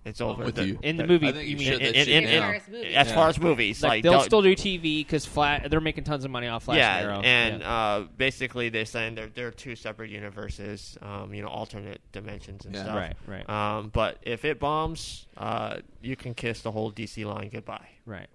It's 0.04 0.20
over. 0.22 0.44
with 0.44 0.54
The- 0.54 0.66
you. 0.66 0.78
In 0.82 0.96
the 0.96 1.04
I 1.04 1.06
movie, 1.06 1.32
think 1.32 1.44
you 1.44 1.50
you 1.50 1.56
mean 1.58 1.66
shut 1.72 1.80
in- 1.82 1.94
in- 1.94 1.94
As 1.94 2.08
in- 2.08 2.40
far 2.40 2.54
as 2.54 2.68
movies. 2.68 2.92
Yeah. 2.92 3.04
far 3.14 3.28
as 3.28 3.40
movies, 3.40 3.82
like, 3.82 3.90
like, 3.90 4.02
they'll 4.04 4.20
still 4.22 4.40
do 4.42 4.54
TV 4.54 5.00
because 5.00 5.26
Flat 5.26 5.70
they're 5.70 5.80
making 5.80 6.04
tons 6.04 6.24
of 6.24 6.30
money 6.30 6.46
off 6.46 6.64
Flash 6.64 6.78
yeah, 6.78 6.96
and 6.98 7.06
Arrow. 7.06 7.20
and 7.20 7.60
Yeah. 7.60 7.70
uh, 7.72 8.00
basically 8.16 8.68
they're 8.70 8.84
saying 8.86 9.16
they're 9.16 9.26
they're 9.26 9.50
two 9.50 9.76
separate 9.76 10.10
universes, 10.10 10.96
um, 11.02 11.34
you 11.34 11.42
know, 11.42 11.48
alternate 11.48 12.00
dimensions 12.12 12.64
and 12.64 12.74
Yeah. 12.74 12.84
stuff. 12.84 12.96
right, 12.96 13.16
right, 13.26 13.50
Um, 13.50 13.88
but 13.90 14.18
if 14.22 14.44
it 14.44 14.58
bombs, 14.58 15.26
uh, 15.36 15.78
you 16.00 16.16
can 16.16 16.32
kiss 16.32 16.62
the 16.62 16.70
whole 16.70 16.90
DC 16.90 17.24
line 17.24 17.50
goodbye. 17.52 17.88
right. 18.06 18.28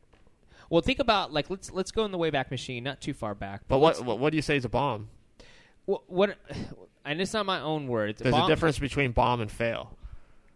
Well, 0.70 0.82
think 0.82 1.00
about 1.00 1.32
like 1.34 1.50
let's 1.50 1.72
let's 1.72 1.92
go 1.92 2.04
in 2.06 2.12
the 2.12 2.18
Wayback 2.18 2.52
Machine, 2.52 2.84
not 2.84 3.00
too 3.02 3.14
far 3.14 3.34
back. 3.36 3.62
But 3.68 3.78
let's- 3.78 4.00
what 4.00 4.08
what, 4.08 4.20
what 4.20 4.30
do 4.32 4.36
you 4.38 4.42
say 4.44 4.58
is 4.58 4.66
a 4.66 4.70
bomb? 4.70 5.10
what, 5.86 6.10
what 6.10 6.38
and 7.06 7.20
it's 7.22 7.34
not 7.34 7.46
my 7.46 7.60
own 7.60 7.88
words. 7.88 8.22
There's 8.22 8.34
bomb, 8.34 8.46
a 8.46 8.48
difference 8.48 8.80
between 8.80 9.12
bomb 9.12 9.42
and 9.42 9.52
fail. 9.52 9.98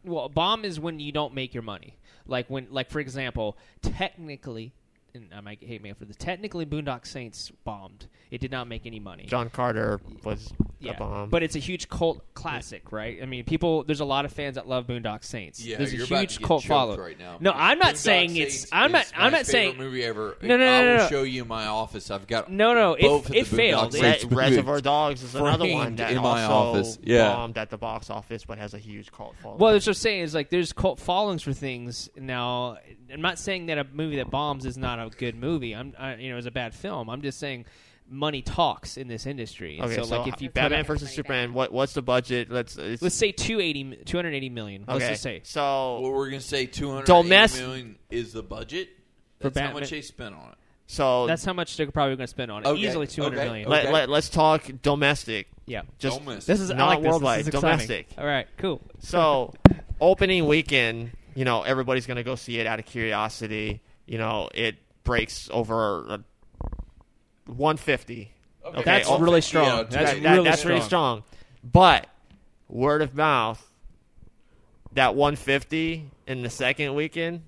Well, 0.08 0.26
a 0.26 0.30
bomb 0.30 0.66
is 0.66 0.80
when 0.80 1.00
you 1.00 1.12
don't 1.12 1.34
make 1.34 1.54
your 1.54 1.64
money. 1.64 1.98
Like 2.26 2.50
when, 2.50 2.68
like 2.72 2.90
for 2.90 3.00
example, 3.00 3.58
technically, 3.82 4.74
and 5.18 5.34
I 5.34 5.42
might 5.42 5.62
hate 5.64 5.82
me 5.82 5.92
for 5.94 6.06
this. 6.06 6.16
Technically, 6.18 6.66
Boondock 6.66 7.06
Saints 7.06 7.52
bombed. 7.64 8.08
It 8.30 8.42
did 8.42 8.52
not 8.52 8.68
make 8.68 8.86
any 8.86 9.00
money. 9.00 9.24
John 9.26 9.50
Carter 9.50 10.02
was 10.24 10.52
yeah, 10.80 10.92
a 10.92 10.98
bomb. 10.98 11.30
but 11.30 11.44
it's 11.44 11.56
a 11.56 11.60
huge 11.60 11.88
cult 11.88 12.22
classic, 12.34 12.92
right? 12.92 13.20
I 13.22 13.26
mean, 13.26 13.46
people. 13.46 13.84
There's 13.84 14.02
a 14.02 14.06
lot 14.06 14.26
of 14.26 14.34
fans 14.34 14.56
that 14.56 14.68
love 14.68 14.86
Boondock 14.88 15.24
Saints. 15.24 15.64
Yeah, 15.64 15.78
there's 15.78 15.94
a 15.94 15.98
you're 15.98 16.06
about 16.06 16.20
huge 16.22 16.34
to 16.34 16.40
get 16.40 16.48
cult 16.48 16.62
choked 16.64 16.68
follow. 16.70 16.98
right 16.98 17.18
now. 17.18 17.38
No, 17.40 17.52
I'm 17.54 17.80
not 17.80 17.94
Boondock 17.94 17.98
saying 17.98 18.36
it's. 18.36 18.68
I'm 18.72 18.92
not. 18.92 19.12
I'm 19.16 19.32
not 19.32 19.46
saying. 19.46 19.78
movie 19.78 20.04
ever. 20.04 20.38
No, 20.42 20.58
no, 20.58 20.66
I 20.66 20.82
no, 20.82 20.86
no, 20.86 20.98
no. 21.04 21.08
show 21.08 21.24
you 21.24 21.46
my 21.46 21.68
office. 21.68 22.12
I've 22.12 22.28
got 22.28 22.52
No, 22.52 22.74
no, 22.74 22.96
it- 22.96 23.06
of 23.06 23.28
it 23.34 23.48
the 23.50 23.56
failed. 23.56 23.94
Boondock 23.94 24.30
Re- 24.30 24.36
Reservoir 24.36 24.82
Dogs 24.82 25.24
is 25.24 25.34
another 25.36 25.72
one 25.72 25.96
that 25.96 26.12
in 26.12 26.22
my 26.22 26.44
also 26.44 26.80
office. 26.80 27.00
Yeah. 27.02 27.30
bombed 27.34 27.58
at 27.58 27.70
the 27.70 27.78
box 27.78 28.10
office, 28.10 28.44
but 28.44 28.58
has 28.58 28.74
a 28.74 28.78
huge 28.80 29.12
cult 29.12 29.36
following. 29.42 29.60
Well, 29.60 29.72
that's 29.74 29.86
what 29.88 29.92
I'm 29.92 30.00
saying 30.02 30.22
is 30.24 30.34
like 30.36 30.50
there's 30.50 30.74
cult 30.74 31.00
followings 31.00 31.44
for 31.44 31.54
things. 31.54 32.10
Now, 32.18 32.78
I'm 33.12 33.22
not 33.22 33.40
saying 33.40 33.68
that 33.68 33.78
a 33.78 33.84
movie 33.86 34.18
that 34.18 34.30
bombs 34.30 34.66
is 34.66 34.78
not 34.78 35.00
a 35.00 35.10
good 35.10 35.36
movie. 35.36 35.74
I'm, 35.76 35.94
I, 35.98 36.16
you 36.16 36.32
know, 36.32 36.38
is 36.38 36.46
a 36.46 36.52
bad 36.52 36.74
film. 36.74 37.10
I'm 37.10 37.22
just 37.22 37.40
saying 37.40 37.66
money 38.10 38.42
talks 38.42 38.98
in 38.98 39.08
this 39.08 39.26
industry. 39.26 39.80
okay, 39.82 39.96
so, 39.96 40.04
so, 40.04 40.20
like 40.20 40.34
if 40.34 40.42
you 40.42 40.50
put 40.50 40.56
Batman 40.56 40.80
out- 40.82 40.86
versus 40.88 41.12
Superman, 41.12 41.54
what 41.54 41.72
what's 41.72 41.94
the 41.94 42.02
budget? 42.02 42.50
Let's 42.50 42.78
it's, 42.78 43.02
let's 43.02 43.16
say 43.16 43.32
280, 43.32 44.04
280 44.06 44.50
million. 44.50 44.86
Let's 44.88 45.04
okay. 45.04 45.10
just 45.14 45.24
say 45.24 45.42
So 45.44 46.00
Well, 46.02 46.12
we're 46.12 46.30
gonna 46.30 46.42
say 46.42 46.66
two 46.66 46.90
hundred 46.92 47.08
Domest- 47.08 47.96
is 48.10 48.34
the 48.34 48.44
budget. 48.44 48.90
For 49.40 49.50
That's 49.50 49.58
how 49.60 49.66
Batman- 49.68 49.82
much 49.84 49.90
they 49.92 50.02
spent 50.02 50.34
on 50.36 50.50
it. 50.52 50.58
so 50.88 51.28
that's 51.28 51.46
how 51.46 51.54
much 51.54 51.78
they're 51.78 51.92
probably 51.92 52.16
going 52.16 52.26
to 52.26 52.32
spend 52.32 52.50
on 52.52 52.64
it. 52.64 52.68
Okay, 52.70 52.82
Easily 52.82 53.06
two 53.08 53.22
hundred 53.22 53.40
okay, 53.40 53.48
million. 53.48 53.68
okay. 53.68 53.84
let, 53.84 53.94
let, 53.94 54.10
let's 54.10 54.30
talk 54.30 54.64
domestic. 54.82 55.48
Yeah, 55.68 55.82
Just 56.00 56.20
Domestic. 56.20 56.46
this 56.46 56.60
is 56.62 56.70
Not 56.70 56.88
like 56.88 57.02
this. 57.02 57.10
worldwide, 57.10 57.40
This 57.42 57.54
is 57.54 57.60
domestic. 57.62 58.08
All 58.18 58.26
right, 58.26 58.48
cool. 58.58 58.82
So, 59.00 59.54
opening 60.02 60.48
weekend, 60.48 61.12
you 61.38 61.46
know, 61.46 61.62
everybody's 61.62 62.08
going 62.08 62.18
to 62.18 62.24
go 62.24 62.34
see 62.34 62.58
it 62.58 62.66
out 62.66 62.80
of 62.80 62.86
curiosity. 62.88 63.80
You 64.08 64.18
know, 64.18 64.50
it 64.56 64.76
breaks 65.04 65.50
over 65.54 66.06
uh, 66.10 66.18
150. 67.46 68.32
Okay, 68.66 68.82
That's 68.84 69.08
oh, 69.08 69.20
really 69.20 69.42
strong. 69.42 69.66
that- 69.66 69.92
that's 69.92 70.14
That- 70.14 70.24
that- 70.24 70.32
really 70.32 70.44
that's 70.50 70.60
strong. 70.60 70.74
really 70.74 70.86
strong. 70.86 71.24
But 71.64 72.08
word 72.68 73.04
of 73.04 73.14
mouth, 73.16 73.64
that 74.94 75.14
150 75.16 76.10
in 76.26 76.42
the 76.42 76.50
second 76.50 76.96
weekend 76.96 77.44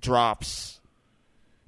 drops 0.00 0.80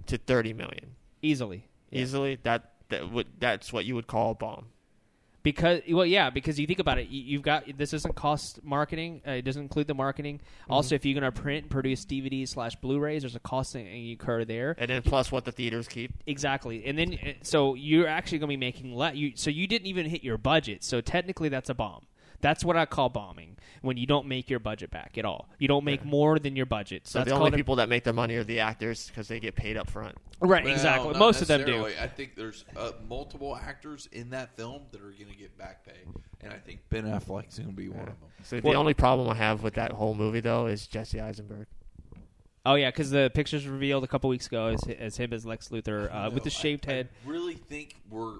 to 0.06 0.16
30 0.16 0.54
million 0.54 0.96
Easily. 1.22 1.68
Yeah. 1.90 2.00
easily. 2.02 2.38
That 2.42 2.70
that 2.88 3.10
would 3.10 3.26
that's 3.38 3.72
what 3.72 3.84
you 3.84 3.94
would 3.94 4.06
call 4.06 4.32
a 4.32 4.34
bomb. 4.34 4.66
Because 5.44 5.82
well, 5.90 6.06
yeah, 6.06 6.30
because 6.30 6.58
you 6.58 6.66
think 6.66 6.78
about 6.80 6.98
it, 6.98 7.08
you, 7.08 7.22
you've 7.22 7.42
got 7.42 7.64
this 7.76 7.90
doesn't 7.90 8.16
cost 8.16 8.64
marketing. 8.64 9.20
Uh, 9.28 9.32
it 9.32 9.42
doesn't 9.42 9.62
include 9.62 9.86
the 9.86 9.94
marketing. 9.94 10.38
Mm-hmm. 10.38 10.72
Also, 10.72 10.94
if 10.94 11.04
you're 11.04 11.20
going 11.20 11.30
to 11.30 11.40
print 11.40 11.64
and 11.64 11.70
produce 11.70 12.06
DVDs 12.06 12.48
slash 12.48 12.74
Blu-rays, 12.76 13.22
there's 13.22 13.36
a 13.36 13.40
cost 13.40 13.74
that 13.74 13.82
you 13.82 14.12
incur 14.12 14.46
there. 14.46 14.74
And 14.78 14.88
then 14.88 15.02
plus 15.02 15.30
what 15.30 15.44
the 15.44 15.52
theaters 15.52 15.86
keep. 15.86 16.12
Exactly, 16.26 16.86
and 16.86 16.98
then 16.98 17.18
uh, 17.22 17.32
so 17.42 17.74
you're 17.74 18.08
actually 18.08 18.38
going 18.38 18.48
to 18.48 18.52
be 18.54 18.56
making 18.56 18.96
le- 18.96 19.12
you. 19.12 19.32
So 19.36 19.50
you 19.50 19.66
didn't 19.66 19.86
even 19.86 20.06
hit 20.06 20.24
your 20.24 20.38
budget. 20.38 20.82
So 20.82 21.02
technically, 21.02 21.50
that's 21.50 21.68
a 21.68 21.74
bomb. 21.74 22.06
That's 22.44 22.62
what 22.62 22.76
I 22.76 22.84
call 22.84 23.08
bombing 23.08 23.56
when 23.80 23.96
you 23.96 24.06
don't 24.06 24.26
make 24.26 24.50
your 24.50 24.58
budget 24.58 24.90
back 24.90 25.16
at 25.16 25.24
all. 25.24 25.48
You 25.58 25.66
don't 25.66 25.82
make 25.82 26.04
more 26.04 26.38
than 26.38 26.56
your 26.56 26.66
budget. 26.66 27.06
So 27.06 27.12
So 27.12 27.18
that's 27.20 27.28
the 27.30 27.34
only 27.36 27.44
called 27.44 27.54
a- 27.54 27.56
people 27.56 27.76
that 27.76 27.88
make 27.88 28.04
their 28.04 28.12
money 28.12 28.34
are 28.34 28.44
the 28.44 28.60
actors 28.60 29.06
because 29.06 29.28
they 29.28 29.40
get 29.40 29.54
paid 29.54 29.78
up 29.78 29.88
front. 29.88 30.14
right. 30.40 30.62
Well, 30.62 30.74
exactly. 30.74 31.14
Most 31.18 31.40
of 31.40 31.48
them 31.48 31.64
do. 31.64 31.86
I 31.86 32.06
think 32.06 32.34
there's 32.34 32.66
uh, 32.76 32.92
multiple 33.08 33.56
actors 33.56 34.10
in 34.12 34.28
that 34.30 34.54
film 34.58 34.82
that 34.92 35.00
are 35.00 35.12
going 35.12 35.30
to 35.32 35.36
get 35.38 35.56
back 35.56 35.86
pay, 35.86 35.96
and 36.42 36.52
I 36.52 36.58
think 36.58 36.80
Ben 36.90 37.04
Affleck's 37.04 37.58
going 37.58 37.70
to 37.70 37.74
be 37.74 37.88
one 37.88 38.00
of 38.00 38.20
them. 38.20 38.28
So 38.42 38.60
Well- 38.62 38.74
the 38.74 38.78
only 38.78 38.92
problem 38.92 39.26
I 39.30 39.36
have 39.36 39.62
with 39.62 39.72
that 39.74 39.92
whole 39.92 40.14
movie 40.14 40.40
though 40.40 40.66
is 40.66 40.86
Jesse 40.86 41.22
Eisenberg. 41.22 41.66
Oh 42.66 42.74
yeah, 42.74 42.90
because 42.90 43.10
the 43.10 43.30
pictures 43.34 43.66
revealed 43.66 44.04
a 44.04 44.06
couple 44.06 44.28
weeks 44.28 44.48
ago 44.48 44.66
as, 44.68 44.82
as 44.98 45.16
him 45.16 45.32
as 45.32 45.46
Lex 45.46 45.68
Luthor 45.68 46.14
uh, 46.14 46.30
with 46.30 46.44
the 46.44 46.50
shaved 46.50 46.86
I, 46.88 46.92
head. 46.92 47.08
I 47.26 47.30
really 47.30 47.54
think 47.54 47.96
we're. 48.10 48.34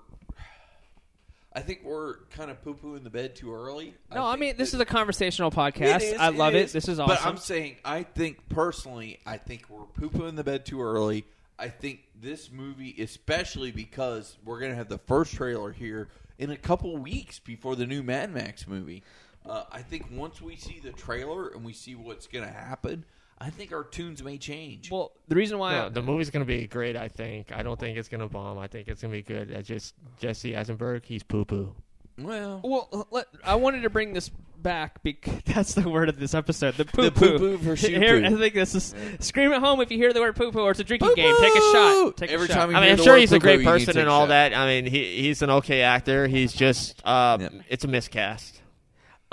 I 1.54 1.60
think 1.60 1.82
we're 1.84 2.16
kind 2.30 2.50
of 2.50 2.60
poo 2.62 2.74
pooing 2.74 3.04
the 3.04 3.10
bed 3.10 3.36
too 3.36 3.54
early. 3.54 3.94
No, 4.12 4.26
I, 4.26 4.32
think 4.32 4.40
mean 4.40 4.56
this 4.56 4.72
that- 4.72 4.78
is 4.78 4.80
a 4.80 4.84
conversational 4.84 5.50
podcast. 5.50 5.96
It 5.96 6.02
is, 6.14 6.20
I 6.20 6.28
love 6.30 6.54
it. 6.54 6.70
This 6.72 6.88
is 6.88 6.98
awesome. 6.98 7.16
But. 7.16 7.26
I'm 7.26 7.36
saying, 7.36 7.76
I 7.84 8.02
think 8.02 8.48
personally, 8.48 9.20
I 9.24 9.36
think 9.36 9.66
we're 9.68 9.84
poo 9.84 10.10
pooing 10.10 10.36
the 10.36 10.44
bed 10.44 10.66
too 10.66 10.82
early. 10.82 11.24
I 11.58 11.68
think 11.68 12.00
this 12.20 12.50
movie, 12.50 12.96
especially 12.98 13.70
because 13.70 14.36
we're 14.44 14.58
going 14.58 14.72
to 14.72 14.76
have 14.76 14.88
the 14.88 14.98
first 14.98 15.34
trailer 15.34 15.70
here 15.70 16.08
in 16.38 16.50
a 16.50 16.56
couple 16.56 16.96
weeks 16.96 17.38
before 17.38 17.76
the 17.76 17.86
new 17.86 18.02
Mad 18.02 18.32
Max 18.32 18.66
movie. 18.66 19.04
Uh, 19.46 19.62
I 19.70 19.82
think 19.82 20.06
once 20.10 20.40
we 20.40 20.56
see 20.56 20.80
the 20.82 20.90
trailer 20.90 21.48
and 21.48 21.64
we 21.64 21.72
see 21.72 21.94
what's 21.94 22.26
going 22.26 22.44
to 22.44 22.52
happen, 22.52 23.04
I 23.38 23.50
think 23.50 23.72
our 23.72 23.84
tunes 23.84 24.22
may 24.22 24.38
change. 24.38 24.90
well, 24.90 25.12
the 25.28 25.34
reason 25.34 25.58
why 25.58 25.72
No, 25.72 25.88
the 25.88 26.02
movie's 26.02 26.30
gonna 26.30 26.44
be 26.44 26.66
great. 26.66 26.96
I 26.96 27.08
think. 27.08 27.52
I 27.52 27.62
don't 27.62 27.78
think 27.78 27.98
it's 27.98 28.08
gonna 28.08 28.28
bomb. 28.28 28.58
I 28.58 28.66
think 28.68 28.88
it's 28.88 29.02
gonna 29.02 29.12
be 29.12 29.22
good. 29.22 29.54
I 29.56 29.62
just 29.62 29.94
Jesse 30.20 30.56
Eisenberg, 30.56 31.04
he's 31.04 31.22
poo 31.22 31.44
poo. 31.44 31.74
well, 32.18 32.60
Well, 32.62 33.08
let, 33.10 33.26
I 33.44 33.56
wanted 33.56 33.82
to 33.82 33.90
bring 33.90 34.12
this 34.12 34.30
back 34.62 35.02
because 35.02 35.42
that's 35.46 35.74
the 35.74 35.86
word 35.88 36.08
of 36.08 36.18
this 36.18 36.32
episode. 36.32 36.74
The 36.76 36.84
poo 36.86 37.10
poo-poo 37.10 37.58
for 37.58 37.76
shoe 37.76 37.88
Here, 37.98 38.20
poo. 38.20 38.26
I 38.34 38.38
think 38.38 38.54
this 38.54 38.74
is 38.74 38.94
scream 39.20 39.52
at 39.52 39.60
home 39.60 39.80
if 39.80 39.90
you 39.90 39.98
hear 39.98 40.12
the 40.12 40.20
word 40.20 40.36
poo 40.36 40.52
poo 40.52 40.60
or 40.60 40.70
it's 40.70 40.80
a 40.80 40.84
drinking 40.84 41.12
game. 41.16 41.34
Take 41.40 41.54
a 41.54 41.60
shot. 41.72 42.16
Take 42.16 42.30
Every 42.30 42.46
a 42.46 42.48
time 42.48 42.70
you 42.70 42.76
I 42.76 42.80
mean, 42.80 42.92
I'm 42.92 42.98
sure 42.98 43.16
he's 43.16 43.32
a 43.32 43.38
great 43.40 43.54
you 43.60 43.66
need 43.66 43.80
to 43.80 43.86
person 43.86 43.98
and 43.98 44.08
all 44.08 44.22
shot. 44.22 44.28
that. 44.28 44.54
I 44.54 44.66
mean, 44.66 44.86
he 44.86 45.22
he's 45.22 45.42
an 45.42 45.50
okay 45.50 45.82
actor. 45.82 46.26
He's 46.28 46.52
just 46.52 47.02
uh, 47.04 47.36
Yep. 47.40 47.52
it's 47.68 47.84
a 47.84 47.88
miscast. 47.88 48.60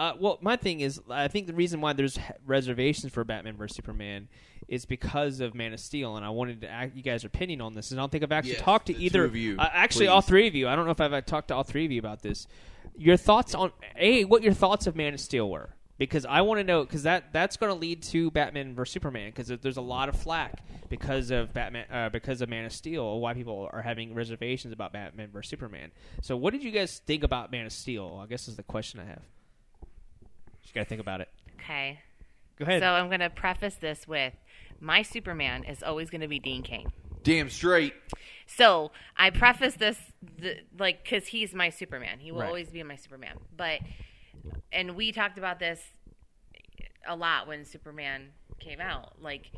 Uh, 0.02 0.16
well, 0.20 0.40
my 0.42 0.56
thing 0.56 0.80
is, 0.80 1.00
I 1.12 1.28
think 1.28 1.46
the 1.46 1.54
reason 1.54 1.80
why 1.80 1.94
there's 1.94 2.18
reservations 2.48 3.14
for 3.14 3.24
Batman 3.24 3.56
vs 3.56 3.76
Superman 3.76 4.30
is 4.68 4.84
because 4.84 5.42
of 5.42 5.54
Man 5.54 5.74
of 5.74 5.80
Steel, 5.80 6.16
and 6.16 6.26
I 6.26 6.30
wanted 6.32 6.62
to 6.62 6.68
ask 6.72 6.96
you 6.96 7.04
guys' 7.04 7.24
opinion 7.24 7.62
on 7.62 7.76
this. 7.76 7.92
And 7.92 8.00
I 8.00 8.02
don't 8.02 8.12
think 8.12 8.24
I've 8.24 8.32
actually 8.32 8.54
Yes, 8.54 8.62
talked 8.62 8.88
to 8.88 8.98
either 8.98 9.24
of 9.24 9.36
you, 9.36 9.58
uh, 9.60 9.70
actually 9.72 10.08
all 10.08 10.22
three 10.22 10.48
of 10.48 10.56
you. 10.56 10.68
I 10.68 10.76
don't 10.76 10.86
know 10.86 10.92
if 10.92 11.00
I've 11.00 11.24
talked 11.28 11.50
to 11.50 11.56
all 11.56 11.62
three 11.62 11.86
of 11.86 11.92
you 11.92 12.00
about 12.00 12.24
this. 12.24 12.48
Your 12.98 13.16
thoughts 13.16 13.54
on 13.54 13.74
a 13.96 14.26
what 14.26 14.42
your 14.42 14.54
thoughts 14.54 14.88
of 14.88 14.96
Man 14.96 15.14
of 15.14 15.20
Steel 15.20 15.48
were. 15.48 15.70
Because 16.00 16.26
I 16.26 16.42
want 16.42 16.60
to 16.60 16.64
know, 16.64 16.84
because 16.84 17.04
that 17.04 17.32
that's 17.32 17.58
going 17.58 17.72
to 17.72 17.78
lead 17.78 18.02
to 18.04 18.32
Batman 18.32 18.74
vs 18.74 18.92
Superman. 18.92 19.30
Because 19.30 19.50
there's 19.50 19.78
a 19.78 19.82
lot 19.82 20.10
of 20.10 20.16
flack 20.16 20.64
because 20.90 21.30
of 21.30 21.54
Batman, 21.54 21.86
uh, 21.92 22.10
because 22.10 22.42
of 22.42 22.50
Man 22.50 22.66
of 22.66 22.74
Steel. 22.74 23.20
Why 23.20 23.36
people 23.36 23.70
are 23.72 23.84
having 23.84 24.16
reservations 24.16 24.74
about 24.74 24.94
Batman 24.94 25.30
vs 25.30 25.48
Superman. 25.52 25.92
So, 26.24 26.36
what 26.36 26.54
did 26.54 26.64
you 26.64 26.72
guys 26.72 27.04
think 27.06 27.24
about 27.24 27.52
Man 27.52 27.68
of 27.68 27.72
Steel? 27.72 28.20
I 28.20 28.26
guess 28.26 28.48
is 28.48 28.56
the 28.56 28.64
question 28.64 29.00
I 29.00 29.06
have. 29.06 29.22
Just 30.72 30.76
got 30.76 30.84
to 30.84 30.90
think 30.90 31.02
about 31.02 31.20
it. 31.20 31.28
Okay. 31.60 32.00
Go 32.58 32.64
ahead. 32.64 32.82
So 32.82 32.88
I'm 32.88 33.08
going 33.08 33.20
to 33.20 33.30
preface 33.30 33.76
this 33.76 34.08
with 34.08 34.34
my 34.80 35.02
Superman 35.02 35.66
is 35.66 35.84
always 35.84 36.10
going 36.10 36.22
to 36.22 36.30
be 36.30 36.40
Dean 36.40 36.64
Cain. 36.64 36.94
Damn 37.24 37.50
straight. 37.50 37.94
So 38.48 38.92
I 39.18 39.32
preface 39.32 39.74
this 39.74 40.00
the, 40.40 40.60
like 40.80 41.04
because 41.04 41.28
he's 41.28 41.54
my 41.54 41.72
Superman. 41.72 42.20
He 42.20 42.32
will 42.32 42.40
Right. 42.40 42.48
always 42.48 42.70
be 42.70 42.82
my 42.84 42.96
Superman. 42.96 43.38
But 43.56 43.82
and 44.72 44.96
we 44.96 45.12
talked 45.12 45.38
about 45.38 45.60
this 45.60 45.82
a 47.06 47.18
lot 47.18 47.50
when 47.50 47.66
Superman 47.66 48.30
came 48.62 48.80
out. 48.80 49.22
Like 49.22 49.52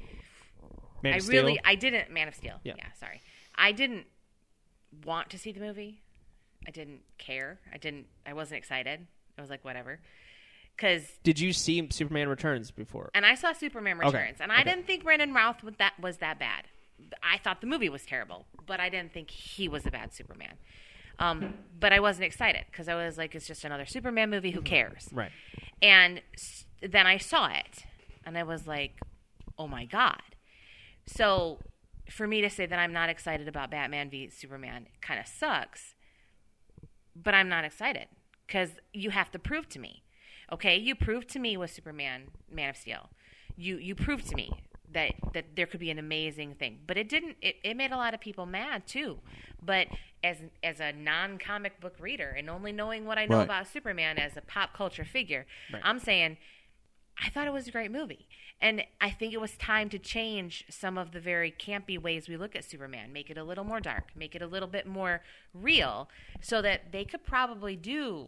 Man 1.04 1.14
I 1.14 1.18
of 1.18 1.28
really 1.30 1.54
Steel. 1.54 1.62
I 1.64 1.76
didn't 1.76 2.10
Man 2.12 2.28
of 2.28 2.34
Steel. 2.34 2.56
Yeah. 2.64 2.74
yeah, 2.80 2.92
sorry. 3.00 3.22
I 3.54 3.72
didn't 3.72 4.08
want 5.06 5.30
to 5.30 5.38
see 5.38 5.52
the 5.52 5.60
movie. 5.60 6.02
I 6.68 6.72
didn't 6.72 7.02
care. 7.20 7.60
I 7.72 7.78
didn't. 7.78 8.08
I 8.26 8.34
wasn't 8.34 8.58
excited. 8.58 9.06
I 9.38 9.42
was 9.42 9.52
like 9.52 9.64
whatever. 9.64 10.00
Because 10.76 11.04
Did 11.24 11.40
you 11.40 11.54
see 11.54 11.88
Superman 11.92 12.28
Returns 12.30 12.72
before? 12.72 13.10
and 13.14 13.26
I 13.26 13.36
saw 13.36 13.54
Superman 13.54 13.98
Okay. 13.98 14.08
Returns, 14.08 14.38
and 14.42 14.52
I 14.52 14.62
Okay. 14.62 14.72
didn't 14.72 14.88
think 14.88 15.04
Brandon 15.04 15.34
Routh 15.34 15.64
was 15.64 15.76
that 15.78 15.94
was 16.00 16.18
that 16.18 16.40
bad. 16.40 16.66
I 17.22 17.38
thought 17.38 17.62
the 17.62 17.68
movie 17.68 17.90
was 17.90 18.06
terrible, 18.06 18.46
but 18.66 18.80
I 18.80 18.90
didn't 18.90 19.14
think 19.14 19.30
he 19.30 19.68
was 19.68 19.86
a 19.86 19.92
bad 19.92 20.14
Superman. 20.14 20.56
Um, 21.20 21.54
but 21.80 21.94
I 21.94 22.00
wasn't 22.00 22.26
excited 22.26 22.66
because 22.72 22.88
I 22.90 22.96
was 22.96 23.18
like, 23.20 23.36
it's 23.36 23.46
just 23.46 23.64
another 23.64 23.86
Superman 23.86 24.30
movie. 24.32 24.52
Who 24.52 24.62
cares? 24.62 25.10
Right. 25.12 25.32
And 25.82 26.22
s- 26.34 26.66
then 26.82 27.06
I 27.06 27.18
saw 27.18 27.48
it, 27.50 27.86
and 28.26 28.36
I 28.38 28.44
was 28.44 28.66
like, 28.66 29.00
oh 29.60 29.68
my 29.68 29.86
god. 29.86 30.22
So 31.06 31.60
for 32.10 32.28
me 32.28 32.42
to 32.42 32.50
say 32.50 32.66
that 32.66 32.80
I'm 32.80 32.94
not 32.94 33.10
excited 33.10 33.48
about 33.48 33.70
Batman 33.70 34.10
v 34.10 34.30
Superman 34.30 34.88
kind 35.02 35.20
of 35.20 35.28
sucks, 35.28 35.94
but 37.16 37.34
I'm 37.36 37.48
not 37.50 37.64
excited 37.64 38.08
because 38.48 38.72
you 38.92 39.12
have 39.12 39.32
to 39.32 39.40
prove 39.40 39.70
to 39.70 39.80
me. 39.80 40.03
Okay, 40.52 40.78
you 40.78 40.96
proved 40.96 41.30
to 41.30 41.40
me 41.40 41.58
with 41.58 41.72
Superman, 41.72 42.24
Man 42.52 42.70
of 42.70 42.78
Steel. 42.78 43.10
You 43.56 43.78
you 43.78 43.96
proved 43.96 44.28
to 44.30 44.36
me 44.36 44.52
that 44.92 45.14
that 45.34 45.56
there 45.56 45.66
could 45.66 45.80
be 45.80 45.90
an 45.92 46.00
amazing 46.00 46.56
thing, 46.56 46.80
but 46.86 46.98
it 46.98 47.10
didn't. 47.10 47.38
It, 47.42 47.56
it 47.64 47.76
made 47.78 47.92
a 47.92 47.98
lot 47.98 48.14
of 48.14 48.20
people 48.20 48.46
mad 48.46 48.86
too. 48.88 49.20
But 49.62 49.88
as 50.24 50.38
as 50.64 50.80
a 50.80 50.92
non 50.92 51.38
comic 51.38 51.80
book 51.80 51.96
reader 52.00 52.30
and 52.38 52.50
only 52.50 52.72
knowing 52.72 53.06
what 53.06 53.18
I 53.18 53.26
know 53.26 53.38
Right. 53.38 53.44
about 53.44 53.68
Superman 53.68 54.18
as 54.18 54.38
a 54.38 54.42
pop 54.42 54.74
culture 54.74 55.06
figure, 55.06 55.46
Right. 55.72 55.82
I'm 55.86 56.00
saying 56.00 56.38
I 57.24 57.30
thought 57.30 57.48
it 57.48 57.54
was 57.54 57.68
a 57.68 57.72
great 57.72 57.92
movie. 57.92 58.28
And 58.60 58.84
I 59.02 59.10
think 59.10 59.34
it 59.34 59.42
was 59.42 59.58
time 59.58 59.90
to 59.90 60.00
change 60.00 60.66
some 60.70 60.98
of 60.98 61.12
the 61.12 61.20
very 61.20 61.52
campy 61.52 62.00
ways 62.02 62.30
we 62.30 62.38
look 62.38 62.56
at 62.56 62.64
Superman, 62.64 63.12
make 63.12 63.30
it 63.30 63.38
a 63.38 63.44
little 63.44 63.66
more 63.66 63.82
dark, 63.82 64.12
make 64.16 64.36
it 64.36 64.42
a 64.42 64.48
little 64.48 64.70
bit 64.70 64.88
more 64.88 65.22
real, 65.54 66.10
so 66.40 66.62
that 66.62 66.92
they 66.92 67.04
could 67.04 67.24
probably 67.26 67.76
do 67.76 68.28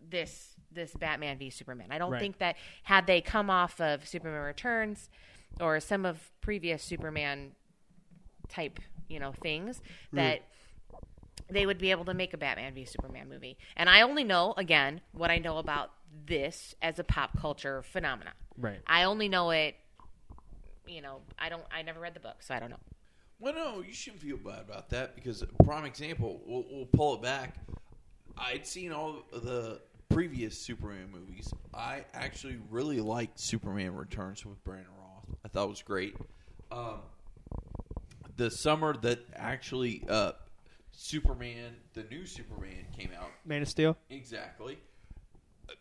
this 0.00 0.53
this 0.74 0.94
Batman 0.94 1.38
v 1.38 1.50
Superman. 1.50 1.88
I 1.90 1.98
don't 1.98 2.10
Right. 2.12 2.20
think 2.20 2.38
that 2.38 2.56
had 2.84 3.06
they 3.06 3.20
come 3.20 3.50
off 3.50 3.80
of 3.80 4.06
Superman 4.06 4.42
Returns 4.42 5.08
or 5.60 5.80
some 5.80 6.04
of 6.04 6.30
previous 6.40 6.82
Superman 6.82 7.52
type, 8.48 8.78
you 9.08 9.18
know, 9.20 9.32
things 9.32 9.80
that 10.12 10.42
they 11.50 11.66
would 11.66 11.78
be 11.78 11.90
able 11.90 12.04
to 12.06 12.14
make 12.14 12.32
a 12.34 12.38
Batman 12.38 12.74
v 12.74 12.84
Superman 12.84 13.28
movie. 13.28 13.56
And 13.76 13.88
I 13.88 14.00
only 14.02 14.24
know 14.24 14.54
again 14.56 15.00
what 15.12 15.30
I 15.30 15.38
know 15.38 15.58
about 15.58 15.90
this 16.26 16.74
as 16.80 16.98
a 16.98 17.04
pop 17.04 17.38
culture 17.38 17.82
phenomenon. 17.82 18.34
Right. 18.56 18.80
I 18.86 19.04
only 19.04 19.28
know 19.28 19.50
it 19.50 19.76
you 20.86 21.00
know, 21.00 21.20
I 21.38 21.48
don't 21.48 21.64
I 21.70 21.80
never 21.82 21.98
read 22.00 22.12
the 22.14 22.20
book, 22.20 22.36
so 22.42 22.54
I 22.54 22.60
don't 22.60 22.68
know. 22.70 22.78
Well, 23.40 23.54
no, 23.54 23.80
you 23.82 23.92
shouldn't 23.92 24.22
feel 24.22 24.36
bad 24.36 24.60
about 24.60 24.90
that 24.90 25.14
because 25.14 25.42
prime 25.64 25.84
example. 25.84 26.42
We'll, 26.46 26.64
we'll 26.70 26.86
pull 26.86 27.14
it 27.14 27.22
back. 27.22 27.54
I'd 28.36 28.66
seen 28.66 28.92
all 28.92 29.24
the 29.32 29.80
previous 30.14 30.56
Superman 30.56 31.08
movies. 31.12 31.52
I 31.74 32.04
actually 32.14 32.58
really 32.70 33.00
liked 33.00 33.38
Superman 33.40 33.94
Returns 33.94 34.46
with 34.46 34.62
Brandon 34.64 34.86
Routh. 34.98 35.36
I 35.44 35.48
thought 35.48 35.64
it 35.64 35.70
was 35.70 35.82
great. 35.82 36.16
Um, 36.70 37.00
the 38.36 38.50
summer 38.50 38.94
that 39.02 39.20
actually 39.34 40.04
uh, 40.08 40.32
Superman, 40.92 41.74
the 41.94 42.04
new 42.04 42.26
Superman, 42.26 42.86
came 42.96 43.10
out, 43.18 43.30
Man 43.44 43.62
of 43.62 43.68
Steel. 43.68 43.96
Exactly. 44.10 44.78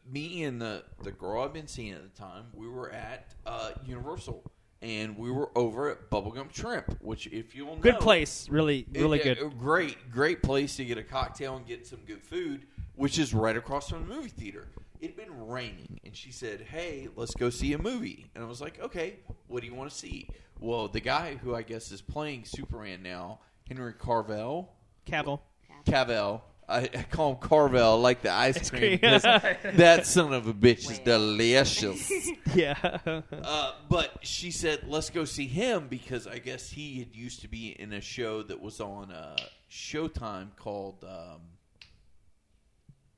Me 0.10 0.44
and 0.44 0.62
the 0.62 0.84
the 1.04 1.12
girl 1.12 1.44
I've 1.44 1.54
been 1.54 1.68
seeing 1.68 1.94
at 1.94 2.02
the 2.04 2.20
time, 2.20 2.46
we 2.54 2.68
were 2.68 2.90
at 2.92 3.34
uh, 3.46 3.72
Universal, 3.86 4.44
and 4.82 5.18
we 5.18 5.30
were 5.30 5.50
over 5.58 5.90
at 5.92 6.10
Bubba 6.10 6.34
Gump 6.34 6.54
Shrimp, 6.54 6.98
which, 7.02 7.28
if 7.28 7.54
you'll 7.54 7.76
know, 7.76 7.82
Good 7.82 8.00
place. 8.00 8.48
Really, 8.50 8.86
really 8.94 9.20
it- 9.20 9.40
good. 9.40 9.58
great, 9.60 10.10
great 10.12 10.42
place 10.42 10.76
to 10.78 10.86
get 10.86 10.98
a 10.98 11.04
cocktail 11.04 11.58
and 11.58 11.66
get 11.68 11.86
some 11.86 12.00
good 12.08 12.24
food, 12.24 12.66
which 12.96 13.18
is 13.20 13.34
right 13.34 13.56
across 13.58 13.90
from 13.90 14.08
the 14.08 14.16
movie 14.16 14.30
theater. 14.30 14.68
It'd 15.02 15.18
been 15.18 15.48
raining, 15.48 16.00
and 16.06 16.16
she 16.16 16.32
said, 16.32 16.62
"Hey, 16.62 17.10
let's 17.16 17.34
go 17.36 17.50
see 17.50 17.74
a 17.74 17.78
movie." 17.78 18.28
And 18.36 18.44
I 18.44 18.48
was 18.48 18.62
like, 18.62 18.80
"Okay, 18.80 19.16
what 19.48 19.62
do 19.62 19.68
you 19.68 19.76
want 19.76 19.90
to 19.92 19.96
see?" 19.96 20.30
Well, 20.60 20.88
the 20.88 21.02
guy 21.02 21.36
who 21.36 21.54
I 21.54 21.62
guess 21.62 21.92
is 21.92 22.02
playing 22.02 22.46
Superman 22.46 23.04
now, 23.04 23.40
Henry 23.68 23.94
Carvel, 23.94 24.72
Cavill. 25.06 25.42
Cavell. 25.86 26.42
I, 26.70 26.78
I 26.84 27.06
call 27.12 27.32
him 27.32 27.38
Carvel, 27.40 28.00
like 28.00 28.22
the 28.22 28.32
ice 28.32 28.70
cream. 28.70 28.98
cream. 28.98 29.22
that 29.76 30.06
son 30.06 30.32
of 30.32 30.48
a 30.48 30.54
bitch 30.54 30.90
is 30.90 31.00
delicious. 31.00 32.10
Yeah. 32.56 33.00
Uh, 33.06 33.74
but 33.90 34.20
she 34.22 34.52
said, 34.52 34.84
"Let's 34.88 35.10
go 35.10 35.26
see 35.26 35.48
him 35.48 35.88
because 35.90 36.28
I 36.28 36.38
guess 36.38 36.70
he 36.70 37.00
had 37.00 37.16
used 37.16 37.42
to 37.42 37.48
be 37.48 37.70
in 37.70 37.92
a 37.94 38.00
show 38.02 38.44
that 38.44 38.62
was 38.62 38.80
on 38.80 39.12
uh, 39.12 39.36
Showtime 39.72 40.56
called 40.56 41.04
um, 41.04 41.42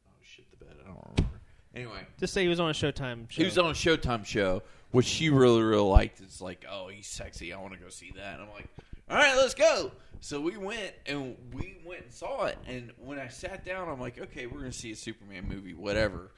oh 0.07 0.21
shit 0.23 0.49
the 0.57 0.65
bed 0.65 0.74
I 0.85 0.89
don't 0.89 1.03
remember. 1.17 1.39
Anyway, 1.75 2.07
Just 2.19 2.33
say 2.33 2.43
he 2.43 2.47
was 2.47 2.59
on 2.59 2.69
a 2.69 2.73
Showtime 2.73 3.29
show. 3.29 3.41
he 3.41 3.43
was 3.45 3.57
on 3.57 3.65
a 3.65 3.73
Showtime 3.73 4.25
show, 4.25 4.63
which 4.91 5.05
she 5.05 5.29
really 5.29 5.61
really 5.61 5.81
liked. 5.83 6.21
It's 6.21 6.39
like, 6.41 6.65
oh, 6.71 6.87
he's 6.87 7.07
sexy. 7.07 7.51
I 7.51 7.59
want 7.59 7.73
to 7.73 7.79
go 7.79 7.89
see 7.89 8.13
that. 8.15 8.35
And 8.35 8.43
I'm 8.43 8.49
like, 8.53 8.69
all 9.09 9.17
right, 9.17 9.35
let's 9.35 9.53
go. 9.53 9.91
So 10.21 10.39
we 10.39 10.57
went 10.57 10.93
and 11.05 11.35
we 11.53 11.77
went 11.85 12.03
and 12.03 12.13
saw 12.13 12.45
it. 12.45 12.57
And 12.67 12.91
when 12.97 13.19
I 13.19 13.27
sat 13.27 13.65
down, 13.65 13.89
I'm 13.89 13.99
like, 13.99 14.19
okay, 14.19 14.45
we're 14.47 14.59
gonna 14.59 14.71
see 14.71 14.91
a 14.91 14.95
Superman 14.95 15.47
movie, 15.49 15.73
whatever. 15.73 16.31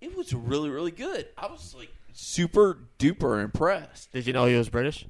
It 0.00 0.16
was 0.16 0.34
really 0.34 0.70
really 0.70 0.90
good. 0.90 1.28
I 1.38 1.46
was 1.46 1.74
like 1.76 1.90
super 2.12 2.78
duper 2.98 3.42
impressed. 3.42 4.12
Did 4.12 4.26
you 4.26 4.32
know 4.32 4.46
he 4.46 4.56
was 4.56 4.68
British? 4.68 5.06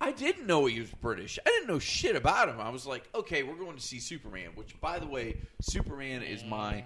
I 0.00 0.12
didn't 0.12 0.46
know 0.46 0.66
he 0.66 0.78
was 0.78 0.90
British. 0.92 1.40
I 1.44 1.50
didn't 1.50 1.66
know 1.66 1.80
shit 1.80 2.14
about 2.14 2.48
him. 2.48 2.60
I 2.60 2.68
was 2.70 2.86
like, 2.86 3.08
okay, 3.16 3.42
we're 3.42 3.56
going 3.56 3.74
to 3.74 3.82
see 3.82 3.98
Superman, 3.98 4.50
which, 4.54 4.80
by 4.80 5.00
the 5.00 5.08
way, 5.08 5.38
Superman 5.60 6.22
is 6.22 6.44
my 6.44 6.84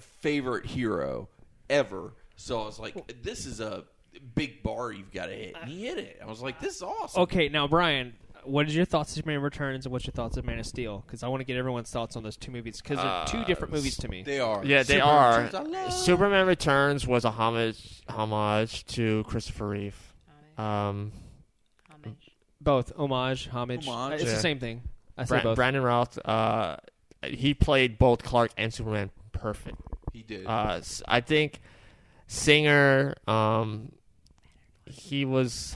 favorite 0.00 0.66
hero 0.66 1.28
ever. 1.68 2.12
So 2.36 2.60
I 2.62 2.64
was 2.66 2.78
like, 2.78 3.22
this 3.22 3.46
is 3.46 3.60
a 3.60 3.84
big 4.34 4.62
bar 4.62 4.92
you've 4.92 5.12
got 5.12 5.26
to 5.26 5.32
hit. 5.34 5.54
And 5.60 5.70
he 5.70 5.86
hit 5.86 5.98
it. 5.98 6.20
I 6.22 6.26
was 6.26 6.40
like, 6.40 6.58
this 6.60 6.76
is 6.76 6.82
awesome. 6.82 7.22
Okay, 7.22 7.48
now 7.48 7.68
Brian, 7.68 8.14
what 8.44 8.66
is 8.66 8.74
your 8.74 8.84
thoughts 8.86 9.10
of 9.10 9.16
Superman 9.16 9.40
Returns 9.42 9.84
and 9.84 9.92
what's 9.92 10.06
your 10.06 10.12
thoughts 10.12 10.36
of 10.38 10.44
Man 10.46 10.58
of 10.58 10.66
Steel? 10.66 11.04
Because 11.06 11.22
I 11.22 11.28
want 11.28 11.40
to 11.42 11.44
get 11.44 11.56
everyone's 11.56 11.90
thoughts 11.90 12.16
on 12.16 12.22
those 12.22 12.36
two 12.38 12.50
movies 12.50 12.80
because 12.80 12.96
they're 12.96 13.24
two 13.26 13.44
Uh, 13.44 13.44
different 13.46 13.72
movies 13.74 13.96
to 13.98 14.08
me. 14.08 14.22
They 14.22 14.40
are. 14.40 14.64
Yeah, 14.64 14.82
they 14.82 14.94
Superman 14.94 15.08
are. 15.14 15.42
Returns, 15.42 15.54
I 15.54 15.62
love. 15.62 15.92
Superman 15.92 16.46
Returns 16.46 17.06
was 17.06 17.24
a 17.26 17.30
homage 17.30 18.02
homage 18.08 18.84
to 18.86 19.22
Christopher 19.24 19.68
Reeve. 19.68 20.14
Um, 20.56 21.12
Homage. 21.90 22.30
Both 22.60 22.92
homage, 22.96 23.48
homage. 23.48 23.86
Homage. 23.86 24.20
It's 24.22 24.30
Yeah. 24.30 24.34
the 24.36 24.40
same 24.40 24.58
thing. 24.58 24.82
I 25.18 25.24
say 25.24 25.36
Bra- 25.36 25.42
both. 25.42 25.56
Brandon 25.56 25.82
Routh, 25.82 26.18
uh, 26.24 26.76
he 27.22 27.52
played 27.54 27.98
both 27.98 28.22
Clark 28.22 28.52
and 28.56 28.72
Superman 28.72 29.10
perfect. 29.32 29.76
He 30.12 30.22
did. 30.22 30.46
Uh, 30.46 30.76
s- 30.78 31.02
I 31.06 31.20
think 31.20 31.60
Singer, 32.26 33.14
um, 33.26 33.92
he 34.86 35.24
was. 35.24 35.74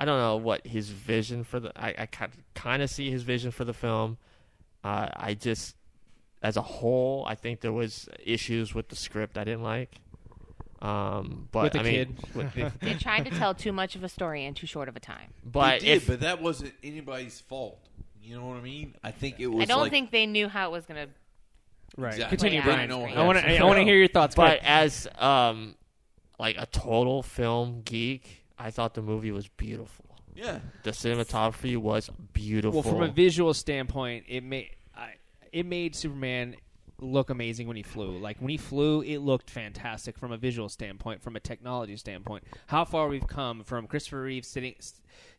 I 0.00 0.04
don't 0.04 0.18
know 0.18 0.36
what 0.36 0.66
his 0.66 0.88
vision 0.88 1.44
for 1.44 1.60
the. 1.60 1.72
I, 1.76 1.94
I 1.98 2.08
kind 2.54 2.82
of 2.82 2.90
see 2.90 3.10
his 3.10 3.22
vision 3.22 3.50
for 3.52 3.64
the 3.64 3.72
film. 3.74 4.18
Uh, 4.82 5.08
I 5.14 5.34
just, 5.34 5.76
as 6.42 6.56
a 6.56 6.62
whole, 6.62 7.24
I 7.28 7.36
think 7.36 7.60
there 7.60 7.72
was 7.72 8.08
issues 8.24 8.74
with 8.74 8.88
the 8.88 8.96
script 8.96 9.38
I 9.38 9.44
didn't 9.44 9.62
like. 9.62 9.94
Um, 10.80 11.46
but 11.52 11.62
With 11.62 11.72
the 11.74 11.78
I 11.78 11.82
mean, 11.84 11.92
kid. 11.94 12.34
with 12.34 12.54
the- 12.54 12.72
They 12.80 12.94
tried 12.94 13.26
to 13.26 13.30
tell 13.30 13.54
too 13.54 13.70
much 13.70 13.94
of 13.94 14.02
a 14.02 14.08
story 14.08 14.44
in 14.44 14.54
too 14.54 14.66
short 14.66 14.88
of 14.88 14.96
a 14.96 15.00
time. 15.00 15.32
but 15.44 15.78
They 15.80 15.86
did, 15.86 15.96
if 15.98 16.06
but 16.08 16.20
that 16.20 16.42
wasn't 16.42 16.72
anybody's 16.82 17.38
fault. 17.40 17.78
You 18.20 18.34
know 18.36 18.46
what 18.46 18.56
I 18.56 18.60
mean? 18.62 18.96
I 19.04 19.12
think 19.12 19.38
it 19.38 19.46
was 19.46 19.62
I 19.62 19.66
don't 19.66 19.82
like, 19.82 19.92
think 19.92 20.10
they 20.10 20.26
knew 20.26 20.48
how 20.48 20.68
it 20.68 20.72
was 20.72 20.84
going 20.86 21.06
to. 21.06 21.12
Right. 21.96 22.14
Exactly. 22.14 22.36
Continue, 22.36 22.58
Yeah, 22.60 22.64
Brian. 22.64 22.92
I 22.92 22.94
I 22.94 22.98
agree. 23.10 23.24
want 23.24 23.38
to. 23.38 23.58
I 23.60 23.64
want 23.64 23.76
to 23.78 23.84
hear 23.84 23.96
your 23.96 24.08
thoughts. 24.08 24.34
But 24.34 24.60
as 24.62 25.06
um, 25.18 25.74
like 26.38 26.56
a 26.58 26.66
total 26.66 27.22
film 27.22 27.82
geek, 27.84 28.44
I 28.58 28.70
thought 28.70 28.94
the 28.94 29.02
movie 29.02 29.30
was 29.32 29.48
beautiful. 29.48 30.04
yeah. 30.34 30.60
The 30.84 30.90
cinematography 30.92 31.76
was 31.76 32.10
beautiful. 32.32 32.82
well, 32.82 32.90
from 32.92 33.02
a 33.02 33.08
visual 33.12 33.54
standpoint, 33.54 34.24
it 34.28 34.42
made 34.42 34.70
I, 34.96 35.14
it 35.52 35.66
made 35.66 35.94
Superman 35.96 36.56
look 37.00 37.30
amazing 37.30 37.66
when 37.66 37.76
he 37.76 37.82
flew. 37.82 38.16
Like 38.18 38.38
when 38.38 38.48
he 38.50 38.56
flew, 38.56 39.02
it 39.02 39.18
looked 39.18 39.50
fantastic 39.50 40.16
from 40.16 40.30
a 40.30 40.36
visual 40.36 40.68
standpoint, 40.68 41.20
from 41.20 41.34
a 41.34 41.40
technology 41.40 41.96
standpoint. 41.96 42.44
How 42.66 42.84
far 42.84 43.08
we've 43.08 43.26
come 43.26 43.64
from 43.64 43.88
Christopher 43.88 44.22
Reeve 44.22 44.44
sitting, 44.44 44.76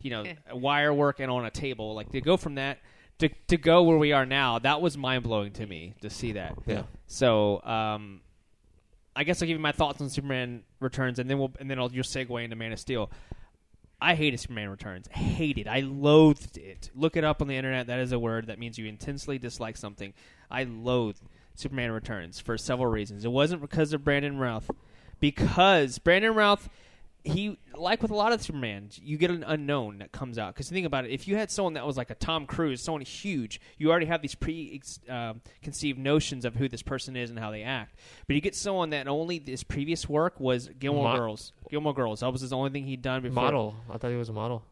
you 0.01 0.09
know, 0.11 0.25
wire 0.51 0.93
work 0.93 1.21
and 1.21 1.31
on 1.31 1.45
a 1.45 1.49
table. 1.51 1.95
Like 1.95 2.11
to 2.11 2.19
go 2.21 2.35
from 2.35 2.55
that 2.55 2.79
to 3.19 3.29
to 3.47 3.57
go 3.57 3.83
where 3.83 3.97
we 3.97 4.11
are 4.11 4.25
now, 4.25 4.59
that 4.59 4.81
was 4.81 4.97
mind 4.97 5.23
blowing 5.23 5.51
to 5.53 5.65
me 5.65 5.93
to 6.01 6.09
see 6.09 6.33
that. 6.33 6.55
Yeah. 6.65 6.83
So, 7.07 7.61
um, 7.63 8.21
I 9.15 9.23
guess 9.23 9.41
I'll 9.41 9.47
give 9.47 9.57
you 9.57 9.61
my 9.61 9.71
thoughts 9.71 10.01
on 10.01 10.09
Superman 10.09 10.63
Returns, 10.79 11.19
and 11.19 11.29
then 11.29 11.39
we'll 11.39 11.53
and 11.59 11.69
then 11.69 11.79
I'll 11.79 11.89
just 11.89 12.13
segue 12.13 12.43
into 12.43 12.55
Man 12.55 12.71
of 12.71 12.79
Steel. 12.79 13.11
I 14.01 14.15
hated 14.15 14.39
Superman 14.39 14.69
Returns. 14.69 15.07
Hated. 15.07 15.67
I 15.67 15.79
loathed 15.79 16.57
it. 16.57 16.89
Look 16.93 17.15
it 17.15 17.23
up 17.23 17.41
on 17.41 17.47
the 17.47 17.55
internet. 17.55 17.87
That 17.87 17.99
is 17.99 18.11
a 18.11 18.19
word 18.19 18.47
that 18.47 18.59
means 18.59 18.77
you 18.77 18.85
intensely 18.85 19.37
dislike 19.37 19.77
something. 19.77 20.13
I 20.51 20.63
loathed 20.65 21.21
Superman 21.55 21.91
Returns 21.91 22.39
for 22.39 22.57
several 22.57 22.91
reasons. 22.91 23.23
It 23.23 23.31
wasn't 23.31 23.61
because 23.61 23.93
of 23.93 24.03
Brandon 24.03 24.37
Routh, 24.37 24.69
because 25.21 25.99
Brandon 25.99 26.35
Routh, 26.35 26.67
he 27.23 27.57
like 27.75 28.01
with 28.01 28.11
a 28.11 28.15
lot 28.15 28.33
of 28.33 28.41
Superman, 28.41 28.89
you 29.01 29.17
get 29.17 29.31
an 29.31 29.43
unknown 29.47 29.99
that 29.99 30.11
comes 30.11 30.37
out. 30.37 30.53
Because 30.53 30.69
think 30.69 30.85
about 30.85 31.05
it, 31.05 31.11
if 31.11 31.27
you 31.27 31.35
had 31.37 31.49
someone 31.49 31.73
that 31.75 31.85
was 31.85 31.95
like 31.97 32.09
a 32.09 32.15
Tom 32.15 32.45
Cruise, 32.45 32.81
someone 32.81 33.01
huge, 33.01 33.61
you 33.77 33.89
already 33.91 34.07
have 34.07 34.21
these 34.21 34.35
pre-conceived 34.35 35.97
notions 35.99 36.45
of 36.45 36.55
who 36.55 36.67
this 36.67 36.81
person 36.81 37.15
is 37.15 37.29
and 37.29 37.39
how 37.39 37.51
they 37.51 37.63
act. 37.63 37.95
But 38.27 38.35
you 38.35 38.41
get 38.41 38.55
someone 38.55 38.89
that 38.91 39.07
only 39.07 39.39
this 39.39 39.63
previous 39.63 40.07
work 40.09 40.39
was 40.39 40.69
Gilmore 40.79 41.11
Mo- 41.13 41.17
Girls. 41.17 41.53
Gilmore 41.69 41.93
Girls. 41.93 42.19
That 42.21 42.31
was 42.31 42.41
his 42.41 42.53
only 42.53 42.69
thing 42.71 42.85
he'd 42.85 43.01
done 43.01 43.21
before. 43.21 43.43
Model. 43.43 43.75
I 43.89 43.97
thought 43.97 44.11
he 44.11 44.17
was 44.17 44.29
a 44.29 44.33
model. 44.33 44.63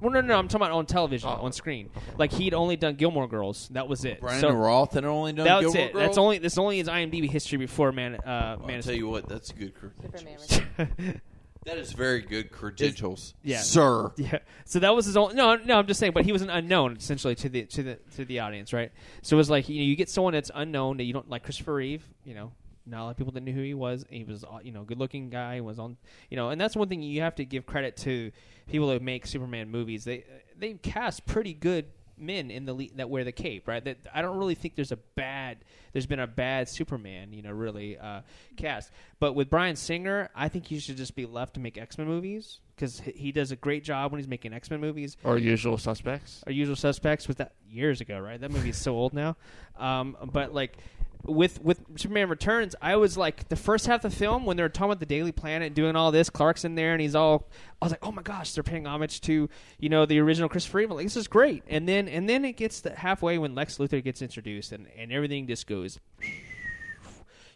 Well, 0.00 0.12
no, 0.12 0.20
no, 0.20 0.28
no, 0.28 0.38
I'm 0.38 0.48
talking 0.48 0.66
about 0.66 0.76
on 0.76 0.86
television, 0.86 1.28
Oh. 1.30 1.44
on 1.44 1.52
screen. 1.52 1.90
Like 2.18 2.32
he'd 2.32 2.54
only 2.54 2.76
done 2.76 2.94
Gilmore 2.94 3.26
Girls. 3.26 3.68
That 3.72 3.88
was 3.88 4.04
it. 4.04 4.20
Brandon 4.20 4.40
so 4.50 4.56
Routh 4.56 4.92
had 4.92 5.04
only 5.04 5.32
done 5.32 5.44
that's 5.46 5.62
Gilmore 5.62 5.82
it. 5.82 5.92
Girls? 5.92 6.04
That's 6.04 6.18
only 6.18 6.38
that's 6.38 6.58
only 6.58 6.78
his 6.78 6.88
IMDb 6.88 7.28
history 7.28 7.58
before 7.58 7.90
Man. 7.92 8.14
Uh, 8.16 8.56
Well, 8.58 8.66
Man 8.66 8.76
I'll 8.76 8.82
tell 8.82 8.94
you 8.94 9.08
what, 9.08 9.28
that's 9.28 9.50
a 9.50 9.54
good 9.54 9.72
Superman 9.80 10.38
credentials. 10.38 10.60
that 11.64 11.78
is 11.78 11.92
very 11.92 12.20
good 12.20 12.50
credentials, 12.50 13.34
yeah. 13.42 13.60
sir. 13.60 14.12
Yeah. 14.16 14.38
So 14.64 14.78
that 14.80 14.94
was 14.94 15.06
his 15.06 15.16
own. 15.16 15.34
No, 15.34 15.56
no. 15.56 15.78
I'm 15.78 15.86
just 15.86 16.00
saying, 16.00 16.12
but 16.12 16.24
he 16.24 16.32
was 16.32 16.42
an 16.42 16.50
unknown 16.50 16.96
essentially 16.96 17.34
to 17.36 17.48
the 17.48 17.66
to 17.66 17.82
the 17.82 17.98
to 18.16 18.24
the 18.24 18.40
audience, 18.40 18.72
right? 18.72 18.92
So 19.22 19.36
it 19.36 19.38
was 19.38 19.50
like 19.50 19.68
you 19.68 19.76
know 19.80 19.84
you 19.84 19.96
get 19.96 20.08
someone 20.08 20.32
that's 20.32 20.50
unknown 20.54 20.96
that 20.98 21.04
you 21.04 21.12
don't 21.12 21.28
like 21.28 21.44
Christopher 21.44 21.74
Reeve, 21.74 22.08
you 22.24 22.34
know. 22.34 22.52
Not 22.86 23.00
a 23.00 23.04
lot 23.04 23.10
of 23.10 23.16
people 23.18 23.32
that 23.34 23.42
knew 23.42 23.52
who 23.52 23.60
he 23.60 23.74
was. 23.74 24.06
He 24.08 24.24
was, 24.24 24.44
uh, 24.44 24.60
you 24.62 24.72
know, 24.72 24.82
good 24.82 24.98
looking 24.98 25.28
guy. 25.28 25.60
Was 25.60 25.78
on, 25.78 25.98
you 26.30 26.36
know, 26.36 26.48
and 26.48 26.58
that's 26.58 26.74
one 26.74 26.88
thing 26.88 27.02
you 27.02 27.20
have 27.20 27.34
to 27.34 27.44
give 27.44 27.66
credit 27.66 27.98
to 27.98 28.32
people 28.66 28.88
that 28.88 29.02
make 29.02 29.26
Superman 29.26 29.70
movies. 29.70 30.04
They 30.04 30.24
they 30.56 30.74
cast 30.74 31.26
pretty 31.26 31.52
good 31.52 31.86
men 32.20 32.50
in 32.50 32.64
the 32.64 32.74
le- 32.74 32.94
that 32.96 33.10
wear 33.10 33.24
the 33.24 33.32
cape, 33.32 33.68
right? 33.68 33.84
That 33.84 33.98
I 34.12 34.22
don't 34.22 34.36
really 34.36 34.54
think 34.54 34.74
there's 34.74 34.92
a 34.92 34.96
bad 34.96 35.58
there's 35.92 36.06
been 36.06 36.20
a 36.20 36.26
bad 36.26 36.68
Superman, 36.68 37.32
you 37.32 37.42
know, 37.42 37.50
really 37.50 37.98
uh, 37.98 38.20
cast. 38.56 38.90
But 39.20 39.34
with 39.34 39.50
Bryan 39.50 39.76
Singer, 39.76 40.30
I 40.34 40.48
think 40.48 40.66
he 40.66 40.78
should 40.78 40.96
just 40.96 41.14
be 41.14 41.26
left 41.26 41.54
to 41.54 41.60
make 41.60 41.78
X 41.78 41.98
Men 41.98 42.06
movies 42.06 42.60
because 42.76 43.00
he 43.00 43.32
does 43.32 43.50
a 43.50 43.56
great 43.56 43.84
job 43.84 44.12
when 44.12 44.18
he's 44.18 44.28
making 44.28 44.52
X 44.52 44.70
Men 44.70 44.80
movies. 44.80 45.16
Or 45.24 45.38
usual 45.38 45.78
suspects. 45.78 46.42
Our 46.46 46.52
Usual 46.52 46.76
Suspects 46.76 47.26
was 47.26 47.36
that 47.36 47.52
years 47.68 48.00
ago, 48.00 48.18
right? 48.18 48.40
That 48.40 48.50
movie 48.50 48.70
is 48.70 48.76
so 48.76 48.94
old 48.94 49.12
now. 49.12 49.36
Um, 49.76 50.16
but 50.32 50.54
like 50.54 50.76
with 51.24 51.60
with 51.62 51.80
Superman 51.96 52.28
Returns, 52.28 52.74
I 52.80 52.96
was 52.96 53.16
like 53.18 53.48
the 53.48 53.56
first 53.56 53.86
half 53.86 54.04
of 54.04 54.12
the 54.12 54.16
film 54.16 54.44
when 54.46 54.56
they're 54.56 54.68
talking 54.68 54.90
about 54.90 55.00
the 55.00 55.06
Daily 55.06 55.32
Planet 55.32 55.66
and 55.66 55.74
doing 55.74 55.96
all 55.96 56.10
this. 56.12 56.30
Clark's 56.30 56.64
in 56.64 56.74
there 56.74 56.92
and 56.92 57.00
he's 57.00 57.14
all. 57.14 57.48
I 57.82 57.86
was 57.86 57.92
like, 57.92 58.04
oh 58.04 58.12
my 58.12 58.22
gosh, 58.22 58.52
they're 58.52 58.62
paying 58.62 58.86
homage 58.86 59.20
to 59.22 59.48
you 59.78 59.88
know 59.88 60.06
the 60.06 60.18
original 60.20 60.48
Christopher 60.48 60.78
Reeve. 60.78 60.90
Like 60.90 61.04
this 61.06 61.16
is 61.16 61.28
great. 61.28 61.62
And 61.68 61.88
then 61.88 62.08
and 62.08 62.28
then 62.28 62.44
it 62.44 62.56
gets 62.56 62.80
to 62.82 62.90
halfway 62.90 63.36
when 63.38 63.54
Lex 63.54 63.78
Luthor 63.78 64.02
gets 64.02 64.22
introduced 64.22 64.72
and 64.72 64.86
and 64.96 65.12
everything 65.12 65.46
just 65.46 65.66
goes. 65.66 65.98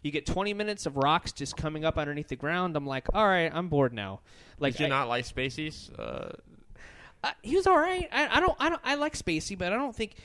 You 0.01 0.11
get 0.11 0.25
20 0.25 0.53
minutes 0.53 0.85
of 0.85 0.97
rocks 0.97 1.31
just 1.31 1.55
coming 1.55 1.85
up 1.85 1.97
underneath 1.97 2.27
the 2.27 2.35
ground. 2.35 2.75
I'm 2.75 2.85
like, 2.85 3.07
all 3.13 3.25
right, 3.25 3.49
I'm 3.53 3.69
bored 3.69 3.93
now. 3.93 4.19
Like 4.59 4.73
Did 4.73 4.79
you 4.81 4.85
I- 4.87 4.89
not 4.89 5.07
like 5.07 5.25
Spacey's? 5.25 5.89
Uh, 5.97 6.33
uh, 7.23 7.31
he 7.41 7.55
was 7.55 7.65
all 7.67 7.77
right. 7.77 8.09
I, 8.11 8.37
I 8.37 8.39
don't. 8.41 8.55
I 8.59 8.67
don't. 8.67 8.81
I 8.83 8.95
like 8.95 9.13
Spacey, 9.17 9.57
but 9.57 9.71
I 9.71 9.77
don't 9.77 9.95
think 9.95 10.15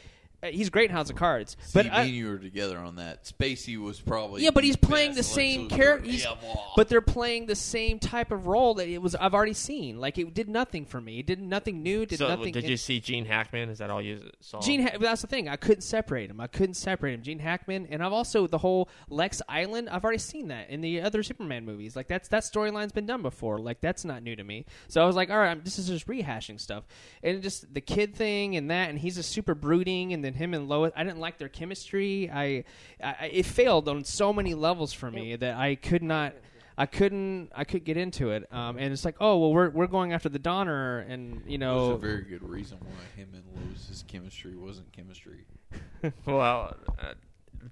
Uh, 0.40 0.48
he's 0.48 0.70
great 0.70 0.88
in 0.88 0.94
House 0.94 1.10
of 1.10 1.16
hmm. 1.16 1.20
Cards. 1.20 1.56
But 1.74 1.86
See, 1.86 1.90
I, 1.90 2.02
and 2.02 2.10
you 2.10 2.30
were 2.30 2.38
together 2.38 2.78
on 2.78 2.96
that. 2.96 3.24
Spacey 3.24 3.76
was 3.76 4.00
probably 4.00 4.44
yeah, 4.44 4.50
but 4.50 4.62
he's 4.62 4.76
playing 4.76 5.14
the 5.14 5.22
same 5.22 5.68
character. 5.68 6.10
ever. 6.10 6.36
But 6.76 6.88
they're 6.88 7.00
playing 7.00 7.46
the 7.46 7.56
same 7.56 7.98
type 7.98 8.30
of 8.30 8.46
role 8.46 8.74
that 8.74 8.88
it 8.88 9.02
was. 9.02 9.14
I've 9.16 9.34
already 9.34 9.54
seen. 9.54 9.98
Like 9.98 10.16
it 10.16 10.32
did 10.34 10.48
nothing 10.48 10.84
for 10.84 11.00
me. 11.00 11.18
It 11.18 11.26
did 11.26 11.40
nothing 11.40 11.82
new. 11.82 12.06
Did 12.06 12.20
so 12.20 12.28
nothing. 12.28 12.52
did 12.52 12.64
it- 12.64 12.70
you 12.70 12.76
see 12.76 13.00
Gene 13.00 13.24
Hackman? 13.24 13.68
Is 13.68 13.78
that 13.78 13.90
all 13.90 14.00
you 14.00 14.30
saw? 14.40 14.60
Gene, 14.60 14.82
ha- 14.86 14.98
that's 15.00 15.22
the 15.22 15.26
thing. 15.26 15.48
I 15.48 15.56
couldn't 15.56 15.82
separate 15.82 16.30
him. 16.30 16.40
I 16.40 16.46
couldn't 16.46 16.74
separate 16.74 17.14
him. 17.14 17.22
Gene 17.22 17.40
Hackman, 17.40 17.88
and 17.90 18.02
I've 18.02 18.12
also 18.12 18.46
the 18.46 18.58
whole 18.58 18.88
Lex 19.08 19.42
Island. 19.48 19.88
I've 19.88 20.04
already 20.04 20.18
seen 20.18 20.48
that 20.48 20.70
in 20.70 20.80
the 20.80 21.00
other 21.00 21.24
Superman 21.24 21.64
movies. 21.64 21.96
Like 21.96 22.06
that's 22.06 22.28
that 22.28 22.44
storyline's 22.44 22.92
been 22.92 23.06
done 23.06 23.22
before. 23.22 23.58
Like 23.58 23.80
that's 23.80 24.04
not 24.04 24.22
new 24.22 24.36
to 24.36 24.44
me. 24.44 24.66
So 24.86 25.02
I 25.02 25.06
was 25.06 25.16
like, 25.16 25.30
all 25.30 25.38
right, 25.38 25.50
I'm, 25.50 25.62
this 25.64 25.80
is 25.80 25.88
just 25.88 26.06
rehashing 26.06 26.60
stuff, 26.60 26.84
and 27.24 27.42
just 27.42 27.74
the 27.74 27.80
kid 27.80 28.14
thing 28.14 28.56
and 28.56 28.70
that, 28.70 28.90
and 28.90 28.98
he's 28.98 29.16
just 29.16 29.30
super 29.30 29.56
brooding, 29.56 30.12
and 30.12 30.27
then 30.28 30.34
him 30.34 30.54
and 30.54 30.68
Lois. 30.68 30.92
I 30.94 31.04
didn't 31.04 31.20
like 31.20 31.38
their 31.38 31.48
chemistry. 31.48 32.30
I, 32.32 32.64
I 33.02 33.26
it 33.32 33.46
failed 33.46 33.88
on 33.88 34.04
so 34.04 34.32
many 34.32 34.54
levels 34.54 34.92
for 34.92 35.10
me 35.10 35.36
that 35.36 35.56
I 35.56 35.74
could 35.74 36.02
not. 36.02 36.34
I 36.76 36.86
couldn't. 36.86 37.50
I 37.56 37.64
could 37.64 37.84
get 37.84 37.96
into 37.96 38.30
it, 38.30 38.46
um, 38.52 38.78
and 38.78 38.92
it's 38.92 39.04
like, 39.04 39.16
oh 39.18 39.38
well, 39.38 39.52
we're 39.52 39.70
we're 39.70 39.88
going 39.88 40.12
after 40.12 40.28
the 40.28 40.38
Donner, 40.38 41.00
and 41.00 41.42
you 41.44 41.58
There's 41.58 41.60
know, 41.60 41.90
a 41.90 41.98
very 41.98 42.22
good 42.22 42.48
reason 42.48 42.78
why 42.80 43.20
him 43.20 43.30
and 43.34 43.42
Lois's 43.70 44.04
chemistry 44.06 44.54
wasn't 44.54 44.92
chemistry. 44.92 45.46
Well, 46.24 46.76
uh, 47.00 47.14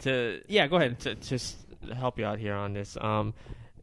to 0.00 0.42
yeah. 0.48 0.66
Go 0.66 0.76
ahead. 0.76 0.98
to 1.00 1.14
just 1.14 1.56
help 1.94 2.18
you 2.18 2.24
out 2.24 2.38
here 2.40 2.54
on 2.54 2.72
this. 2.72 2.96
Um, 3.00 3.32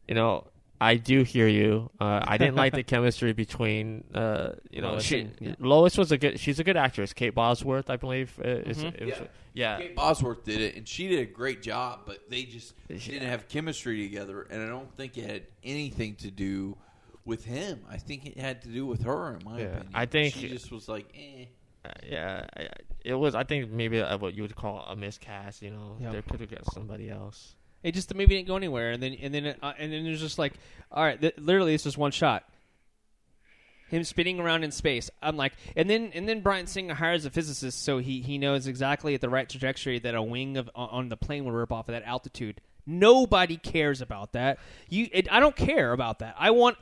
you 0.08 0.16
know, 0.16 0.46
I 0.84 0.96
do 0.96 1.24
hear 1.24 1.48
you. 1.48 1.90
Uh, 2.00 2.20
I 2.24 2.38
didn't 2.38 2.56
like 2.56 2.74
the 2.82 2.84
chemistry 2.84 3.34
between, 3.34 4.04
uh, 4.14 4.54
you 4.72 4.82
know, 4.82 4.92
Lois 4.94 5.04
she, 5.04 5.20
and- 5.22 5.36
yeah. 5.40 5.56
Lois 5.60 5.98
was 5.98 6.12
a 6.12 6.18
good. 6.18 6.40
She's 6.40 6.60
a 6.60 6.64
good 6.64 6.78
actress. 6.78 7.14
Kate 7.14 7.34
Bosworth, 7.34 7.90
I 7.90 7.96
believe. 7.98 8.38
Uh, 8.44 8.48
is, 8.50 8.84
Mhm. 8.84 8.96
it 8.96 9.06
was- 9.06 9.20
Yeah. 9.20 9.26
yeah. 9.54 9.78
Kate 9.80 9.96
Bosworth 9.96 10.44
did 10.44 10.62
it, 10.62 10.76
and 10.76 10.88
she 10.88 11.08
did 11.08 11.20
a 11.20 11.26
great 11.26 11.62
job, 11.62 12.02
but 12.06 12.30
they 12.30 12.44
just 12.44 12.74
She- 12.98 13.12
didn't 13.12 13.30
have 13.30 13.48
chemistry 13.48 14.04
together, 14.04 14.44
and 14.50 14.62
I 14.62 14.68
don't 14.68 14.94
think 14.98 15.18
it 15.18 15.30
had 15.30 15.44
anything 15.64 16.16
to 16.18 16.30
do 16.32 16.78
with 17.26 17.46
him. 17.46 17.86
I 17.90 17.98
think 17.98 18.26
it 18.26 18.38
had 18.38 18.62
to 18.64 18.68
do 18.70 18.86
with 18.86 19.04
her, 19.04 19.36
in 19.38 19.46
my 19.46 19.60
Yeah, 19.60 19.66
opinion. 19.66 19.90
I 19.94 20.06
think- 20.06 20.34
she 20.36 20.50
just 20.50 20.72
was 20.72 20.90
like, 20.90 21.06
eh. 21.16 21.46
Uh, 21.86 21.90
yeah, 22.08 22.46
I- 22.56 22.62
I- 22.64 22.70
it 23.04 23.14
was. 23.16 23.36
I 23.36 23.44
think 23.44 23.70
maybe 23.70 24.00
uh, 24.02 24.18
what 24.18 24.34
you 24.36 24.42
would 24.42 24.56
call 24.56 24.86
a 24.88 24.96
miscast. 24.96 25.62
You 25.62 25.72
know, 25.72 25.98
Yeah. 26.00 26.12
they 26.12 26.22
could 26.22 26.40
have 26.40 26.50
got 26.50 26.66
somebody 26.74 27.10
else. 27.10 27.56
It 27.84 27.94
just 27.94 28.10
the 28.10 28.16
movie 28.16 28.36
didn't 28.36 28.48
go 28.48 28.56
anywhere, 28.56 28.92
and 28.92 29.04
then 29.04 29.14
and 29.22 29.34
then 29.34 29.56
uh, 29.62 29.74
and 29.78 29.92
then 29.92 30.04
there's 30.04 30.22
just 30.22 30.40
like, 30.40 30.54
all 30.92 31.04
right, 31.04 31.20
th- 31.20 31.38
literally 31.38 31.74
it's 31.74 31.84
just 31.84 31.98
one 31.98 32.12
shot. 32.12 32.44
Him 33.90 34.04
spinning 34.04 34.40
around 34.40 34.64
in 34.64 34.72
space. 34.72 35.12
I'm 35.22 35.38
like, 35.38 35.54
and 35.76 35.90
then 35.90 36.12
and 36.16 36.28
then 36.28 36.42
Bryan 36.42 36.66
Singer 36.66 36.96
hires 36.96 37.26
a 37.26 37.30
physicist, 37.30 37.84
so 37.84 38.00
he 38.00 38.22
he 38.22 38.38
knows 38.38 38.66
exactly 38.66 39.14
at 39.14 39.22
the 39.22 39.30
right 39.30 39.48
trajectory 39.48 40.00
that 40.00 40.16
a 40.16 40.22
wing 40.22 40.58
of 40.58 40.70
on 40.74 41.10
the 41.10 41.18
plane 41.18 41.46
would 41.46 41.54
rip 41.54 41.72
off 41.72 41.90
at 41.90 41.92
that 41.92 42.04
altitude. 42.04 42.62
Nobody 42.86 43.56
cares 43.56 44.02
about 44.02 44.34
that. 44.34 44.60
You, 44.90 45.08
it, 45.14 45.32
I 45.32 45.40
don't 45.40 45.56
care 45.56 45.94
about 45.94 46.20
that. 46.20 46.36
I 46.38 46.52
want, 46.52 46.78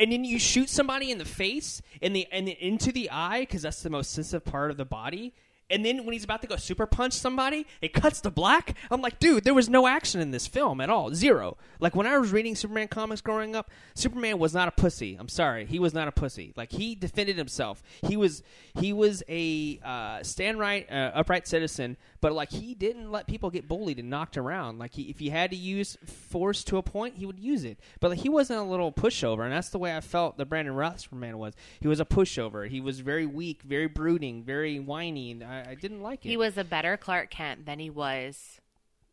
and 0.00 0.10
then 0.10 0.24
you 0.24 0.40
shoot 0.40 0.68
somebody 0.68 1.12
in 1.12 1.18
the 1.18 1.24
face 1.24 1.80
and 2.02 2.14
the 2.14 2.26
and 2.32 2.48
into 2.48 2.90
the 2.90 3.10
eye 3.10 3.40
because 3.40 3.62
that's 3.62 3.82
the 3.82 3.90
most 3.90 4.12
sensitive 4.12 4.44
part 4.44 4.70
of 4.70 4.76
the 4.76 4.84
body. 4.84 5.32
And 5.70 5.84
then 5.84 6.04
when 6.04 6.12
he's 6.12 6.24
about 6.24 6.42
to 6.42 6.46
go 6.46 6.56
super 6.56 6.86
punch 6.86 7.14
somebody, 7.14 7.66
it 7.80 7.92
cuts 7.92 8.20
to 8.22 8.30
black. 8.30 8.76
I'm 8.90 9.00
like, 9.00 9.18
dude, 9.18 9.44
there 9.44 9.54
was 9.54 9.68
no 9.68 9.86
action 9.86 10.20
in 10.20 10.30
this 10.30 10.46
film 10.46 10.80
at 10.80 10.90
all. 10.90 11.14
Zero. 11.14 11.56
Like 11.80 11.96
when 11.96 12.06
I 12.06 12.18
was 12.18 12.32
reading 12.32 12.54
Superman 12.54 12.88
comics 12.88 13.20
growing 13.20 13.56
up, 13.56 13.70
Superman 13.94 14.38
was 14.38 14.52
not 14.52 14.68
a 14.68 14.70
pussy. 14.70 15.16
I'm 15.18 15.28
sorry, 15.28 15.64
he 15.64 15.78
was 15.78 15.94
not 15.94 16.06
a 16.06 16.12
pussy. 16.12 16.52
Like 16.56 16.72
he 16.72 16.94
defended 16.94 17.36
himself. 17.36 17.82
He 18.06 18.16
was 18.16 18.42
he 18.78 18.92
was 18.92 19.22
a 19.28 19.80
uh, 19.84 20.22
stand 20.22 20.58
right, 20.58 20.90
uh, 20.90 21.12
upright 21.14 21.48
citizen. 21.48 21.96
But 22.24 22.32
like 22.32 22.52
he 22.52 22.74
didn't 22.74 23.12
let 23.12 23.26
people 23.26 23.50
get 23.50 23.68
bullied 23.68 23.98
and 23.98 24.08
knocked 24.08 24.38
around. 24.38 24.78
Like 24.78 24.94
he, 24.94 25.02
if 25.10 25.18
he 25.18 25.28
had 25.28 25.50
to 25.50 25.58
use 25.58 25.98
force 26.06 26.64
to 26.64 26.78
a 26.78 26.82
point, 26.82 27.16
he 27.16 27.26
would 27.26 27.38
use 27.38 27.64
it. 27.64 27.78
But 28.00 28.12
like 28.12 28.20
he 28.20 28.30
wasn't 28.30 28.60
a 28.60 28.62
little 28.62 28.90
pushover, 28.90 29.44
and 29.44 29.52
that's 29.52 29.68
the 29.68 29.76
way 29.76 29.94
I 29.94 30.00
felt 30.00 30.38
the 30.38 30.46
Brandon 30.46 30.74
Routh 30.74 31.00
Superman 31.00 31.36
was. 31.36 31.52
He 31.80 31.86
was 31.86 32.00
a 32.00 32.06
pushover. 32.06 32.66
He 32.66 32.80
was 32.80 33.00
very 33.00 33.26
weak, 33.26 33.60
very 33.60 33.88
brooding, 33.88 34.42
very 34.42 34.80
whiny. 34.80 35.32
And 35.32 35.44
I, 35.44 35.72
I 35.72 35.74
didn't 35.74 36.00
like 36.00 36.24
it. 36.24 36.30
He 36.30 36.38
was 36.38 36.56
a 36.56 36.64
better 36.64 36.96
Clark 36.96 37.28
Kent 37.28 37.66
than 37.66 37.78
he 37.78 37.90
was 37.90 38.58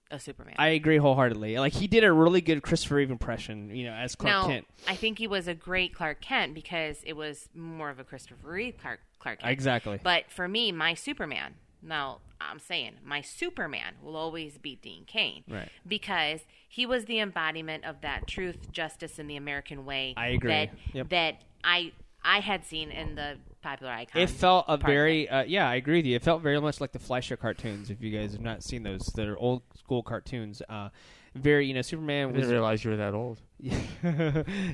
a 0.09 0.17
Superman. 0.17 0.55
I 0.57 0.69
agree 0.69 0.95
wholeheartedly. 0.95 1.59
Like 1.59 1.73
he 1.73 1.87
did 1.87 2.05
a 2.05 2.13
really 2.13 2.39
good 2.39 2.63
Christopher 2.63 2.95
Reeve 2.95 3.11
impression, 3.11 3.75
you 3.75 3.87
know, 3.87 3.93
as 3.93 4.15
Clark 4.15 4.31
now, 4.31 4.47
Kent. 4.47 4.67
I 4.87 4.95
think 4.95 5.17
he 5.19 5.27
was 5.27 5.49
a 5.49 5.53
great 5.53 5.93
Clark 5.93 6.21
Kent 6.21 6.53
because 6.53 7.01
it 7.05 7.17
was 7.17 7.49
more 7.53 7.89
of 7.89 7.99
a 7.99 8.05
Christopher 8.05 8.37
Reeve 8.41 8.77
Clark, 8.77 9.01
Clark 9.19 9.39
Kent. 9.39 9.51
Exactly. 9.51 9.99
But 10.01 10.31
for 10.31 10.47
me, 10.47 10.71
my 10.71 10.93
Superman, 10.93 11.55
now 11.81 12.19
I'm 12.39 12.59
saying 12.59 12.93
my 13.03 13.21
Superman 13.21 13.93
will 14.01 14.15
always 14.15 14.57
be 14.57 14.75
Dean 14.75 15.03
Cain. 15.05 15.43
Right. 15.49 15.69
Because 15.87 16.41
he 16.67 16.85
was 16.85 17.05
the 17.05 17.19
embodiment 17.19 17.85
of 17.85 18.01
that 18.01 18.27
truth, 18.27 18.71
justice, 18.71 19.19
and 19.19 19.29
the 19.29 19.35
American 19.35 19.85
way. 19.85 20.13
I 20.17 20.27
agree. 20.27 20.51
That, 20.51 20.69
Yep. 20.93 21.09
that 21.09 21.41
I 21.63 21.91
I 22.23 22.39
had 22.39 22.65
seen 22.65 22.91
in 22.91 23.15
the 23.15 23.37
popular 23.61 23.91
icon. 23.91 24.21
It 24.21 24.29
felt 24.29 24.65
a 24.67 24.77
very, 24.77 25.27
uh, 25.27 25.43
yeah, 25.43 25.67
I 25.67 25.75
agree 25.75 25.97
with 25.97 26.05
you. 26.05 26.15
It 26.15 26.21
felt 26.23 26.41
very 26.41 26.61
much 26.61 26.79
like 26.79 26.91
the 26.91 26.99
Fleischer 26.99 27.35
cartoons. 27.35 27.89
If 27.89 28.01
you 28.01 28.15
guys 28.15 28.33
have 28.33 28.41
not 28.41 28.63
seen 28.63 28.83
those, 28.83 29.07
they're 29.15 29.37
old 29.37 29.63
school 29.75 30.03
cartoons. 30.03 30.61
Uh, 30.69 30.89
very 31.33 31.65
you 31.65 31.73
know 31.73 31.81
Superman 31.81 32.29
I 32.29 32.31
didn't 32.33 32.49
realize 32.49 32.83
you 32.83 32.91
were 32.91 32.97
that 32.97 33.13
old. 33.13 33.39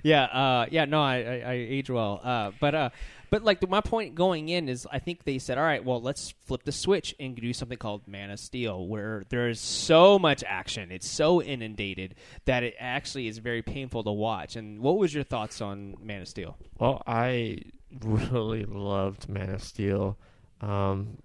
yeah, 0.04 0.24
uh, 0.24 0.66
yeah, 0.72 0.86
no, 0.86 1.02
I, 1.02 1.18
I, 1.18 1.44
I 1.46 1.54
age 1.54 1.90
well, 1.90 2.20
uh, 2.24 2.52
but 2.60 2.74
uh, 2.74 2.90
but 3.30 3.44
like 3.44 3.60
the, 3.60 3.68
my 3.68 3.82
point 3.82 4.16
going 4.16 4.50
in 4.50 4.70
is, 4.70 4.88
I 4.92 5.00
think 5.00 5.24
they 5.24 5.38
said, 5.40 5.58
all 5.58 5.64
right, 5.64 5.84
well, 5.84 6.02
let's 6.02 6.34
flip 6.46 6.64
the 6.64 6.72
switch 6.72 7.14
and 7.20 7.36
do 7.36 7.54
something 7.54 7.78
called 7.78 8.08
Man 8.08 8.30
of 8.32 8.40
Steel, 8.40 8.88
where 8.88 9.24
there's 9.30 9.60
so 9.60 10.18
much 10.18 10.44
action, 10.48 10.92
it's 10.92 11.10
so 11.10 11.42
inundated 11.42 12.16
that 12.46 12.64
it 12.64 12.76
actually 12.80 13.28
is 13.28 13.38
very 13.40 13.62
painful 13.62 14.04
to 14.04 14.12
watch. 14.12 14.56
And 14.56 14.80
what 14.80 14.98
was 14.98 15.14
your 15.14 15.24
thoughts 15.24 15.62
on 15.62 15.96
Man 16.02 16.22
of 16.22 16.28
Steel? 16.28 16.58
Well, 16.80 17.02
I 17.06 17.60
really 18.02 18.66
loved 18.66 19.28
Man 19.30 19.50
of 19.50 19.64
Steel. 19.64 20.18
Um, 20.62 21.18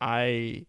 I 0.00 0.66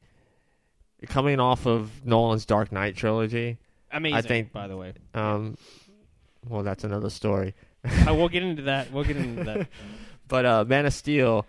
coming 1.07 1.39
off 1.39 1.65
of 1.65 2.05
Nolan's 2.05 2.45
Dark 2.45 2.71
Knight 2.71 2.95
trilogy. 2.95 3.57
Amazing, 3.91 4.17
I 4.17 4.21
think- 4.21 4.51
by 4.51 4.67
the 4.67 4.77
way. 4.77 4.93
Um, 5.13 5.57
well, 6.47 6.63
that's 6.63 6.83
another 6.83 7.09
story. 7.09 7.53
Uh, 7.83 8.13
we'll 8.13 8.29
get 8.29 8.43
into 8.43 8.63
that. 8.63 8.91
We'll 8.91 9.03
get 9.03 9.17
into 9.17 9.43
that. 9.45 9.67
But 10.29 10.45
uh, 10.45 10.63
Man 10.65 10.85
of 10.85 10.93
Steel, 10.93 11.45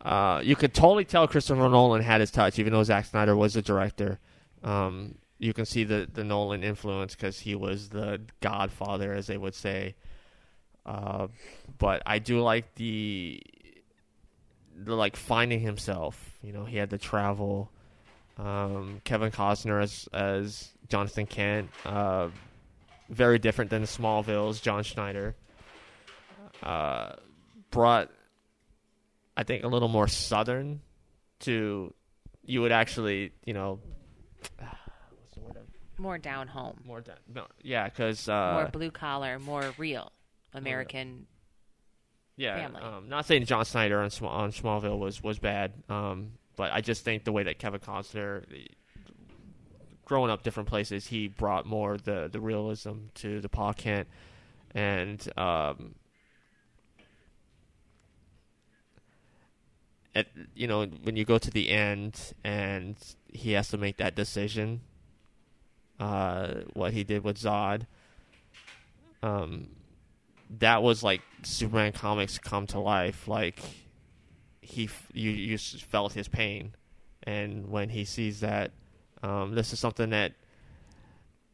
uh, 0.00 0.40
you 0.44 0.54
could 0.54 0.72
totally 0.72 1.04
tell 1.04 1.26
Christopher 1.26 1.68
Nolan 1.68 2.02
had 2.02 2.20
his 2.20 2.30
touch, 2.30 2.60
even 2.60 2.72
though 2.72 2.84
Zack 2.84 3.06
Snyder 3.06 3.34
was 3.34 3.54
the 3.54 3.62
director. 3.62 4.20
Um, 4.62 5.16
you 5.38 5.52
can 5.52 5.64
see 5.64 5.82
the 5.82 6.08
the 6.12 6.22
Nolan 6.22 6.62
influence 6.62 7.16
because 7.16 7.40
he 7.40 7.56
was 7.56 7.88
the 7.88 8.20
Godfather, 8.40 9.12
as 9.12 9.26
they 9.26 9.36
would 9.36 9.56
say. 9.56 9.96
Uh, 10.86 11.26
but 11.78 12.02
I 12.06 12.20
do 12.20 12.40
like 12.40 12.74
the 12.76 13.42
the 14.76 14.94
like 14.94 15.16
finding 15.16 15.60
himself. 15.60 16.38
You 16.42 16.52
know, 16.52 16.64
he 16.64 16.76
had 16.76 16.90
to 16.90 16.98
travel. 16.98 17.70
Um, 18.38 19.00
Kevin 19.04 19.30
Costner 19.30 19.82
as 19.82 20.08
as 20.12 20.70
Jonathan 20.88 21.26
Kent, 21.26 21.70
uh, 21.84 22.28
very 23.08 23.38
different 23.38 23.70
than 23.70 23.82
Smallville's 23.82 24.60
John 24.60 24.82
Schneider. 24.82 25.34
Uh, 26.62 27.14
brought, 27.72 28.10
I 29.36 29.42
think, 29.42 29.64
a 29.64 29.68
little 29.68 29.88
more 29.88 30.06
southern 30.06 30.80
to. 31.40 31.92
You 32.44 32.60
would 32.62 32.72
actually, 32.72 33.32
you 33.44 33.54
know? 33.54 33.80
More 35.98 36.18
down 36.18 36.48
home, 36.48 36.78
More 36.84 37.00
down, 37.00 37.16
no, 37.32 37.46
yeah, 37.62 37.84
because 37.84 38.26
more 38.26 38.36
uh, 38.64 38.70
blue 38.70 38.90
collar, 38.90 39.38
more 39.38 39.72
real 39.78 40.10
American. 40.52 41.26
yeah, 42.36 42.56
family. 42.56 42.80
um, 42.82 43.08
not 43.08 43.26
saying 43.26 43.44
John 43.44 43.64
Schneider 43.64 44.00
on, 44.00 44.10
Sm- 44.10 44.24
on 44.26 44.50
Smallville 44.50 44.98
was 44.98 45.22
was 45.22 45.38
bad, 45.38 45.72
um, 45.88 46.32
but 46.56 46.72
I 46.72 46.80
just 46.80 47.04
think 47.04 47.22
the 47.24 47.30
way 47.30 47.44
that 47.44 47.60
Kevin 47.60 47.78
Costner, 47.78 48.42
growing 50.04 50.30
up 50.32 50.42
different 50.42 50.68
places, 50.68 51.06
he 51.06 51.28
brought 51.28 51.66
more 51.66 51.96
the 51.98 52.28
the 52.32 52.40
realism 52.40 52.94
to 53.16 53.40
the 53.40 53.48
Pa 53.48 53.72
Kent, 53.72 54.08
and 54.74 55.24
um, 55.38 55.94
at 60.14 60.26
you 60.54 60.66
know 60.66 60.86
when 61.02 61.16
you 61.16 61.24
go 61.24 61.38
to 61.38 61.50
the 61.50 61.70
end 61.70 62.34
and 62.44 62.96
he 63.28 63.52
has 63.52 63.68
to 63.68 63.78
make 63.78 63.96
that 63.98 64.14
decision, 64.14 64.82
uh, 65.98 66.54
what 66.74 66.92
he 66.92 67.04
did 67.04 67.24
with 67.24 67.38
Zod. 67.38 67.86
Um, 69.22 69.68
that 70.58 70.82
was 70.82 71.02
like 71.02 71.22
Superman 71.42 71.92
comics 71.92 72.38
come 72.38 72.66
to 72.68 72.80
life. 72.80 73.26
Like 73.28 73.60
he, 74.60 74.88
you, 75.12 75.30
you 75.30 75.58
felt 75.58 76.12
his 76.12 76.28
pain, 76.28 76.74
and 77.22 77.68
when 77.68 77.88
he 77.88 78.04
sees 78.04 78.40
that, 78.40 78.72
um, 79.22 79.54
this 79.54 79.72
is 79.72 79.78
something 79.78 80.10
that 80.10 80.32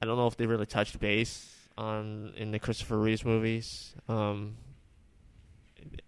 I 0.01 0.07
don't 0.07 0.17
know 0.17 0.27
if 0.27 0.37
they 0.37 0.47
really 0.47 0.67
touched 0.67 0.99
base 0.99 1.55
on 1.77 2.33
in 2.37 2.51
the 2.51 2.59
Christopher 2.59 2.99
Reeves 2.99 3.25
movies. 3.25 3.95
Um, 4.09 4.57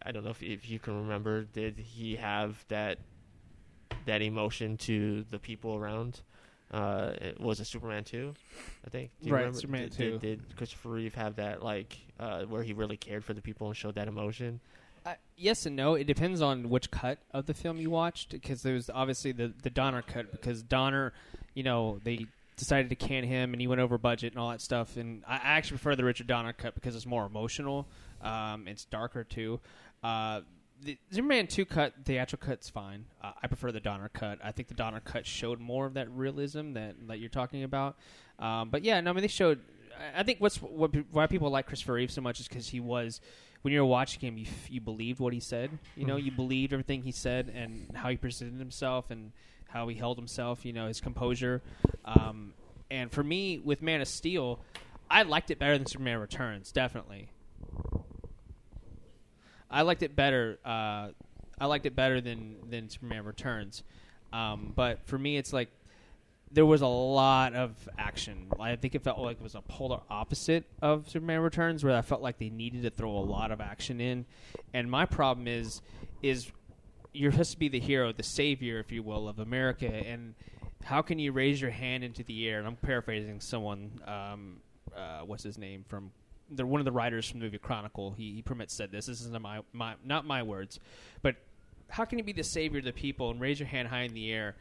I 0.05 0.12
don't 0.12 0.24
know 0.24 0.31
if 0.31 0.43
if 0.43 0.68
you 0.68 0.78
can 0.78 0.97
remember. 1.03 1.43
Did 1.45 1.78
he 1.78 2.16
have 2.16 2.64
that 2.68 2.99
that 4.07 4.22
emotion 4.22 4.76
to 4.78 5.24
the 5.31 5.39
people 5.39 5.76
around? 5.76 6.20
Uh, 6.72 7.12
it 7.20 7.41
was 7.41 7.59
it 7.61 7.64
Superman 7.66 8.05
two? 8.05 8.33
I 8.87 8.91
think. 8.91 9.11
Do 9.20 9.28
you 9.28 9.35
Right, 9.35 9.41
remember? 9.41 9.59
Superman 9.61 9.83
did, 9.89 9.93
2. 9.93 10.11
Did, 10.18 10.20
did 10.20 10.57
Christopher 10.57 10.91
Reeve 10.91 11.14
have 11.16 11.37
that 11.37 11.62
like 11.62 11.99
uh, 12.18 12.43
where 12.45 12.62
he 12.62 12.72
really 12.72 12.97
cared 12.97 13.24
for 13.24 13.35
the 13.35 13.43
people 13.43 13.66
and 13.66 13.76
showed 13.76 13.97
that 13.97 14.07
emotion? 14.09 14.61
Uh, 15.05 15.14
yes 15.37 15.66
and 15.66 15.74
no. 15.74 15.95
It 15.95 16.05
depends 16.05 16.41
on 16.43 16.68
which 16.68 16.91
cut 16.91 17.18
of 17.33 17.47
the 17.47 17.55
film 17.55 17.78
you 17.78 17.91
watched, 17.91 18.31
because 18.31 18.62
there 18.62 18.74
was 18.74 18.89
obviously 18.91 19.33
the 19.33 19.53
the 19.62 19.70
Donner 19.70 20.03
cut. 20.03 20.31
Because 20.31 20.62
Donner, 20.62 21.12
you 21.55 21.62
know, 21.64 21.99
they 22.05 22.26
decided 22.57 22.91
to 22.91 22.95
can 22.95 23.24
him, 23.24 23.53
and 23.53 23.61
he 23.61 23.66
went 23.66 23.81
over 23.81 23.97
budget 23.99 24.33
and 24.35 24.41
all 24.41 24.51
that 24.51 24.61
stuff. 24.61 24.97
And 24.97 25.24
I 25.26 25.37
I 25.37 25.41
actually 25.57 25.78
prefer 25.78 25.97
the 25.97 26.05
Richard 26.05 26.28
Donner 26.28 26.53
cut 26.53 26.74
because 26.74 26.95
it's 26.95 27.07
more 27.07 27.26
emotional. 27.26 27.89
Um, 28.23 28.68
it's 28.68 28.85
darker 28.85 29.25
too. 29.25 29.61
Uh, 30.03 30.41
the 30.83 30.97
Superman 31.11 31.47
two 31.47 31.66
cut, 31.66 31.93
the 31.99 32.03
theatrical 32.05 32.49
cut's 32.49 32.68
fine. 32.71 33.05
Uh, 33.23 33.33
I 33.43 33.47
prefer 33.49 33.71
the 33.73 33.81
Donner 33.81 34.09
cut. 34.09 34.39
I 34.43 34.53
think 34.53 34.68
the 34.68 34.75
Donner 34.75 35.01
cut 35.01 35.27
showed 35.27 35.61
more 35.61 35.87
of 35.87 35.95
that 35.95 36.11
realism 36.11 36.73
that 36.73 36.95
that 37.09 37.18
you're 37.18 37.29
talking 37.29 37.62
about. 37.64 37.97
Um, 38.39 38.71
but 38.71 38.83
yeah, 38.85 39.01
no, 39.01 39.11
I 39.11 39.12
mean 39.14 39.23
they 39.23 39.29
showed. 39.29 39.61
I- 40.16 40.23
think 40.23 40.41
what's 40.41 40.57
what 40.62 40.95
why 41.11 41.27
people 41.27 41.51
like 41.51 41.66
Christopher 41.66 41.93
Reeve 41.95 42.11
so 42.11 42.23
much 42.23 42.41
is 42.41 42.49
because 42.49 42.68
he 42.71 42.81
was 42.81 43.21
when 43.61 43.75
you 43.75 43.81
were 43.81 43.87
watching 43.87 44.21
him, 44.21 44.39
you 44.39 44.47
f- 44.47 44.71
you 44.71 44.81
believed 44.81 45.21
what 45.21 45.35
he 45.35 45.41
said. 45.41 45.71
You 45.97 46.07
know, 46.07 46.16
you 46.16 46.31
believed 46.33 46.73
everything 46.73 47.03
he 47.03 47.12
said 47.12 47.53
and 47.55 47.91
how 47.95 48.09
he 48.09 48.16
presented 48.16 48.59
himself 48.59 49.11
and 49.11 49.33
how 49.68 49.87
he 49.89 49.97
held 49.97 50.16
himself. 50.16 50.64
You 50.64 50.73
know, 50.73 50.87
his 50.87 51.03
composure. 51.03 51.61
Um, 52.07 52.55
and 52.91 53.12
for 53.12 53.23
me, 53.23 53.59
with 53.59 53.83
Man 53.83 54.01
of 54.01 54.09
Steel, 54.09 54.61
I 55.11 55.25
liked 55.25 55.51
it 55.51 55.59
better 55.59 55.77
than 55.77 55.87
Superman 55.87 56.18
Returns. 56.21 56.73
Definitely, 56.73 57.29
I 59.71 59.83
liked 59.83 60.03
it 60.03 60.16
better. 60.16 60.59
Uh, 60.64 61.09
I 61.59 61.66
liked 61.66 61.87
it 61.87 61.95
better 61.95 62.21
than 62.21 62.57
than 62.68 62.89
Superman 62.89 63.25
Returns. 63.25 63.83
Um, 64.33 64.73
but 64.75 65.07
for 65.07 65.18
me, 65.18 65.37
it's 65.37 65.53
like 65.53 65.68
there 66.53 66.66
was 66.66 66.83
a 66.83 66.87
lot 66.87 67.55
of 67.55 67.89
action. 67.97 68.49
I 68.59 68.75
think 68.77 68.95
it 68.95 69.03
felt 69.03 69.18
like 69.18 69.37
it 69.37 69.43
was 69.43 69.55
a 69.55 69.61
polar 69.62 70.01
opposite 70.11 70.64
of 70.83 71.09
Superman 71.09 71.41
Returns, 71.41 71.85
where 71.85 71.97
I 71.97 72.03
felt 72.03 72.23
like 72.23 72.39
they 72.39 72.51
needed 72.51 72.83
to 72.83 72.91
throw 72.91 73.11
a 73.11 73.21
lot 73.21 73.53
of 73.53 73.61
action 73.61 74.01
in. 74.01 74.27
And 74.75 74.91
my 74.91 75.07
problem 75.07 75.47
is, 75.47 75.81
is 76.23 76.51
you're 77.12 77.31
supposed 77.31 77.53
to 77.53 77.59
be 77.59 77.68
the 77.68 77.79
hero, 77.79 78.12
the 78.12 78.25
savior, 78.25 78.81
if 78.81 78.91
you 78.91 79.03
will, 79.03 79.29
of 79.29 79.39
America, 79.39 79.87
and 79.87 80.35
how 80.85 81.03
can 81.03 81.18
you 81.18 81.31
raise 81.31 81.61
your 81.61 81.71
hand 81.71 82.03
into 82.03 82.25
the 82.25 82.49
air? 82.49 82.59
And 82.59 82.66
I'm 82.66 82.77
paraphrasing 82.77 83.41
someone. 83.41 84.01
Um, 84.07 84.57
uh, 84.97 85.21
what's 85.21 85.45
his 85.45 85.59
name 85.59 85.85
from? 85.89 86.11
The, 86.51 86.67
one 86.67 86.81
of 86.81 86.85
the 86.85 86.93
writers 86.93 87.29
from 87.29 87.41
the 87.41 87.47
movie 87.47 87.59
Chronicle. 87.59 88.13
He, 88.13 88.33
he 88.35 88.43
permits 88.43 88.75
said 88.75 88.91
this. 88.91 89.07
This 89.07 89.21
isn't 89.21 89.41
my, 89.41 89.61
my 89.73 89.95
not 90.05 90.27
my 90.27 90.43
words, 90.43 90.81
but 91.23 91.37
how 91.89 92.05
can 92.05 92.19
you 92.19 92.25
be 92.25 92.33
the 92.33 92.45
savior 92.45 92.79
of 92.79 92.85
the 92.85 92.93
people 92.93 93.31
and 93.31 93.41
raise 93.41 93.59
your 93.61 93.69
hand 93.69 93.89
high 93.89 94.03
in 94.03 94.15
the 94.15 94.33
air 94.33 94.57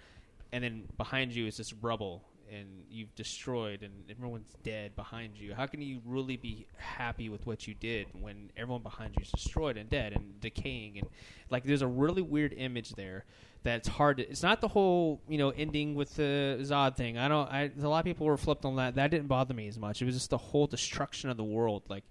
and 0.51 0.63
then 0.63 0.83
behind 0.97 1.33
you 1.33 1.47
is 1.47 1.57
this 1.57 1.73
rubble 1.73 2.23
and 2.51 2.67
you've 2.89 3.13
destroyed 3.15 3.83
and 3.83 3.93
everyone's 4.09 4.55
dead 4.63 4.95
behind 4.95 5.37
you 5.37 5.53
how 5.53 5.65
can 5.65 5.81
you 5.81 6.01
really 6.05 6.37
be 6.37 6.65
happy 6.77 7.29
with 7.29 7.45
what 7.45 7.67
you 7.67 7.73
did 7.73 8.07
when 8.19 8.51
everyone 8.57 8.81
behind 8.81 9.15
you 9.17 9.21
is 9.21 9.31
destroyed 9.31 9.77
and 9.77 9.89
dead 9.89 10.13
and 10.13 10.39
decaying? 10.39 10.97
And 10.97 11.07
like 11.49 11.63
there's 11.63 11.81
a 11.81 11.87
really 11.87 12.21
weird 12.21 12.53
image 12.53 12.91
there 12.91 13.25
that's 13.63 13.87
hard 13.87 14.17
to 14.17 14.29
it's 14.29 14.41
not 14.41 14.61
the 14.61 14.69
whole 14.69 15.21
you 15.27 15.37
know 15.37 15.49
ending 15.49 15.95
with 15.95 16.15
the 16.15 16.57
zod 16.61 16.95
thing. 16.95 17.17
I 17.17 17.27
don't 17.27 17.49
i 17.51 17.71
a 17.81 17.87
lot 17.87 17.99
of 17.99 18.05
people 18.05 18.25
were 18.25 18.37
flipped 18.37 18.65
on 18.65 18.77
that. 18.77 18.95
That 18.95 19.11
didn't 19.11 19.27
bother 19.27 19.53
me 19.53 19.67
as 19.67 19.77
much. 19.77 20.01
It 20.01 20.05
was 20.05 20.15
just 20.15 20.29
the 20.29 20.37
whole 20.37 20.67
destruction 20.67 21.29
of 21.29 21.37
the 21.37 21.43
world. 21.43 21.83
Like 21.89 22.03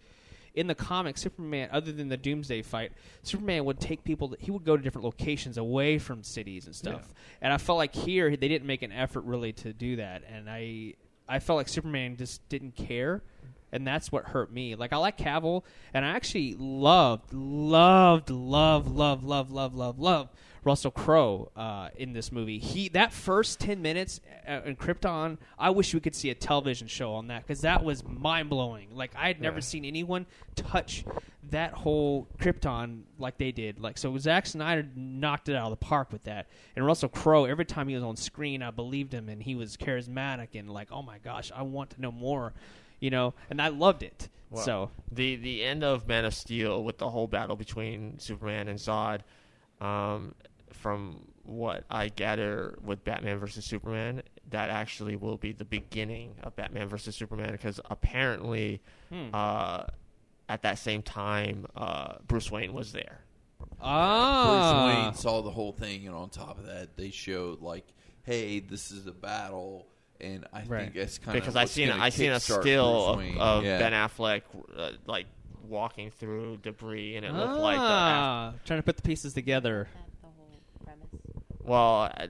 in 0.58 0.66
the 0.66 0.74
comics, 0.74 1.22
Superman, 1.22 1.68
other 1.72 1.92
than 1.92 2.08
the 2.08 2.16
Doomsday 2.16 2.62
fight, 2.62 2.90
Superman 3.22 3.64
would 3.64 3.78
take 3.78 4.02
people. 4.02 4.34
He 4.40 4.50
would 4.50 4.64
go 4.64 4.76
to 4.76 4.82
different 4.82 5.04
locations 5.04 5.56
away 5.56 5.98
from 5.98 6.24
cities 6.24 6.66
and 6.66 6.74
stuff. 6.74 7.14
And 7.40 7.52
I 7.52 7.58
felt 7.58 7.78
like 7.78 7.94
here 7.94 8.36
they 8.36 8.48
didn't 8.48 8.66
make 8.66 8.82
an 8.82 8.90
effort 8.90 9.22
really 9.22 9.52
to 9.52 9.72
do 9.72 9.96
that. 9.96 10.24
And 10.28 10.50
I, 10.50 10.94
I 11.28 11.38
felt 11.38 11.58
like 11.58 11.68
Superman 11.68 12.16
just 12.16 12.46
didn't 12.48 12.74
care, 12.74 13.22
and 13.70 13.86
that's 13.86 14.10
what 14.10 14.24
hurt 14.24 14.52
me. 14.52 14.74
Like 14.74 14.92
I 14.92 14.96
like 14.96 15.16
Cavill, 15.16 15.62
and 15.94 16.04
I 16.04 16.08
actually 16.08 16.56
loved, 16.58 17.32
loved, 17.32 18.30
love, 18.30 18.90
love, 18.90 19.22
love, 19.22 19.52
love, 19.52 19.74
love, 19.74 19.98
love 20.00 20.28
Russell 20.68 20.90
Crowe 20.90 21.50
uh, 21.56 21.88
in 21.96 22.12
this 22.12 22.30
movie. 22.30 22.58
He 22.58 22.90
that 22.90 23.10
first 23.12 23.58
ten 23.58 23.80
minutes 23.80 24.20
uh, 24.46 24.60
in 24.66 24.76
Krypton, 24.76 25.38
I 25.58 25.70
wish 25.70 25.94
we 25.94 26.00
could 26.00 26.14
see 26.14 26.28
a 26.28 26.34
television 26.34 26.86
show 26.88 27.14
on 27.14 27.28
that 27.28 27.46
because 27.46 27.62
that 27.62 27.82
was 27.82 28.04
mind 28.04 28.50
blowing. 28.50 28.88
Like 28.94 29.12
I 29.16 29.28
had 29.28 29.40
never 29.40 29.56
Yeah. 29.56 29.60
seen 29.62 29.84
anyone 29.86 30.26
touch 30.56 31.04
that 31.50 31.72
whole 31.72 32.28
Krypton 32.38 33.04
like 33.18 33.38
they 33.38 33.50
did. 33.50 33.80
Like 33.80 33.96
so, 33.96 34.16
Zack 34.18 34.44
Snyder 34.44 34.86
knocked 34.94 35.48
it 35.48 35.56
out 35.56 35.64
of 35.64 35.78
the 35.78 35.84
park 35.86 36.12
with 36.12 36.24
that. 36.24 36.48
And 36.76 36.84
Russell 36.84 37.08
Crowe, 37.08 37.46
every 37.46 37.64
time 37.64 37.88
he 37.88 37.94
was 37.94 38.04
on 38.04 38.16
screen, 38.16 38.62
I 38.62 38.70
believed 38.70 39.14
him, 39.14 39.30
and 39.30 39.42
he 39.42 39.54
was 39.54 39.74
charismatic 39.78 40.48
and 40.54 40.70
like, 40.70 40.88
oh 40.92 41.00
my 41.02 41.16
gosh, 41.16 41.50
I 41.56 41.62
want 41.62 41.88
to 41.90 42.00
know 42.02 42.12
more. 42.12 42.52
You 43.00 43.08
know, 43.08 43.32
and 43.48 43.62
I 43.62 43.68
loved 43.68 44.02
it. 44.02 44.28
Well, 44.50 44.62
so 44.62 44.90
the 45.10 45.36
the 45.36 45.64
end 45.64 45.82
of 45.82 46.06
Man 46.06 46.26
of 46.26 46.34
Steel 46.34 46.84
with 46.84 46.98
the 46.98 47.08
whole 47.08 47.26
battle 47.26 47.56
between 47.56 48.18
Superman 48.18 48.68
and 48.68 48.78
Zod, 48.78 49.20
um, 49.80 50.34
from 50.74 51.26
what 51.44 51.84
I 51.90 52.08
gather 52.08 52.78
with 52.82 53.04
Batman 53.04 53.38
versus 53.38 53.64
Superman, 53.64 54.22
that 54.50 54.70
actually 54.70 55.16
will 55.16 55.36
be 55.36 55.52
the 55.52 55.64
beginning 55.64 56.34
of 56.42 56.54
Batman 56.56 56.88
versus 56.88 57.16
Superman 57.16 57.52
because 57.52 57.80
apparently 57.90 58.80
Hmm. 59.10 59.28
uh, 59.34 59.84
at 60.48 60.62
that 60.62 60.78
same 60.78 61.02
time 61.02 61.66
uh, 61.76 62.14
Bruce 62.26 62.50
Wayne 62.50 62.72
was 62.72 62.92
there. 62.92 63.20
Ah, 63.80 64.42
Bruce 64.44 64.84
Wayne 64.86 65.14
saw 65.14 65.40
the 65.42 65.50
whole 65.50 65.72
thing, 65.72 66.06
and 66.06 66.14
on 66.14 66.30
top 66.30 66.58
of 66.58 66.66
that, 66.66 66.96
they 66.96 67.10
showed 67.10 67.60
like, 67.60 67.84
"Hey, 68.24 68.60
this 68.60 68.90
is 68.90 69.06
a 69.06 69.12
battle." 69.12 69.86
And 70.20 70.46
I 70.52 70.62
Right. 70.64 70.82
think 70.84 70.94
that's 70.94 71.18
kind 71.18 71.34
because 71.34 71.54
of 71.54 71.54
because 71.54 71.56
I 71.56 71.64
seen 71.66 71.90
I 71.90 72.08
seen 72.10 72.32
a 72.32 72.40
still 72.40 73.10
of, 73.10 73.20
of 73.38 73.62
Ben 73.62 73.92
Affleck 73.92 74.42
uh, 74.76 74.92
like 75.06 75.26
walking 75.68 76.10
through 76.10 76.56
debris 76.58 77.14
and 77.16 77.24
it 77.26 77.32
looked 77.34 77.58
like 77.58 77.78
the 77.80 77.92
Ah, 77.92 78.54
trying 78.64 78.78
to 78.80 78.82
put 78.82 78.96
the 78.96 79.02
pieces 79.02 79.32
together. 79.34 79.86
That's 79.94 80.10
the 80.22 80.26
whole 80.26 80.60
premise. 80.84 81.08
Well, 81.68 82.02
uh, 82.16 82.26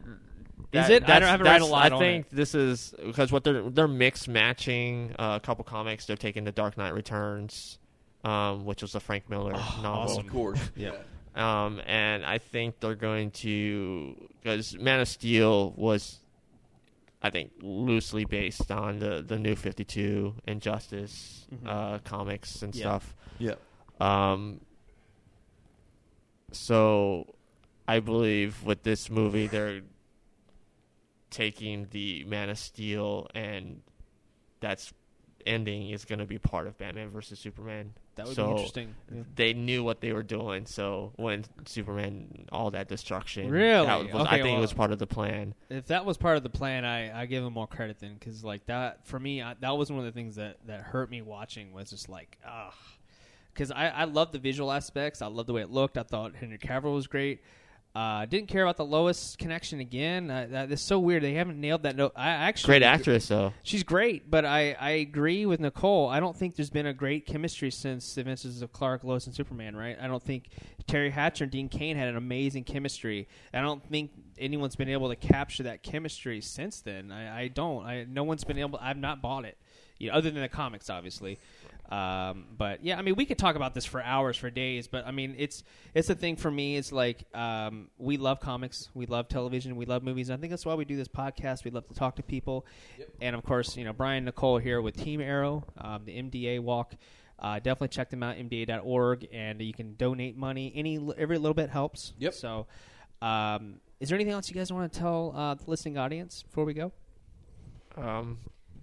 that- 0.72 0.90
it? 0.90 1.04
I 1.04 1.06
don't- 1.06 1.10
I 1.10 1.20
that's- 1.20 1.30
haven't 1.30 1.46
read 1.46 1.56
a 1.56 1.58
that's- 1.60 1.70
lot 1.70 1.92
I 1.92 1.94
on 1.94 2.00
think 2.00 2.28
this 2.30 2.54
is 2.54 2.94
because 3.04 3.32
what 3.32 3.44
they're 3.44 3.70
they're 3.70 3.88
mix 3.88 4.28
matching 4.28 5.14
uh, 5.18 5.38
a 5.42 5.44
couple 5.44 5.64
comics. 5.64 6.04
They're 6.06 6.16
taking 6.16 6.44
the 6.44 6.52
Dark 6.52 6.76
Knight 6.76 6.92
Returns, 6.94 7.78
um, 8.24 8.64
which 8.66 8.82
was 8.82 8.94
a 8.94 9.00
Frank 9.00 9.30
Miller 9.30 9.52
Oh, 9.54 9.80
novel, 9.82 10.18
Of 10.20 10.26
course, 10.26 10.60
Yeah. 10.76 10.92
um, 11.34 11.80
and 11.86 12.24
I 12.26 12.38
think 12.38 12.80
they're 12.80 12.94
going 12.94 13.30
to 13.32 14.28
because 14.42 14.76
Man 14.76 15.00
of 15.00 15.08
Steel 15.08 15.70
was, 15.76 16.20
I 17.22 17.30
think, 17.30 17.52
loosely 17.62 18.24
based 18.26 18.70
on 18.70 18.98
the 18.98 19.22
the 19.22 19.38
New 19.38 19.56
Fifty 19.56 19.84
Two 19.84 20.34
Injustice 20.46 21.46
Mhm. 21.50 21.66
uh, 21.66 21.98
comics 22.00 22.62
and 22.62 22.74
Yeah. 22.74 22.80
stuff. 22.82 23.14
Yeah. 23.38 23.54
Um, 24.00 24.60
so 26.52 27.26
I 27.88 28.00
believe 28.00 28.62
with 28.64 28.82
this 28.82 29.08
movie, 29.10 29.46
they're 29.46 29.80
taking 31.30 31.86
the 31.90 32.24
Man 32.24 32.48
of 32.50 32.58
Steel 32.58 33.28
and 33.34 33.80
that's 34.60 34.92
ending 35.46 35.90
is 35.90 36.04
going 36.04 36.18
to 36.18 36.26
be 36.26 36.38
part 36.38 36.66
of 36.66 36.76
Batman 36.78 37.10
versus 37.10 37.38
Superman. 37.38 37.94
That 38.16 38.26
would 38.26 38.34
So, 38.36 38.46
be 38.46 38.50
interesting. 38.52 38.94
Yeah. 39.14 39.22
They 39.36 39.52
knew 39.54 39.84
what 39.84 40.00
they 40.00 40.12
were 40.12 40.22
doing, 40.24 40.66
so 40.66 41.12
when 41.16 41.44
Superman, 41.66 42.46
all 42.50 42.72
that 42.72 42.88
destruction, 42.88 43.48
Really? 43.48 43.86
that 43.86 43.98
was, 43.98 44.08
Okay, 44.08 44.20
I 44.24 44.30
think 44.32 44.44
well- 44.46 44.56
it 44.58 44.60
was 44.60 44.72
part 44.72 44.90
of 44.92 44.98
the 44.98 45.06
plan. 45.06 45.54
If 45.70 45.86
that 45.86 46.04
was 46.04 46.16
part 46.16 46.36
of 46.36 46.42
the 46.42 46.50
plan, 46.50 46.84
I, 46.84 47.22
I 47.22 47.26
give 47.26 47.44
him 47.44 47.52
more 47.52 47.68
credit 47.68 48.00
then, 48.00 48.14
because 48.14 48.42
like 48.44 48.66
that 48.66 49.06
for 49.06 49.18
me, 49.20 49.40
I, 49.40 49.54
that 49.60 49.70
was 49.76 49.90
one 49.90 50.00
of 50.00 50.04
the 50.06 50.12
things 50.12 50.36
that 50.36 50.58
that 50.66 50.80
hurt 50.82 51.10
me 51.10 51.22
watching 51.22 51.72
was 51.72 51.90
just 51.90 52.08
like 52.08 52.36
ah, 52.44 52.74
because 53.54 53.70
I 53.70 53.88
I 53.88 54.04
love 54.04 54.32
the 54.32 54.38
visual 54.40 54.72
aspects, 54.72 55.22
I 55.22 55.26
love 55.28 55.46
the 55.46 55.52
way 55.52 55.62
it 55.62 55.70
looked. 55.70 55.96
I 55.96 56.02
thought 56.02 56.34
Henry 56.34 56.58
Cavill 56.58 56.94
was 56.94 57.06
great. 57.06 57.40
Uh, 57.94 58.26
didn't 58.26 58.48
care 58.48 58.62
about 58.62 58.76
the 58.76 58.84
Lois 58.84 59.34
connection 59.36 59.80
again. 59.80 60.30
Uh, 60.30 60.46
that, 60.50 60.70
it's 60.70 60.82
so 60.82 61.00
weird. 61.00 61.22
They 61.22 61.34
haven't 61.34 61.60
nailed 61.60 61.82
that. 61.82 61.96
No, 61.96 62.12
I 62.14 62.28
actually 62.28 62.72
Great 62.72 62.82
actress, 62.84 63.26
though. 63.26 63.52
She's 63.64 63.82
great, 63.82 64.30
but 64.30 64.44
I, 64.44 64.76
I 64.78 64.90
agree 64.90 65.46
with 65.46 65.58
Nicole. 65.58 66.08
I 66.08 66.20
don't 66.20 66.36
think 66.36 66.54
there's 66.54 66.70
been 66.70 66.86
a 66.86 66.92
great 66.92 67.26
chemistry 67.26 67.70
since 67.70 68.14
the 68.14 68.20
Adventures 68.20 68.62
of 68.62 68.72
Clark, 68.72 69.02
Lois, 69.02 69.26
and 69.26 69.34
Superman. 69.34 69.74
Right? 69.74 69.96
I 70.00 70.06
don't 70.06 70.22
think 70.22 70.50
Teri 70.86 71.10
Hatcher 71.10 71.44
and 71.44 71.50
Dean 71.50 71.68
Cain 71.68 71.96
had 71.96 72.08
an 72.08 72.16
amazing 72.16 72.64
chemistry. 72.64 73.26
I 73.52 73.60
don't 73.62 73.84
think 73.88 74.12
anyone's 74.38 74.76
been 74.76 74.90
able 74.90 75.08
to 75.08 75.16
capture 75.16 75.64
that 75.64 75.82
chemistry 75.82 76.40
since 76.40 76.80
then. 76.80 77.10
I, 77.10 77.40
I 77.42 77.48
don't. 77.48 77.84
I 77.84 78.06
no 78.08 78.22
one's 78.22 78.44
been 78.44 78.58
able. 78.58 78.78
I've 78.80 78.96
not 78.96 79.20
bought 79.20 79.44
it, 79.44 79.58
you 79.98 80.08
know, 80.08 80.14
other 80.14 80.30
than 80.30 80.40
the 80.40 80.48
comics, 80.48 80.88
obviously. 80.88 81.40
Um, 81.88 82.44
but 82.56 82.84
yeah, 82.84 82.98
I 82.98 83.02
mean, 83.02 83.14
we 83.14 83.24
could 83.24 83.38
talk 83.38 83.56
about 83.56 83.72
this 83.74 83.86
for 83.86 84.02
hours, 84.02 84.36
for 84.36 84.50
days. 84.50 84.88
But 84.88 85.06
I 85.06 85.10
mean, 85.10 85.34
it's 85.38 85.62
it's 85.94 86.08
the 86.08 86.14
thing 86.14 86.36
for 86.36 86.50
me. 86.50 86.76
It's 86.76 86.92
like 86.92 87.24
um, 87.34 87.88
we 87.96 88.16
love 88.18 88.40
comics, 88.40 88.90
we 88.94 89.06
love 89.06 89.28
television, 89.28 89.76
we 89.76 89.86
love 89.86 90.02
movies. 90.02 90.28
And 90.28 90.38
I 90.38 90.40
think 90.40 90.50
that's 90.50 90.66
why 90.66 90.74
we 90.74 90.84
do 90.84 90.96
this 90.96 91.08
podcast. 91.08 91.64
We 91.64 91.70
love 91.70 91.86
to 91.88 91.94
talk 91.94 92.16
to 92.16 92.22
people, 92.22 92.66
and 93.20 93.34
of 93.34 93.42
course, 93.42 93.76
you 93.76 93.84
know, 93.84 93.92
Brian 93.92 94.26
Nicole 94.26 94.58
here 94.58 94.82
with 94.82 94.96
Team 94.96 95.20
Arrow, 95.20 95.64
um, 95.78 96.04
the 96.04 96.12
MDA 96.12 96.60
Walk. 96.60 96.94
Uh, 97.40 97.54
definitely 97.56 97.88
check 97.88 98.10
them 98.10 98.22
out, 98.22 98.36
MDA.org, 98.36 99.28
and 99.32 99.60
you 99.60 99.72
can 99.72 99.94
donate 99.94 100.36
money. 100.36 100.72
Any 100.74 100.98
every 101.16 101.38
little 101.38 101.54
bit 101.54 101.70
helps. 101.70 102.12
Yep. 102.18 102.34
So, 102.34 102.66
um, 103.22 103.76
is 104.00 104.08
there 104.08 104.16
anything 104.16 104.32
else 104.32 104.48
you 104.48 104.56
guys 104.56 104.72
want 104.72 104.92
to 104.92 104.98
tell 104.98 105.32
uh, 105.34 105.54
the 105.54 105.64
listening 105.66 105.96
audience 105.96 106.42
before 106.42 106.64
we 106.64 106.74
go? 106.74 106.92
Um, 107.96 108.38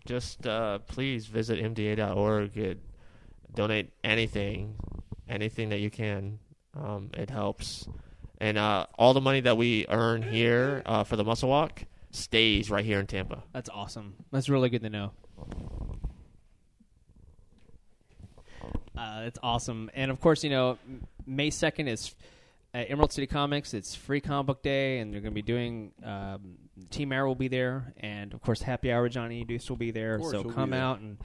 just 0.06 0.48
uh, 0.48 0.80
please 0.80 1.28
visit 1.28 1.60
mda.org. 1.60 2.58
It, 2.58 2.80
donate 3.54 3.92
anything, 4.04 4.76
anything 5.28 5.70
that 5.70 5.80
you 5.80 5.90
can. 5.90 6.40
Um, 6.78 7.10
it 7.14 7.30
helps. 7.30 7.88
And 8.40 8.58
uh, 8.58 8.88
all 8.98 9.14
the 9.14 9.22
money 9.22 9.42
that 9.42 9.58
we 9.58 9.86
earn 9.88 10.22
here 10.22 10.82
uh, 10.86 11.04
for 11.04 11.16
the 11.16 11.24
Muscle 11.24 11.50
Walk 11.50 11.84
stays 12.12 12.70
right 12.70 12.84
here 12.84 13.00
in 13.00 13.08
Tampa. 13.08 13.44
That's 13.54 13.70
awesome. 13.70 14.16
That's 14.32 14.50
really 14.50 14.70
good 14.70 14.82
to 14.84 14.90
know. 14.90 15.12
Uh, 18.98 19.24
that's 19.24 19.40
awesome. 19.44 19.90
And 19.94 20.12
of 20.12 20.20
course, 20.20 20.44
you 20.44 20.50
know, 20.50 20.78
May 21.26 21.50
2nd 21.50 21.88
is 21.88 22.16
at 22.74 22.90
Emerald 22.90 23.12
City 23.12 23.28
Comics. 23.28 23.74
It's 23.74 23.96
free 23.96 24.22
comic 24.22 24.48
book 24.48 24.64
day, 24.64 25.00
and 25.00 25.14
they're 25.14 25.22
going 25.22 25.34
to 25.34 25.36
be 25.36 25.42
doing, 25.42 25.92
um, 26.04 26.58
Team 26.90 27.12
Arrow 27.12 27.28
will 27.28 27.36
be 27.36 27.48
there. 27.48 27.94
And 28.00 28.34
of 28.34 28.42
course, 28.42 28.62
Happy 28.62 28.92
Hour 28.92 29.10
Johnny 29.10 29.44
Deuce 29.44 29.70
will 29.70 29.78
be 29.78 29.92
there. 29.92 30.20
Course, 30.20 30.32
so 30.32 30.44
he'll 30.44 30.52
come 30.52 30.72
there. 30.72 30.82
out 30.82 31.00
and. 31.00 31.18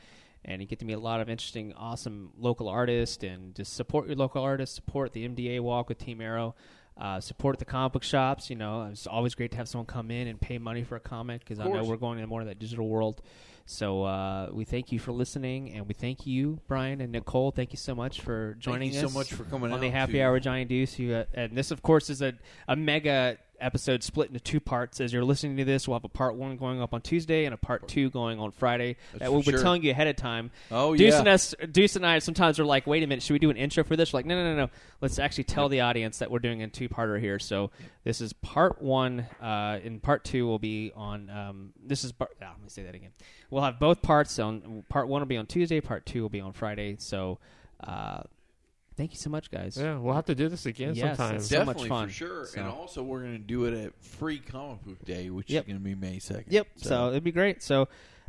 And 0.44 0.62
you 0.62 0.66
get 0.66 0.78
to 0.78 0.84
meet 0.84 0.94
a 0.94 1.00
lot 1.00 1.20
of 1.20 1.28
interesting, 1.28 1.72
awesome 1.74 2.32
local 2.38 2.68
artists, 2.68 3.22
and 3.22 3.54
just 3.54 3.74
support 3.74 4.06
your 4.06 4.16
local 4.16 4.42
artists. 4.42 4.74
Support 4.74 5.12
the 5.12 5.28
MDA 5.28 5.60
Walk 5.60 5.88
with 5.88 5.98
Team 5.98 6.20
Arrow. 6.20 6.54
Uh, 6.96 7.20
support 7.20 7.58
the 7.58 7.64
comic 7.64 7.92
book 7.92 8.02
shops. 8.02 8.50
You 8.50 8.56
know, 8.56 8.88
it's 8.90 9.06
always 9.06 9.34
great 9.34 9.50
to 9.52 9.56
have 9.56 9.68
someone 9.68 9.86
come 9.86 10.10
in 10.10 10.28
and 10.28 10.40
pay 10.40 10.58
money 10.58 10.82
for 10.82 10.96
a 10.96 11.00
comic 11.00 11.40
because 11.40 11.58
I 11.58 11.66
know 11.66 11.84
we're 11.84 11.96
going 11.96 12.18
into 12.18 12.28
more 12.28 12.40
of 12.40 12.46
that 12.46 12.58
digital 12.58 12.88
world. 12.88 13.22
So 13.70 14.02
uh, 14.02 14.48
we 14.52 14.64
thank 14.64 14.90
you 14.90 14.98
for 14.98 15.12
listening, 15.12 15.72
and 15.72 15.86
we 15.86 15.94
thank 15.94 16.26
you, 16.26 16.60
Brian 16.66 17.00
and 17.00 17.12
Nicole. 17.12 17.52
Thank 17.52 17.72
you 17.72 17.76
so 17.76 17.94
much 17.94 18.20
for 18.20 18.54
joining 18.58 18.90
Thank 18.90 19.00
you 19.00 19.06
us 19.06 19.12
so 19.12 19.18
much 19.18 19.32
for 19.32 19.44
coming 19.44 19.72
on 19.72 19.80
the 19.80 19.90
Happy 19.90 20.20
Hour 20.20 20.40
Giant 20.40 20.68
Deuce. 20.68 20.98
You, 20.98 21.14
uh, 21.14 21.24
and 21.34 21.56
this, 21.56 21.70
of 21.70 21.80
course, 21.80 22.10
is 22.10 22.20
a, 22.20 22.34
a 22.66 22.74
mega 22.74 23.38
episode 23.60 24.02
split 24.02 24.28
into 24.28 24.40
two 24.40 24.60
parts. 24.60 25.00
As 25.00 25.12
you're 25.12 25.24
listening 25.24 25.56
to 25.58 25.64
this, 25.64 25.86
we'll 25.86 25.96
have 25.96 26.04
a 26.04 26.08
part 26.08 26.34
one 26.34 26.56
going 26.56 26.80
up 26.80 26.94
on 26.94 27.02
Tuesday 27.02 27.44
and 27.44 27.54
a 27.54 27.56
part 27.56 27.88
two 27.88 28.10
going 28.10 28.38
on 28.38 28.50
Friday. 28.52 28.96
That's 29.12 29.24
that 29.24 29.32
we'll 29.32 29.42
for 29.42 29.52
be 29.52 29.58
telling 29.58 29.82
you 29.82 29.90
ahead 29.90 30.08
of 30.08 30.16
time. 30.16 30.50
Oh 30.70 30.96
Deuce 30.96 31.12
yeah. 31.12 31.18
and 31.20 31.28
us, 31.28 31.54
Deuce 31.70 31.96
and 31.96 32.06
I 32.06 32.18
sometimes 32.18 32.58
are 32.58 32.64
like, 32.64 32.86
wait 32.86 33.02
a 33.02 33.06
minute, 33.06 33.22
should 33.22 33.34
we 33.34 33.38
do 33.38 33.50
an 33.50 33.56
intro 33.56 33.84
for 33.84 33.96
this? 33.96 34.12
We're 34.12 34.18
like, 34.18 34.26
no, 34.26 34.34
no, 34.34 34.54
no, 34.54 34.64
no. 34.64 34.70
Let's 35.00 35.18
actually 35.18 35.44
tell 35.44 35.68
the 35.68 35.80
audience 35.80 36.18
that 36.18 36.30
we're 36.30 36.38
doing 36.40 36.62
a 36.62 36.68
two-parter 36.68 37.20
here. 37.20 37.38
So 37.38 37.70
this 38.04 38.20
is 38.20 38.32
part 38.32 38.82
one. 38.82 39.26
Uh, 39.40 39.78
and 39.84 40.02
part 40.02 40.24
two 40.24 40.46
will 40.46 40.58
be 40.58 40.92
on. 40.94 41.30
Um, 41.30 41.72
this 41.84 42.04
is. 42.04 42.12
Part, 42.12 42.30
ah, 42.42 42.52
let 42.52 42.62
me 42.62 42.68
say 42.68 42.82
that 42.82 42.94
again. 42.94 43.10
We'll 43.50 43.62
have 43.62 43.78
both 43.78 44.02
parts 44.02 44.38
on. 44.38 44.84
Part 44.88 45.08
one 45.08 45.20
will 45.20 45.26
be 45.26 45.36
on 45.36 45.46
Tuesday. 45.46 45.80
Part 45.80 46.06
two 46.06 46.22
will 46.22 46.28
be 46.28 46.40
on 46.40 46.52
Friday. 46.52 46.96
So. 46.98 47.38
Uh, 47.82 48.22
Thank 48.96 49.12
you 49.12 49.18
so 49.18 49.30
much, 49.30 49.50
guys. 49.50 49.76
Yeah, 49.80 49.98
we'll 49.98 50.14
have 50.14 50.26
to 50.26 50.34
do 50.34 50.48
this 50.48 50.66
again 50.66 50.94
Yes, 50.94 51.16
sometime. 51.16 51.36
it's- 51.36 51.48
so 51.48 51.58
much 51.64 51.66
Definitely 51.68 51.88
fun. 51.88 52.08
for 52.08 52.12
sure. 52.14 52.44
So- 52.46 52.60
And 52.60 52.68
also, 52.68 53.02
we're 53.02 53.20
going 53.20 53.32
to 53.32 53.38
do 53.38 53.64
it 53.64 53.74
at 53.74 53.94
Free 54.04 54.38
Comic 54.38 54.84
Book 54.84 55.04
Day, 55.04 55.30
which 55.30 55.48
Yep. 55.50 55.64
is 55.64 55.66
going 55.68 55.78
to 55.78 55.84
be 55.84 55.94
May 55.94 56.18
second. 56.18 56.52
Yep. 56.52 56.66
So, 56.76 57.08
it'd 57.08 57.24
be 57.24 57.32
great. 57.32 57.62
So, 57.62 57.88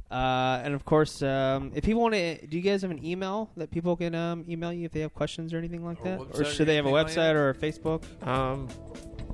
uh, 0.10 0.62
and 0.64 0.74
of 0.74 0.86
course, 0.86 1.22
um, 1.24 1.72
if 1.76 1.84
people 1.84 2.02
want 2.04 2.14
to, 2.14 2.46
do 2.48 2.56
you 2.58 2.64
guys 2.64 2.84
have 2.84 2.92
an 2.92 3.04
email 3.06 3.50
that 3.58 3.70
people 3.72 3.98
can 3.98 4.16
um, 4.16 4.46
email 4.48 4.72
you 4.72 4.86
if 4.86 4.92
they 4.94 5.02
have 5.02 5.14
questions 5.14 5.54
or 5.54 5.58
anything 5.58 5.84
like 5.84 6.00
Or 6.02 6.04
that, 6.06 6.20
website 6.20 6.40
or 6.40 6.42
or 6.42 6.46
should 6.46 6.68
they 6.68 6.76
have 6.76 6.86
a 6.86 6.90
anything 6.90 7.18
like 7.18 7.18
website 7.18 7.34
or 7.36 7.50
a 7.50 7.54
Facebook? 7.56 8.26
Um, 8.28 8.68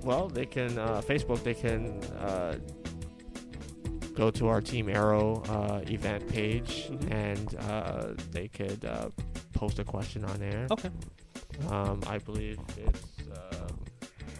well, 0.03 0.29
they 0.29 0.45
can 0.45 0.77
uh, 0.79 1.01
Facebook. 1.01 1.43
They 1.43 1.53
can 1.53 1.99
uh, 2.19 2.57
go 4.15 4.31
to 4.31 4.47
our 4.47 4.61
Team 4.61 4.89
Arrow 4.89 5.43
uh, 5.43 5.81
event 5.91 6.27
page, 6.27 6.87
Mhm. 6.89 7.11
and 7.11 7.55
uh, 7.55 8.13
they 8.31 8.47
could 8.47 8.83
uh, 8.85 9.09
post 9.57 9.79
a 9.79 9.83
question 9.83 10.23
on 10.25 10.37
there. 10.39 10.67
Okay. 10.71 10.89
Um, 11.69 12.01
I 12.07 12.17
believe 12.19 12.59
it's 12.77 13.03
um, 13.31 13.73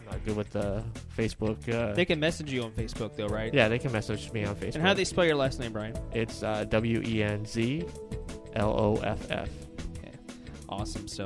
not 0.05 0.24
good 0.26 0.36
with 0.38 0.51
the 0.51 0.84
Facebook. 1.18 1.57
Uh, 1.68 1.93
They 1.93 2.05
can 2.05 2.20
message 2.20 2.51
you 2.53 2.61
on 2.63 2.72
Facebook 2.72 3.15
though, 3.15 3.28
right? 3.28 3.51
yeah, 3.53 3.68
they 3.68 3.80
can 3.80 3.91
message 3.91 4.32
me 4.32 4.45
on 4.45 4.55
Facebook. 4.55 4.76
And 4.76 4.84
how 4.84 4.93
do 4.93 4.97
they 4.97 5.05
spell 5.05 5.26
your 5.26 5.36
last 5.36 5.59
name, 5.59 5.74
Brian? 5.74 5.95
It's 6.13 6.43
uh, 6.43 6.65
W 6.70 7.01
E 7.05 7.24
N 7.24 7.45
Z 7.45 7.84
L 8.55 8.70
O 8.80 8.95
F 8.97 9.32
F. 9.32 9.49
Okay. 9.97 10.11
Awesome. 10.70 11.07
So, 11.07 11.26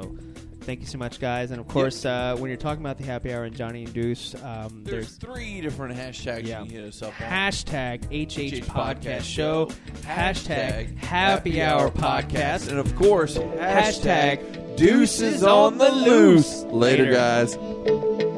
thank 0.62 0.80
you 0.80 0.86
so 0.86 0.98
much, 0.98 1.20
guys. 1.20 1.52
And 1.52 1.60
of 1.60 1.68
course, 1.68 2.06
uh, 2.06 2.36
when 2.40 2.50
you're 2.50 2.58
talking 2.58 2.82
about 2.84 2.98
the 2.98 3.04
happy 3.04 3.34
hour 3.34 3.44
and 3.44 3.56
Johnny 3.56 3.84
and 3.84 3.94
Deuce, 3.94 4.36
um, 4.44 4.84
There's 4.84 5.08
there's 5.08 5.18
three 5.18 5.62
different 5.62 5.96
hashtags 5.98 6.48
Yeah. 6.48 6.62
you 6.64 6.68
can 6.70 6.76
hit 6.78 6.88
us 6.88 7.02
up 7.02 7.10
on. 7.22 7.28
hashtag 7.28 8.06
HH 8.12 8.38
HH 8.38 8.66
Podcast 8.68 9.24
Show, 9.24 9.66
hashtag 10.04 10.96
hashtag 10.96 10.98
Happy 10.98 11.62
Hour 11.62 11.90
Podcast, 11.90 12.70
and 12.70 12.80
of 12.80 12.96
course, 12.96 13.38
hashtag 13.38 14.78
Deuces 14.78 15.44
on 15.44 15.78
the 15.78 15.92
loose. 15.92 16.64
Later, 16.64 17.04
Later. 17.06 17.12
guys. 17.14 18.31